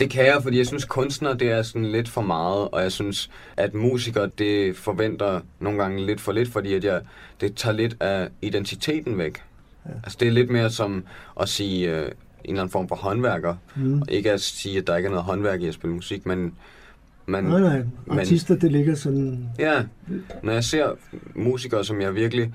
Det 0.00 0.10
kan 0.10 0.24
jeg, 0.26 0.38
fordi 0.42 0.58
jeg 0.58 0.66
synes, 0.66 0.84
kunstner 0.84 1.34
det 1.34 1.50
er 1.50 1.62
sådan 1.62 1.92
lidt 1.92 2.08
for 2.08 2.20
meget, 2.22 2.68
og 2.72 2.82
jeg 2.82 2.92
synes, 2.92 3.30
at 3.56 3.74
musikere 3.74 4.30
det 4.38 4.76
forventer 4.76 5.40
nogle 5.60 5.82
gange 5.82 6.06
lidt 6.06 6.20
for 6.20 6.32
lidt, 6.32 6.48
fordi 6.48 6.74
at 6.74 6.84
jeg, 6.84 7.00
det 7.40 7.54
tager 7.54 7.76
lidt 7.76 7.96
af 8.00 8.28
identiteten 8.42 9.18
væk. 9.18 9.42
Ja. 9.86 9.90
Altså 10.04 10.16
det 10.20 10.28
er 10.28 10.32
lidt 10.32 10.50
mere 10.50 10.70
som 10.70 11.04
at 11.40 11.48
sige 11.48 11.90
øh, 11.90 12.02
en 12.04 12.10
eller 12.44 12.60
anden 12.62 12.70
form 12.72 12.88
for 12.88 12.96
håndværker, 12.96 13.54
Mm. 13.76 14.00
og 14.00 14.06
ikke 14.10 14.32
at 14.32 14.40
sige, 14.40 14.78
at 14.78 14.86
der 14.86 14.96
ikke 14.96 15.06
er 15.06 15.10
noget 15.10 15.24
håndværk 15.24 15.60
i 15.62 15.66
at 15.68 15.74
spille 15.74 15.94
musik, 15.96 16.26
men, 16.26 16.54
men 17.26 17.44
Nej, 17.44 17.60
nej. 17.60 17.82
Artister, 18.10 18.56
det 18.56 18.72
ligger 18.72 18.94
sådan... 18.94 19.48
ja, 19.58 19.82
når 20.42 20.52
jeg 20.52 20.64
ser 20.64 20.90
musikere, 21.34 21.84
som 21.84 22.00
jeg 22.00 22.14
virkelig 22.14 22.52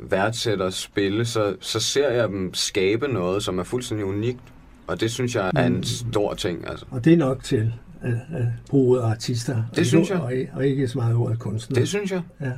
værdsætter 0.00 0.70
spille, 0.70 1.24
så, 1.24 1.56
så 1.60 1.80
ser 1.80 2.08
jeg 2.10 2.28
dem 2.28 2.54
skabe 2.54 3.08
noget, 3.08 3.42
som 3.42 3.58
er 3.58 3.62
fuldstændig 3.64 4.06
unikt, 4.06 4.40
og 4.86 5.00
det 5.00 5.10
synes 5.10 5.34
jeg 5.34 5.50
er 5.56 5.68
Mm. 5.68 5.74
en 5.76 5.84
stor 5.84 6.34
ting. 6.34 6.68
Altså. 6.68 6.86
Og 6.90 7.04
det 7.04 7.12
er 7.12 7.16
nok 7.16 7.42
til 7.44 7.72
at, 8.02 8.12
at 8.12 8.44
bruge 8.70 9.00
artister. 9.00 9.62
Det 9.70 9.78
og, 9.78 9.86
synes 9.86 10.10
jeg. 10.10 10.20
Og, 10.20 10.32
og 10.52 10.66
ikke 10.66 10.88
så 10.88 10.98
meget 10.98 11.14
ordet 11.16 11.38
kunstner. 11.38 11.74
Det 11.78 11.88
synes 11.88 12.12
jeg. 12.12 12.22
Ja. 12.40 12.52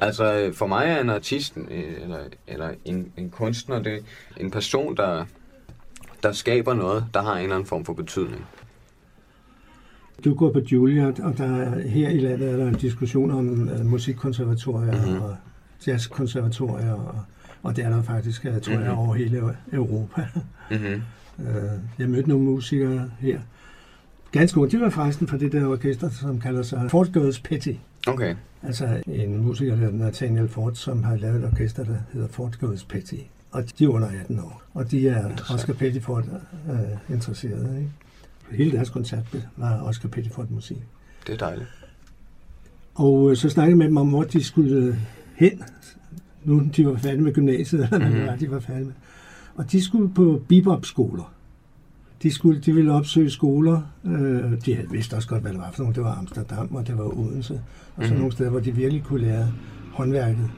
Altså, 0.00 0.50
for 0.54 0.66
mig 0.66 0.86
er 0.86 1.00
en 1.00 1.10
artist, 1.10 1.56
øh, 1.70 2.02
eller, 2.02 2.18
eller 2.46 2.70
en, 2.84 3.12
en 3.16 3.30
kunstner, 3.30 3.82
det 3.82 4.04
en 4.36 4.50
person, 4.50 4.96
der, 4.96 5.24
der 6.22 6.32
skaber 6.32 6.74
noget, 6.74 7.04
der 7.14 7.22
har 7.22 7.34
en 7.36 7.42
eller 7.42 7.54
anden 7.56 7.66
form 7.68 7.84
for 7.84 7.92
betydning. 7.92 8.46
Du 10.24 10.34
går 10.34 10.52
på 10.52 10.58
Juilliard, 10.72 11.20
og 11.20 11.38
der 11.38 11.56
er, 11.56 11.88
her 11.88 12.08
i 12.08 12.18
landet 12.20 12.50
er 12.52 12.56
der 12.56 12.68
en 12.68 12.74
diskussion 12.74 13.30
om 13.30 13.48
uh, 13.80 13.86
musikkonservatorier 13.86 14.92
Mhm. 14.92 15.04
mm-hmm. 15.10 15.22
og 15.22 15.36
jazzkonservatorier, 15.86 16.92
og, 16.92 17.14
og 17.62 17.76
det 17.76 17.84
er 17.84 17.88
der 17.90 18.02
faktisk, 18.02 18.44
uh, 18.44 18.60
tror 18.60 18.72
jeg, 18.72 18.80
Mhm. 18.90 18.98
over 18.98 19.14
hele 19.14 19.56
Europa. 19.72 20.26
Mm-hmm. 20.70 21.02
Uh, 21.38 21.44
jeg 21.98 22.08
mødte 22.08 22.28
nogle 22.28 22.44
musikere 22.44 23.10
her 23.20 23.40
Ganske 24.32 24.58
unge. 24.60 24.70
De 24.70 24.80
var 24.80 24.90
faktisk 24.90 25.30
fra 25.30 25.36
det 25.38 25.52
der 25.52 25.66
orkester, 25.66 26.10
som 26.10 26.40
kalder 26.40 26.62
sig 26.62 26.90
Fort 26.90 27.12
Girls 27.12 27.40
Petty. 27.40 27.72
Okay. 28.06 28.34
Altså 28.62 29.02
en 29.06 29.36
musiker, 29.42 29.72
der 29.72 29.78
hedder 29.78 29.92
Nathaniel 29.98 30.48
Ford, 30.48 30.74
som 30.74 31.02
har 31.04 31.16
lavet 31.16 31.36
et 31.36 31.44
orkester, 31.44 31.84
der 31.84 31.96
hedder 32.12 32.28
Fort 32.28 32.58
Girls 32.60 32.84
Petty. 32.84 33.14
Og 33.50 33.64
de 33.78 33.84
er 33.84 33.88
under 33.88 34.08
18 34.20 34.38
år. 34.40 34.62
Og 34.74 34.90
de 34.90 35.08
er 35.08 35.30
Oscar 35.54 35.72
Pettiford 35.72 36.24
øh, 36.70 37.14
interesserede. 37.14 37.76
Ikke? 37.78 37.90
Hele 38.50 38.72
deres 38.76 38.90
koncert 38.90 39.24
var 39.56 39.82
Oscar 39.82 40.08
Pettiford 40.08 40.46
musik. 40.50 40.76
Det 41.26 41.32
er 41.32 41.38
dejligt. 41.46 41.68
Og 42.94 43.30
øh, 43.30 43.36
så 43.36 43.48
snakkede 43.48 43.70
jeg 43.70 43.78
med 43.78 43.86
dem 43.86 43.96
om, 43.96 44.08
hvor 44.08 44.22
de 44.22 44.44
skulle 44.44 44.98
hen, 45.34 45.62
nu 46.44 46.62
de 46.76 46.86
var 46.86 46.96
færdige 46.96 47.22
med 47.22 47.32
gymnasiet, 47.32 47.88
eller 47.92 48.08
hvad 48.10 48.26
Mhm. 48.30 48.38
de 48.38 48.50
var 48.50 48.60
færdige 48.60 48.84
med. 48.84 48.94
Og 49.54 49.72
de 49.72 49.82
skulle 49.84 50.14
på 50.14 50.42
bebop-skoler. 50.48 51.32
De, 52.22 52.32
skulle, 52.34 52.60
de 52.60 52.72
ville 52.74 52.92
opsøge 52.92 53.30
skoler. 53.30 53.82
Øh, 54.06 54.12
de 54.66 54.74
havde 54.74 54.90
vidst 54.90 55.12
også 55.14 55.28
godt, 55.28 55.42
hvad 55.42 55.52
det 55.52 55.60
var 55.60 55.70
for 55.70 55.82
nogle. 55.82 55.94
Det 55.94 56.04
var 56.04 56.14
Amsterdam, 56.14 56.74
og 56.74 56.86
det 56.86 56.98
var 56.98 57.04
Odense. 57.18 57.54
Og 57.54 57.60
sådan 57.96 58.10
Mhm. 58.10 58.18
nogle 58.18 58.32
steder, 58.32 58.50
hvor 58.50 58.60
de 58.60 58.72
virkelig 58.74 59.04
kunne 59.04 59.20
lære 59.20 59.48
håndværket. 59.92 60.50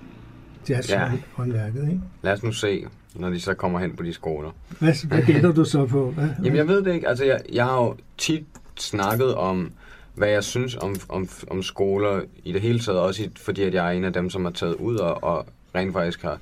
Jazz 0.68 0.90
Ja. 0.90 1.10
håndværket, 1.34 1.82
ikke? 1.88 2.00
Lad 2.22 2.32
os 2.32 2.42
nu 2.42 2.52
se, 2.52 2.84
når 3.14 3.30
de 3.30 3.40
så 3.40 3.54
kommer 3.54 3.78
hen 3.78 3.96
på 3.96 4.02
de 4.02 4.12
skoler. 4.12 4.50
Hvad, 4.78 5.06
hvad 5.08 5.22
gætter 5.22 5.52
du 5.52 5.64
så 5.64 5.86
på? 5.86 6.10
Hvad, 6.10 6.28
Jamen, 6.38 6.56
jeg 6.56 6.68
ved 6.68 6.82
det 6.82 6.94
ikke. 6.94 7.08
Altså, 7.08 7.24
jeg, 7.24 7.40
jeg 7.52 7.64
har 7.64 7.76
jo 7.82 7.94
tit 8.18 8.44
snakket 8.78 9.34
om, 9.34 9.70
hvad 10.14 10.28
jeg 10.28 10.44
synes 10.44 10.76
om, 10.76 10.96
om, 11.08 11.28
om 11.50 11.62
skoler 11.62 12.20
i 12.44 12.52
det 12.52 12.60
hele 12.60 12.78
taget, 12.78 13.00
også 13.00 13.22
i, 13.22 13.28
fordi 13.36 13.62
at 13.62 13.74
jeg 13.74 13.86
er 13.86 13.90
en 13.90 14.04
af 14.04 14.12
dem, 14.12 14.30
som 14.30 14.44
har 14.44 14.52
taget 14.52 14.74
ud 14.74 14.96
og, 14.96 15.24
og 15.24 15.46
rent 15.74 15.92
faktisk 15.92 16.22
har 16.22 16.38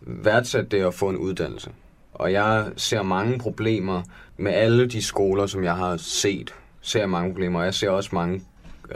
værdsat 0.00 0.70
det 0.70 0.78
at 0.86 0.94
få 0.94 1.08
en 1.08 1.16
uddannelse. 1.16 1.70
Og 2.14 2.32
jeg 2.32 2.66
ser 2.76 3.02
mange 3.02 3.38
problemer 3.38 4.02
med 4.40 4.52
alle 4.52 4.86
de 4.86 5.02
skoler, 5.02 5.46
som 5.46 5.64
jeg 5.64 5.76
har 5.76 5.96
set. 5.96 6.54
Ser 6.80 7.00
jeg 7.00 7.10
mange 7.10 7.32
problemer, 7.32 7.58
og 7.58 7.64
jeg 7.64 7.74
ser 7.74 7.90
også 7.90 8.10
mange 8.12 8.42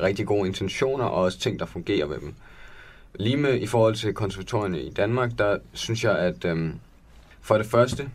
rigtig 0.03 0.27
gode 0.27 0.49
intentioner 0.49 1.05
og 1.05 1.23
også 1.23 1.39
ting, 1.39 1.59
der 1.59 1.67
fungerer 1.67 2.07
ved 2.07 2.21
dem. 2.21 2.35
Lige 3.15 3.37
med 3.37 3.55
i 3.61 3.67
forhold 3.67 3.95
til 3.95 4.15
konservatorierne 4.15 4.83
i 4.83 4.91
Danmark, 4.91 5.31
der 5.39 5.59
synes 5.73 6.05
jeg, 6.05 6.19
at 6.19 6.45
øhm, 6.45 6.75
for 7.41 7.57
det 7.57 7.67
første, 7.67 8.11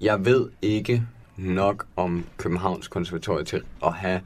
jeg 0.00 0.24
ved 0.24 0.48
ikke 0.62 1.02
nok 1.36 1.86
om 1.96 2.24
Københavns 2.36 2.88
Konservatorium 2.88 3.44
til 3.44 3.62
at 3.84 3.92
have 3.92 4.20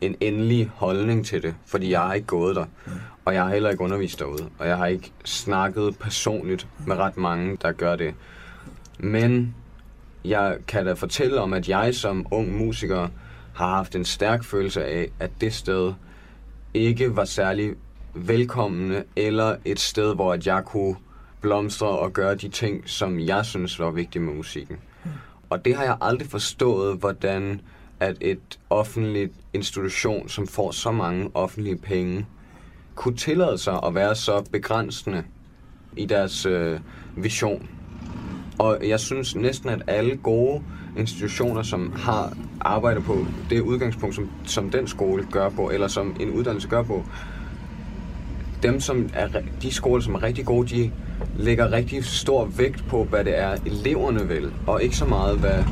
en 0.00 0.16
endelig 0.20 0.70
holdning 0.74 1.26
til 1.26 1.42
det, 1.42 1.54
fordi 1.66 1.90
jeg 1.90 2.00
har 2.00 2.14
ikke 2.14 2.26
gået 2.26 2.56
der, 2.56 2.66
og 3.24 3.34
jeg 3.34 3.42
har 3.42 3.52
heller 3.52 3.70
ikke 3.70 3.84
undervist 3.84 4.18
derude, 4.18 4.48
og 4.58 4.68
jeg 4.68 4.76
har 4.76 4.86
ikke 4.86 5.12
snakket 5.24 5.98
personligt 5.98 6.66
med 6.86 6.96
ret 6.96 7.16
mange, 7.16 7.58
der 7.62 7.72
gør 7.72 7.96
det. 7.96 8.14
Men 8.98 9.54
jeg 10.24 10.56
kan 10.66 10.86
da 10.86 10.92
fortælle 10.92 11.40
om, 11.40 11.52
at 11.52 11.68
jeg 11.68 11.94
som 11.94 12.26
ung 12.30 12.58
musiker 12.58 13.08
har 13.54 13.68
haft 13.68 13.94
en 13.94 14.04
stærk 14.04 14.44
følelse 14.44 14.84
af, 14.84 15.08
at 15.20 15.30
det 15.40 15.54
sted 15.54 15.92
ikke 16.74 17.16
var 17.16 17.24
særlig 17.24 17.74
velkommende, 18.14 19.04
eller 19.16 19.56
et 19.64 19.80
sted, 19.80 20.14
hvor 20.14 20.32
at 20.32 20.46
jeg 20.46 20.62
kunne 20.64 20.96
blomstre 21.40 21.88
og 21.88 22.12
gøre 22.12 22.34
de 22.34 22.48
ting, 22.48 22.88
som 22.88 23.20
jeg 23.20 23.44
synes 23.44 23.78
var 23.78 23.90
vigtige 23.90 24.22
med 24.22 24.34
musikken. 24.34 24.76
Og 25.50 25.64
det 25.64 25.76
har 25.76 25.84
jeg 25.84 25.96
aldrig 26.00 26.28
forstået, 26.28 26.98
hvordan 26.98 27.60
at 28.00 28.16
et 28.20 28.58
offentligt 28.70 29.32
institution, 29.52 30.28
som 30.28 30.46
får 30.46 30.70
så 30.70 30.92
mange 30.92 31.30
offentlige 31.34 31.76
penge, 31.76 32.26
kunne 32.94 33.16
tillade 33.16 33.58
sig 33.58 33.80
at 33.86 33.94
være 33.94 34.14
så 34.14 34.44
begrænsende 34.52 35.24
i 35.96 36.06
deres 36.06 36.46
øh, 36.46 36.80
vision. 37.16 37.68
Og 38.58 38.78
jeg 38.88 39.00
synes 39.00 39.36
næsten, 39.36 39.68
at 39.68 39.82
alle 39.86 40.16
gode 40.16 40.62
institutioner, 40.96 41.62
som 41.62 41.92
har 41.96 42.36
arbejdet 42.60 43.04
på 43.04 43.26
det 43.50 43.60
udgangspunkt, 43.60 44.14
som, 44.14 44.30
som 44.44 44.70
den 44.70 44.86
skole 44.86 45.26
gør 45.30 45.48
på, 45.48 45.70
eller 45.70 45.88
som 45.88 46.16
en 46.20 46.30
uddannelse 46.30 46.68
gør 46.68 46.82
på, 46.82 47.04
dem, 48.62 48.80
som 48.80 49.10
er, 49.14 49.28
de 49.62 49.72
skoler, 49.72 50.02
som 50.02 50.14
er 50.14 50.22
rigtig 50.22 50.44
gode, 50.44 50.68
de 50.68 50.90
lægger 51.36 51.72
rigtig 51.72 52.04
stor 52.04 52.44
vægt 52.44 52.84
på, 52.88 53.04
hvad 53.04 53.24
det 53.24 53.38
er, 53.38 53.56
eleverne 53.66 54.28
vil, 54.28 54.52
og 54.66 54.82
ikke 54.82 54.96
så 54.96 55.04
meget, 55.04 55.38
hvad, 55.38 55.64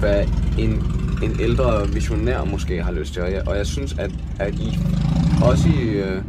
hvad 0.00 0.24
en, 0.58 0.82
en 1.22 1.40
ældre 1.40 1.88
visionær 1.88 2.44
måske 2.44 2.82
har 2.82 2.92
lyst 2.92 3.12
til. 3.12 3.22
Og 3.22 3.32
jeg, 3.32 3.48
og 3.48 3.56
jeg 3.56 3.66
synes, 3.66 3.98
at, 3.98 4.10
at 4.38 4.54
I 4.54 4.78
også 5.44 5.68
i, 5.68 5.88
øh, 5.88 6.22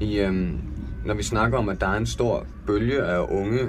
i 0.00 0.18
øh, 0.18 0.48
når 1.04 1.14
vi 1.14 1.22
snakker 1.22 1.58
om, 1.58 1.68
at 1.68 1.80
der 1.80 1.86
er 1.86 1.96
en 1.96 2.06
stor 2.06 2.46
bølge 2.66 3.02
af 3.02 3.26
unge, 3.30 3.60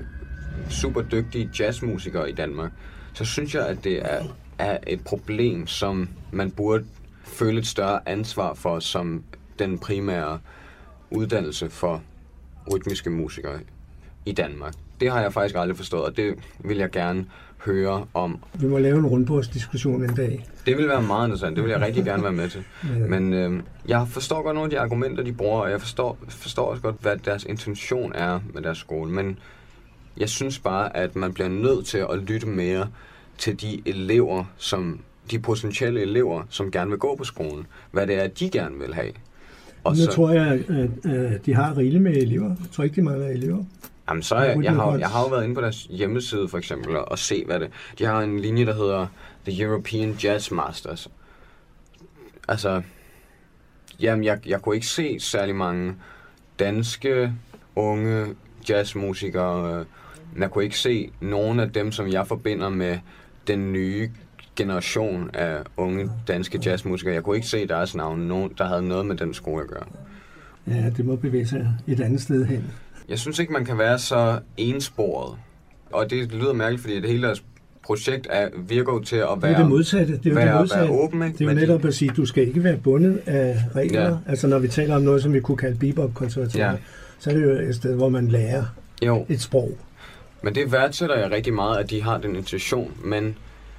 super 0.70 1.02
dygtige 1.02 1.50
jazzmusikere 1.60 2.30
i 2.30 2.34
Danmark, 2.34 2.72
så 3.14 3.26
synes 3.26 3.56
jeg, 3.56 3.68
at 3.68 3.84
det 3.84 4.00
er, 4.14 4.24
er 4.58 4.78
et 4.88 5.04
problem, 5.04 5.68
som 5.68 6.10
man 6.32 6.52
burde 6.52 6.86
føle 7.24 7.60
et 7.60 7.68
større 7.68 8.10
ansvar 8.10 8.54
for 8.54 8.80
som 8.80 9.24
den 9.60 9.80
primære 9.80 10.40
uddannelse 11.12 11.70
for 11.70 12.02
rytmiske 12.74 13.10
musikere 13.10 13.60
i 14.26 14.32
Danmark. 14.32 14.74
Det 15.00 15.12
har 15.12 15.22
jeg 15.22 15.34
faktisk 15.34 15.56
aldrig 15.56 15.78
forstået, 15.78 16.04
og 16.04 16.18
det 16.18 16.36
vil 16.60 16.78
jeg 16.78 16.92
gerne 16.92 17.26
høre 17.66 18.06
om. 18.14 18.40
Vi 18.54 18.68
må 18.68 18.78
lave 18.78 18.98
en 18.98 19.06
rundbordsdiskussion 19.06 20.04
en 20.04 20.16
dag. 20.16 20.46
Det 20.66 20.78
vil 20.78 20.88
være 20.88 21.02
meget 21.02 21.28
interessant, 21.28 21.56
det 21.56 21.64
vil 21.64 21.72
jeg 21.72 21.82
rigtig 21.82 22.04
gerne 22.04 22.24
være 22.24 22.32
med 22.32 22.50
til. 22.50 22.64
Ja. 22.84 22.90
Men 22.90 23.34
øh, 23.34 23.64
jeg 23.88 24.08
forstår 24.08 24.42
godt 24.42 24.56
nogle 24.56 24.66
af 24.66 24.70
de 24.70 24.80
argumenter, 24.80 25.24
de 25.24 25.34
bruger, 25.34 25.62
og 25.62 25.72
jeg 25.72 25.82
forstår, 25.82 26.18
forstår 26.30 26.66
også 26.66 26.82
godt, 26.82 26.96
hvad 27.02 27.18
deres 27.18 27.44
intention 27.44 28.12
er 28.16 28.40
med 28.54 28.62
deres 28.62 28.78
skole. 28.78 29.12
Men 29.12 29.40
jeg 30.20 30.30
synes 30.30 30.60
bare, 30.60 30.98
at 30.98 31.16
man 31.16 31.34
bliver 31.34 31.50
nødt 31.50 31.86
til 31.86 31.98
at 31.98 32.18
lytte 32.20 32.48
mere 32.48 32.90
til 33.38 33.62
de 33.62 33.82
elever, 33.86 34.46
som 34.58 35.00
de 35.32 35.40
potentielle 35.40 36.02
elever, 36.02 36.44
som 36.50 36.72
gerne 36.72 36.90
vil 36.90 37.00
gå 37.00 37.16
på 37.16 37.24
skolen. 37.24 37.68
Hvad 37.92 38.08
det 38.08 38.16
er, 38.16 38.28
de 38.28 38.50
gerne 38.50 38.80
vil 38.80 38.94
have. 38.94 39.12
Og 39.84 39.96
nu 39.98 40.06
tror 40.06 40.32
jeg, 40.32 40.64
at, 40.70 41.12
at 41.12 41.46
de 41.46 41.54
har 41.54 41.78
rigeligt 41.78 42.04
med 42.04 42.18
elever. 42.18 42.48
Jeg 42.48 42.72
tror 42.72 42.84
ikke, 42.84 42.96
de 42.96 43.02
mangler 43.02 43.28
elever. 43.28 43.64
Jamen, 44.10 44.24
så 44.24 44.38
jeg, 44.38 44.64
jeg, 44.64 44.74
har, 44.74 44.98
jeg 44.98 45.08
har 45.08 45.22
jo 45.22 45.28
været 45.28 45.44
inde 45.44 45.56
på 45.56 45.62
deres 45.62 45.88
hjemmeside 45.90 46.48
for 46.48 46.58
eksempel 46.58 46.96
og, 46.96 47.12
og 47.12 47.20
se, 47.20 47.46
hvad 47.46 47.60
det 47.60 47.70
De 48.00 48.06
har 48.06 48.22
en 48.22 48.40
linje, 48.40 48.66
der 48.66 48.74
hedder 48.74 49.08
The 49.46 49.64
European 49.64 50.12
Jazz 50.24 50.52
Masters. 50.52 51.10
Altså, 52.48 52.82
jamen, 54.00 54.24
jeg, 54.24 54.40
jeg 54.46 54.62
kunne 54.62 54.76
ikke 54.76 54.88
se 54.88 55.20
særlig 55.20 55.56
mange 55.56 55.96
danske 56.60 57.34
unge 57.76 58.36
jazzmusikere. 58.70 59.86
Jeg 60.40 60.52
kunne 60.52 60.64
ikke 60.64 60.78
se 60.78 61.10
nogen 61.22 61.60
af 61.60 61.72
dem, 61.72 61.92
som 61.92 62.08
jeg 62.12 62.28
forbinder 62.28 62.70
med 62.70 62.98
den 63.48 63.74
nye 63.74 64.10
generation 64.56 65.30
af 65.34 65.58
unge 65.78 66.10
danske 66.28 66.60
jazzmusikere. 66.66 67.14
Jeg 67.14 67.24
kunne 67.24 67.36
ikke 67.36 67.48
se 67.48 67.68
deres 67.68 67.96
navn, 67.96 68.20
nogen, 68.20 68.52
der 68.58 68.68
havde 68.68 68.88
noget 68.88 69.06
med 69.06 69.16
den 69.18 69.34
skole 69.34 69.64
at 69.64 69.70
gøre. 69.70 69.86
Ja, 70.68 70.90
det 70.98 71.06
må 71.06 71.16
bevæge 71.16 71.48
sig 71.48 71.68
et 71.88 72.00
andet 72.00 72.22
sted 72.22 72.46
hen. 72.46 72.64
Jeg 73.10 73.20
synes 73.20 73.40
ikke, 73.40 73.54
man 73.54 73.66
kan 73.66 73.78
være 73.78 74.00
så 74.00 74.40
ensporet. 74.58 75.38
Og 75.92 76.10
det 76.10 76.34
lyder 76.34 76.54
mærkeligt, 76.54 76.82
fordi 76.82 76.96
det 77.02 77.10
hele 77.10 77.24
deres 77.28 77.44
projekt 77.84 78.28
er, 78.30 78.48
virker 78.68 78.94
jo 78.94 79.00
til 79.00 79.16
at 79.16 79.28
Det 79.36 79.42
være, 79.44 79.52
er 79.54 79.58
det 79.58 79.70
modsatte. 79.70 80.14
Det 80.18 80.26
er 80.26 80.30
jo 80.30 80.36
være, 80.36 80.48
det 80.48 80.60
modsatte. 80.60 80.84
være 80.84 80.92
åben. 81.00 81.24
Ikke? 81.24 81.38
Det 81.38 81.42
er 81.42 81.46
jo 81.50 81.56
de- 81.56 81.62
netop 81.62 81.86
at 81.86 81.94
sige, 81.96 82.12
at 82.12 82.18
du 82.18 82.26
skal 82.26 82.48
ikke 82.48 82.64
være 82.64 82.78
bundet 82.78 83.22
af 83.26 83.58
regler. 83.76 84.02
Ja. 84.02 84.16
Altså 84.28 84.48
når 84.48 84.60
vi 84.60 84.68
taler 84.68 84.96
om 84.96 85.02
noget, 85.02 85.24
som 85.24 85.34
vi 85.34 85.40
kunne 85.40 85.58
kalde 85.58 85.78
bebop-konservatorium, 85.78 86.66
Ja. 86.68 86.72
ja. 86.72 86.78
så 87.20 87.30
er 87.30 87.34
det 87.34 87.44
jo 87.44 87.50
et 87.50 87.76
sted, 87.76 87.96
hvor 87.96 88.10
man 88.10 88.28
lærer 88.28 88.64
Jo, 89.06 89.26
et 89.30 89.42
sprog. 89.42 89.78
Men 90.42 90.56
det 90.56 90.72
værdsætter 90.72 91.16
jeg 91.16 91.32
rigtig 91.32 91.54
meget, 91.54 91.78
at 91.78 91.90
de 91.90 92.02
har 92.02 92.18
den 92.18 92.36
intention. 92.36 92.98
Men, 93.04 93.38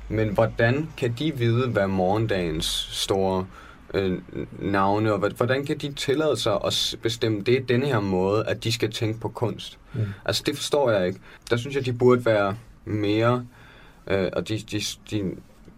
men 0.09 0.29
hvordan 0.29 0.88
kan 0.96 1.14
de 1.18 1.37
vide, 1.37 1.68
hvad 1.68 1.87
morgendagens 1.87 2.88
store 2.90 3.46
øh, 3.94 4.18
navne, 4.59 5.12
og 5.12 5.18
hvordan 5.18 5.66
kan 5.66 5.79
de 5.79 5.92
tillade 5.92 6.37
sig 6.37 6.59
at 6.66 6.96
bestemme 7.03 7.40
det 7.40 7.68
denne 7.68 7.87
her 7.87 8.01
måde, 8.01 8.46
at 8.46 8.64
de 8.64 8.73
skal 8.73 8.92
tænke 8.92 9.20
på 9.20 9.29
kunst? 9.29 9.79
Mm. 9.92 10.01
Altså, 10.25 10.42
det 10.46 10.57
forstår 10.57 10.90
jeg 10.90 11.07
ikke. 11.07 11.20
Der 11.51 11.57
synes 11.57 11.77
jeg, 11.77 11.87
de 11.87 11.92
burde 11.92 12.25
være 12.25 12.57
mere... 12.85 13.46
Øh, 14.07 14.29
og 14.33 14.49
de, 14.49 14.59
de, 14.59 14.81
de, 15.11 15.23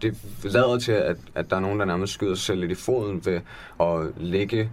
det 0.01 0.17
lader 0.43 0.79
til, 0.79 0.91
at, 0.91 1.17
at 1.35 1.49
der 1.49 1.55
er 1.55 1.59
nogen, 1.59 1.79
der 1.79 1.85
nærmest 1.85 2.13
skyder 2.13 2.35
sig 2.35 2.45
selv 2.45 2.59
lidt 2.59 2.71
i 2.71 2.75
foden 2.75 3.25
ved 3.25 3.39
at 3.79 4.23
lægge 4.23 4.69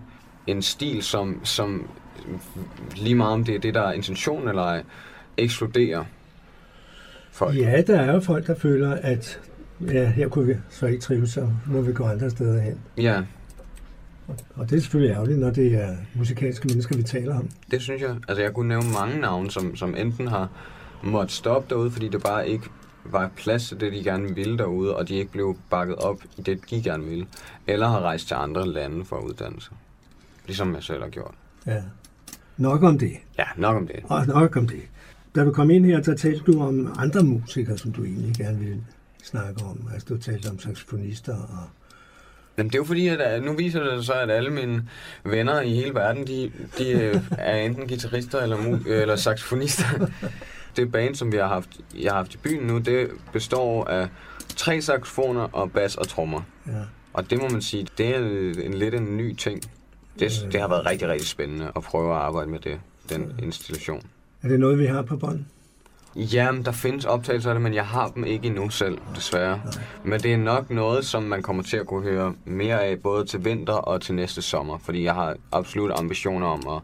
en 0.47 0.63
stil, 0.63 1.03
som, 1.03 1.45
som 1.45 1.89
lige 2.97 3.15
meget 3.15 3.33
om 3.33 3.45
det 3.45 3.55
er 3.55 3.59
det, 3.59 3.75
der 3.75 3.83
er 3.83 3.93
intentionen 3.93 4.49
eller 4.49 4.63
ej, 4.63 4.83
ekskluderer 5.37 6.05
folk. 7.33 7.57
Ja, 7.57 7.83
der 7.87 8.01
er 8.01 8.13
jo 8.15 8.21
folk, 8.21 8.47
der 8.47 8.55
føler, 8.55 8.95
at 8.95 9.41
ja, 9.93 10.11
her 10.11 10.29
kunne 10.29 10.47
vi 10.47 10.55
så 10.71 10.87
ikke 10.87 11.01
trives, 11.01 11.31
så 11.31 11.49
må 11.67 11.81
vi 11.81 11.93
gå 11.93 12.05
andre 12.05 12.31
steder 12.31 12.61
hen. 12.61 12.81
Ja, 12.97 13.23
Og 14.55 14.71
det 14.71 14.77
er 14.77 14.81
selvfølgelig 14.81 15.15
ærgerligt, 15.15 15.39
når 15.39 15.51
det 15.51 15.75
er 15.75 15.97
musikalske 16.15 16.67
mennesker, 16.69 16.97
vi 16.97 17.03
taler 17.03 17.39
om. 17.39 17.49
det 17.71 17.83
synes 17.83 18.03
jeg. 18.03 18.17
Altså, 18.29 18.43
jeg 18.43 18.55
kunne 18.55 18.69
nævne 18.69 18.93
mange 18.93 19.21
navne, 19.21 19.51
som, 19.51 19.77
som 19.77 19.95
enten 19.97 20.29
har 20.29 20.49
måttet 21.03 21.33
stoppe 21.33 21.75
derude, 21.75 21.91
fordi 21.91 22.09
det 22.09 22.23
bare 22.23 22.49
ikke 22.49 22.65
var 23.05 23.31
plads 23.37 23.69
til 23.69 23.81
det, 23.81 23.93
de 23.93 24.05
gerne 24.05 24.35
ville 24.35 24.59
derude, 24.59 24.97
og 24.97 25.09
de 25.09 25.15
ikke 25.15 25.33
blev 25.33 25.57
bakket 25.71 25.97
op 25.97 26.23
i 26.37 26.43
det, 26.43 26.71
de 26.71 26.83
gerne 26.83 27.05
ville, 27.05 27.27
eller 27.67 27.89
har 27.89 28.01
rejst 28.01 28.27
til 28.27 28.35
andre 28.35 28.69
lande 28.69 29.05
for 29.05 29.17
uddannelse. 29.17 29.71
Ligesom 30.47 30.75
jeg 30.75 30.83
selv 30.83 31.03
har 31.03 31.09
gjort. 31.09 31.35
Ja. 31.67 31.83
Nok 32.57 32.83
om 32.83 32.99
det. 32.99 33.13
Ja, 33.39 33.45
nok 33.57 33.77
om 33.77 33.87
det. 33.87 33.97
Og 34.05 34.27
nok 34.27 34.57
om 34.57 34.69
det. 34.69 34.81
Da 35.35 35.45
du 35.45 35.53
kom 35.53 35.71
ind 35.71 35.87
her, 35.87 36.03
så 36.03 36.15
talte 36.15 36.53
du 36.53 36.63
om 36.63 36.95
andre 36.99 37.23
musikere, 37.23 37.79
som 37.79 37.93
du 37.93 38.05
egentlig 38.05 38.35
gerne 38.37 38.59
ville 38.59 38.85
snakke 39.23 39.65
om. 39.65 39.89
Altså, 39.95 40.15
du 40.15 40.21
talte 40.21 40.47
om 40.47 40.59
saxofonister 40.59 41.37
og 41.37 41.69
Jamen, 42.59 42.71
det 42.71 42.75
er 42.75 42.79
jo 42.79 42.85
fordi, 42.85 43.09
at 43.09 43.37
øh, 43.37 43.45
nu 43.45 43.53
viser 43.53 43.83
det 43.83 43.93
sig 43.93 44.05
så, 44.05 44.13
at 44.13 44.31
alle 44.31 44.51
mine 44.51 44.89
venner 45.25 45.61
i 45.61 45.75
hele 45.75 45.95
verden, 45.95 46.27
de, 46.27 46.53
de 46.79 46.91
øh, 46.91 47.21
er 47.31 47.57
enten 47.57 47.89
guitarister 47.89 48.41
eller, 48.41 48.57
mu- 48.57 48.89
eller 48.89 49.17
saxofonister. 49.17 49.85
Det 50.77 50.93
band, 50.93 51.15
som 51.15 51.33
vi 51.33 51.37
har 51.37 51.49
haft, 51.49 51.69
jeg 51.99 52.13
har 52.13 52.17
haft 52.17 52.35
i 52.35 52.39
byen 52.39 52.67
nu, 52.67 52.79
det 52.79 53.11
består 53.33 53.85
af 53.85 54.09
tre 54.57 54.83
saxofoner 54.83 55.43
og 55.43 55.73
bas 55.73 55.97
og 55.97 56.09
trommer. 56.09 56.43
Ja. 56.67 56.73
Og 57.13 57.31
det 57.31 57.39
må 57.39 57.49
man 57.49 57.63
sige, 57.63 57.87
det 57.99 58.17
er 58.17 58.19
en, 58.65 58.75
lidt 58.75 58.95
en 58.95 59.17
ny 59.17 59.35
ting. 59.35 59.61
Det, 60.19 60.49
det 60.53 60.61
har 60.61 60.69
været 60.69 60.87
rigtig, 60.87 61.09
rigtig 61.09 61.29
spændende 61.29 61.73
at 61.77 61.83
prøve 61.83 62.11
at 62.11 62.19
arbejde 62.19 62.51
med 62.51 62.59
det, 62.59 62.81
den 63.09 63.33
installation. 63.43 64.03
Er 64.43 64.49
det 64.49 64.61
noget, 64.61 64.79
vi 64.79 64.87
har 64.87 65.03
på 65.03 65.17
bånd? 65.17 65.45
Jamen, 66.17 66.65
der 66.65 66.73
findes 66.73 67.05
optagelser 67.05 67.51
af 67.51 67.55
det, 67.55 67.63
men 67.63 67.75
jeg 67.75 67.87
har 67.87 68.09
dem 68.09 68.25
ikke 68.25 68.47
endnu 68.47 68.71
selv, 68.71 68.99
desværre. 69.17 69.61
Men 70.05 70.21
det 70.21 70.33
er 70.33 70.37
nok 70.37 70.71
noget, 70.71 71.05
som 71.05 71.23
man 71.23 71.43
kommer 71.43 71.63
til 71.63 71.77
at 71.77 71.87
kunne 71.87 72.03
høre 72.03 72.35
mere 72.45 72.85
af, 72.85 72.99
både 72.99 73.25
til 73.25 73.45
vinter 73.45 73.73
og 73.73 74.01
til 74.01 74.15
næste 74.15 74.43
sommer, 74.43 74.79
fordi 74.79 75.05
jeg 75.05 75.15
har 75.15 75.37
absolut 75.53 75.91
ambitioner 75.91 76.47
om 76.47 76.63
at, 76.69 76.83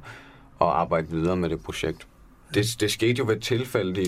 at 0.61 0.73
arbejde 0.73 1.11
videre 1.11 1.37
med 1.37 1.49
det 1.49 1.61
projekt. 1.61 2.07
Det, 2.55 2.67
det 2.81 2.91
skete 2.91 3.19
jo 3.19 3.25
ved 3.27 3.37
et 3.37 3.43
tilfælde, 3.43 4.01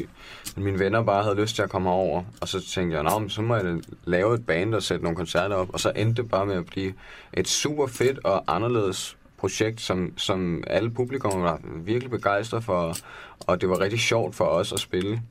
at 0.57 0.63
mine 0.63 0.79
venner 0.79 1.03
bare 1.03 1.23
havde 1.23 1.41
lyst 1.41 1.55
til 1.55 1.63
at 1.63 1.71
komme 1.71 1.91
over, 1.91 2.23
og 2.41 2.49
så 2.49 2.61
tænkte 2.61 2.97
jeg, 2.97 3.05
Nå, 3.05 3.19
men 3.19 3.31
så 3.31 3.43
må 3.43 3.57
jeg 3.57 3.81
lave 4.05 4.35
et 4.35 4.47
band 4.47 4.75
og 4.75 4.83
sætte 4.83 5.05
nogle 5.05 5.17
koncerter 5.17 5.57
op, 5.57 5.71
og 5.73 5.81
så 5.81 5.93
endte 5.97 6.23
det 6.23 6.31
bare 6.31 6.47
med 6.47 6.55
at 6.55 6.67
blive 6.67 6.93
et 7.33 7.49
super 7.49 7.87
fedt 7.87 8.19
og 8.25 8.45
anderledes 8.47 9.18
projekt, 9.39 9.81
som, 9.81 10.13
som 10.17 10.65
alle 10.67 10.91
publikum 10.91 11.43
var 11.43 11.61
virkelig 11.85 12.11
begejstrede 12.11 12.63
for, 12.63 12.97
og 13.41 13.61
det 13.61 13.69
var 13.69 13.81
rigtig 13.81 14.01
sjovt 14.01 14.35
for 14.35 14.45
os 14.45 14.73
at 14.73 14.81
spille. 14.81 15.23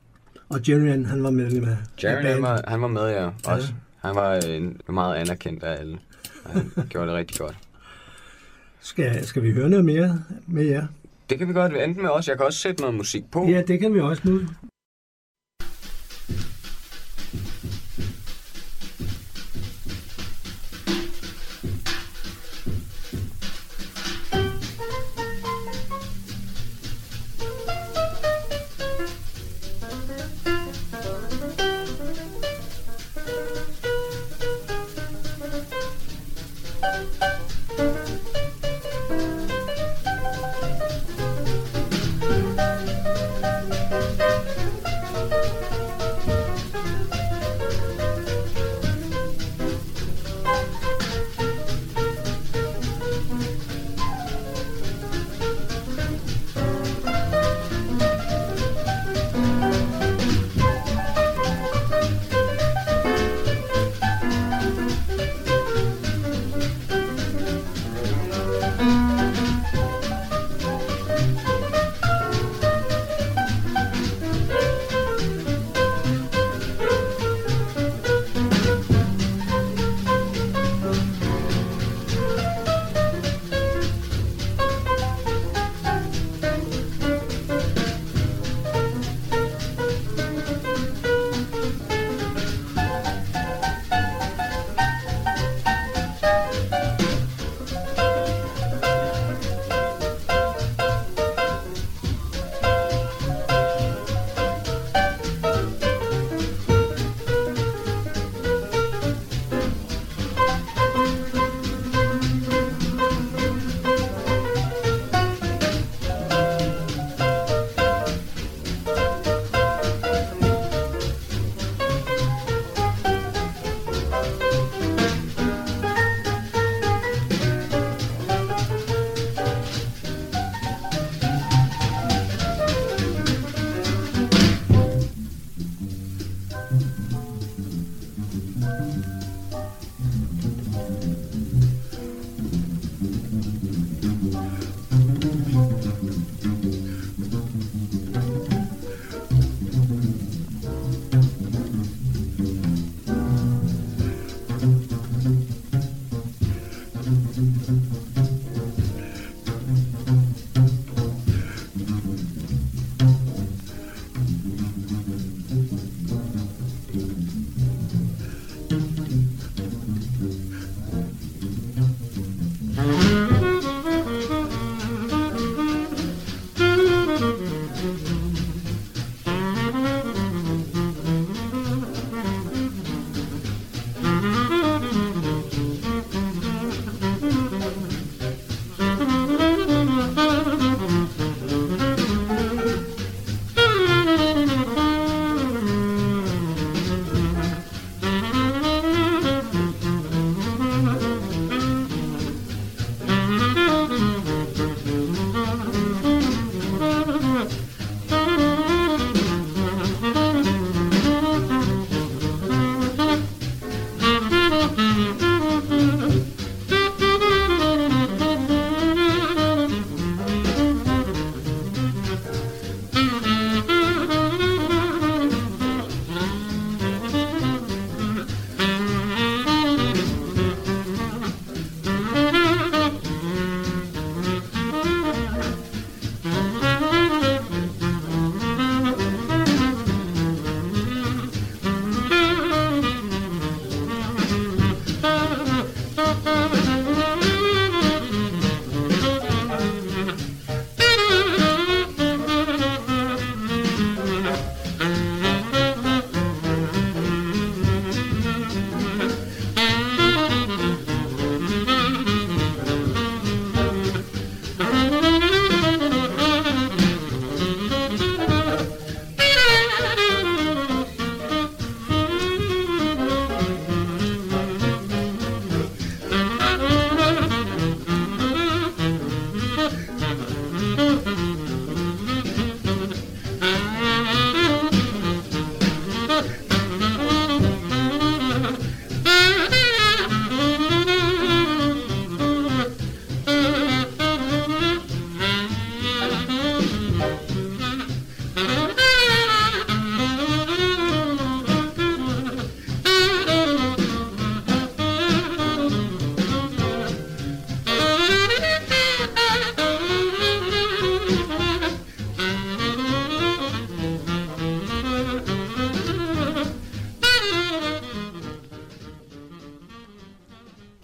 Og 0.48 0.68
Jerry, 0.68 1.06
han 1.06 1.22
var 1.22 1.30
medlem 1.30 1.64
af 1.64 1.76
Jerry, 2.04 2.22
han 2.22 2.42
var, 2.42 2.64
han 2.68 2.82
var 2.82 2.88
med, 2.88 3.10
ja, 3.10 3.30
også. 3.46 3.72
Han 4.00 4.14
var 4.14 4.34
en, 4.34 4.80
meget 4.88 5.16
anerkendt 5.16 5.62
af 5.62 5.80
alle. 5.80 5.98
Og 6.44 6.50
Han 6.50 6.70
gjorde 6.90 7.06
det 7.06 7.16
rigtig 7.16 7.38
godt. 7.38 7.56
Skal, 8.80 9.26
skal 9.26 9.42
vi 9.42 9.52
høre 9.52 9.68
noget 9.68 9.84
mere 9.84 10.22
med 10.46 10.64
jer? 10.64 10.86
Det 11.30 11.38
kan 11.38 11.48
vi 11.48 11.52
godt 11.52 11.72
enten 11.76 12.02
med 12.02 12.10
os. 12.10 12.28
Jeg 12.28 12.36
kan 12.36 12.46
også 12.46 12.58
sætte 12.58 12.80
noget 12.80 12.96
musik 12.96 13.30
på. 13.30 13.46
Ja, 13.48 13.62
det 13.62 13.80
kan 13.80 13.94
vi 13.94 14.00
også 14.00 14.22
nu. 14.24 14.40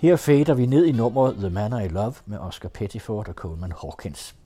Her 0.04 0.16
fader 0.16 0.54
vi 0.54 0.66
ned 0.66 0.84
i 0.84 0.92
nummeret 0.92 1.36
The 1.36 1.50
Man 1.50 1.84
I 1.84 1.88
Love 1.88 2.14
med 2.26 2.38
Oscar 2.38 2.68
Pettiford 2.68 3.28
og 3.28 3.34
Coleman 3.34 3.72
Hawkins. 3.72 4.36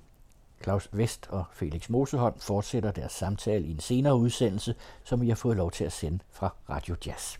Claus 0.62 0.88
Vest 0.92 1.26
og 1.30 1.44
Felix 1.52 1.88
Moseholm 1.88 2.34
fortsætter 2.38 2.90
deres 2.90 3.12
samtale 3.12 3.66
i 3.66 3.70
en 3.70 3.80
senere 3.80 4.16
udsendelse, 4.16 4.74
som 5.04 5.20
vi 5.20 5.28
har 5.28 5.36
fået 5.36 5.56
lov 5.56 5.70
til 5.70 5.84
at 5.84 5.92
sende 5.92 6.18
fra 6.30 6.54
Radio 6.70 6.96
Jazz. 7.06 7.36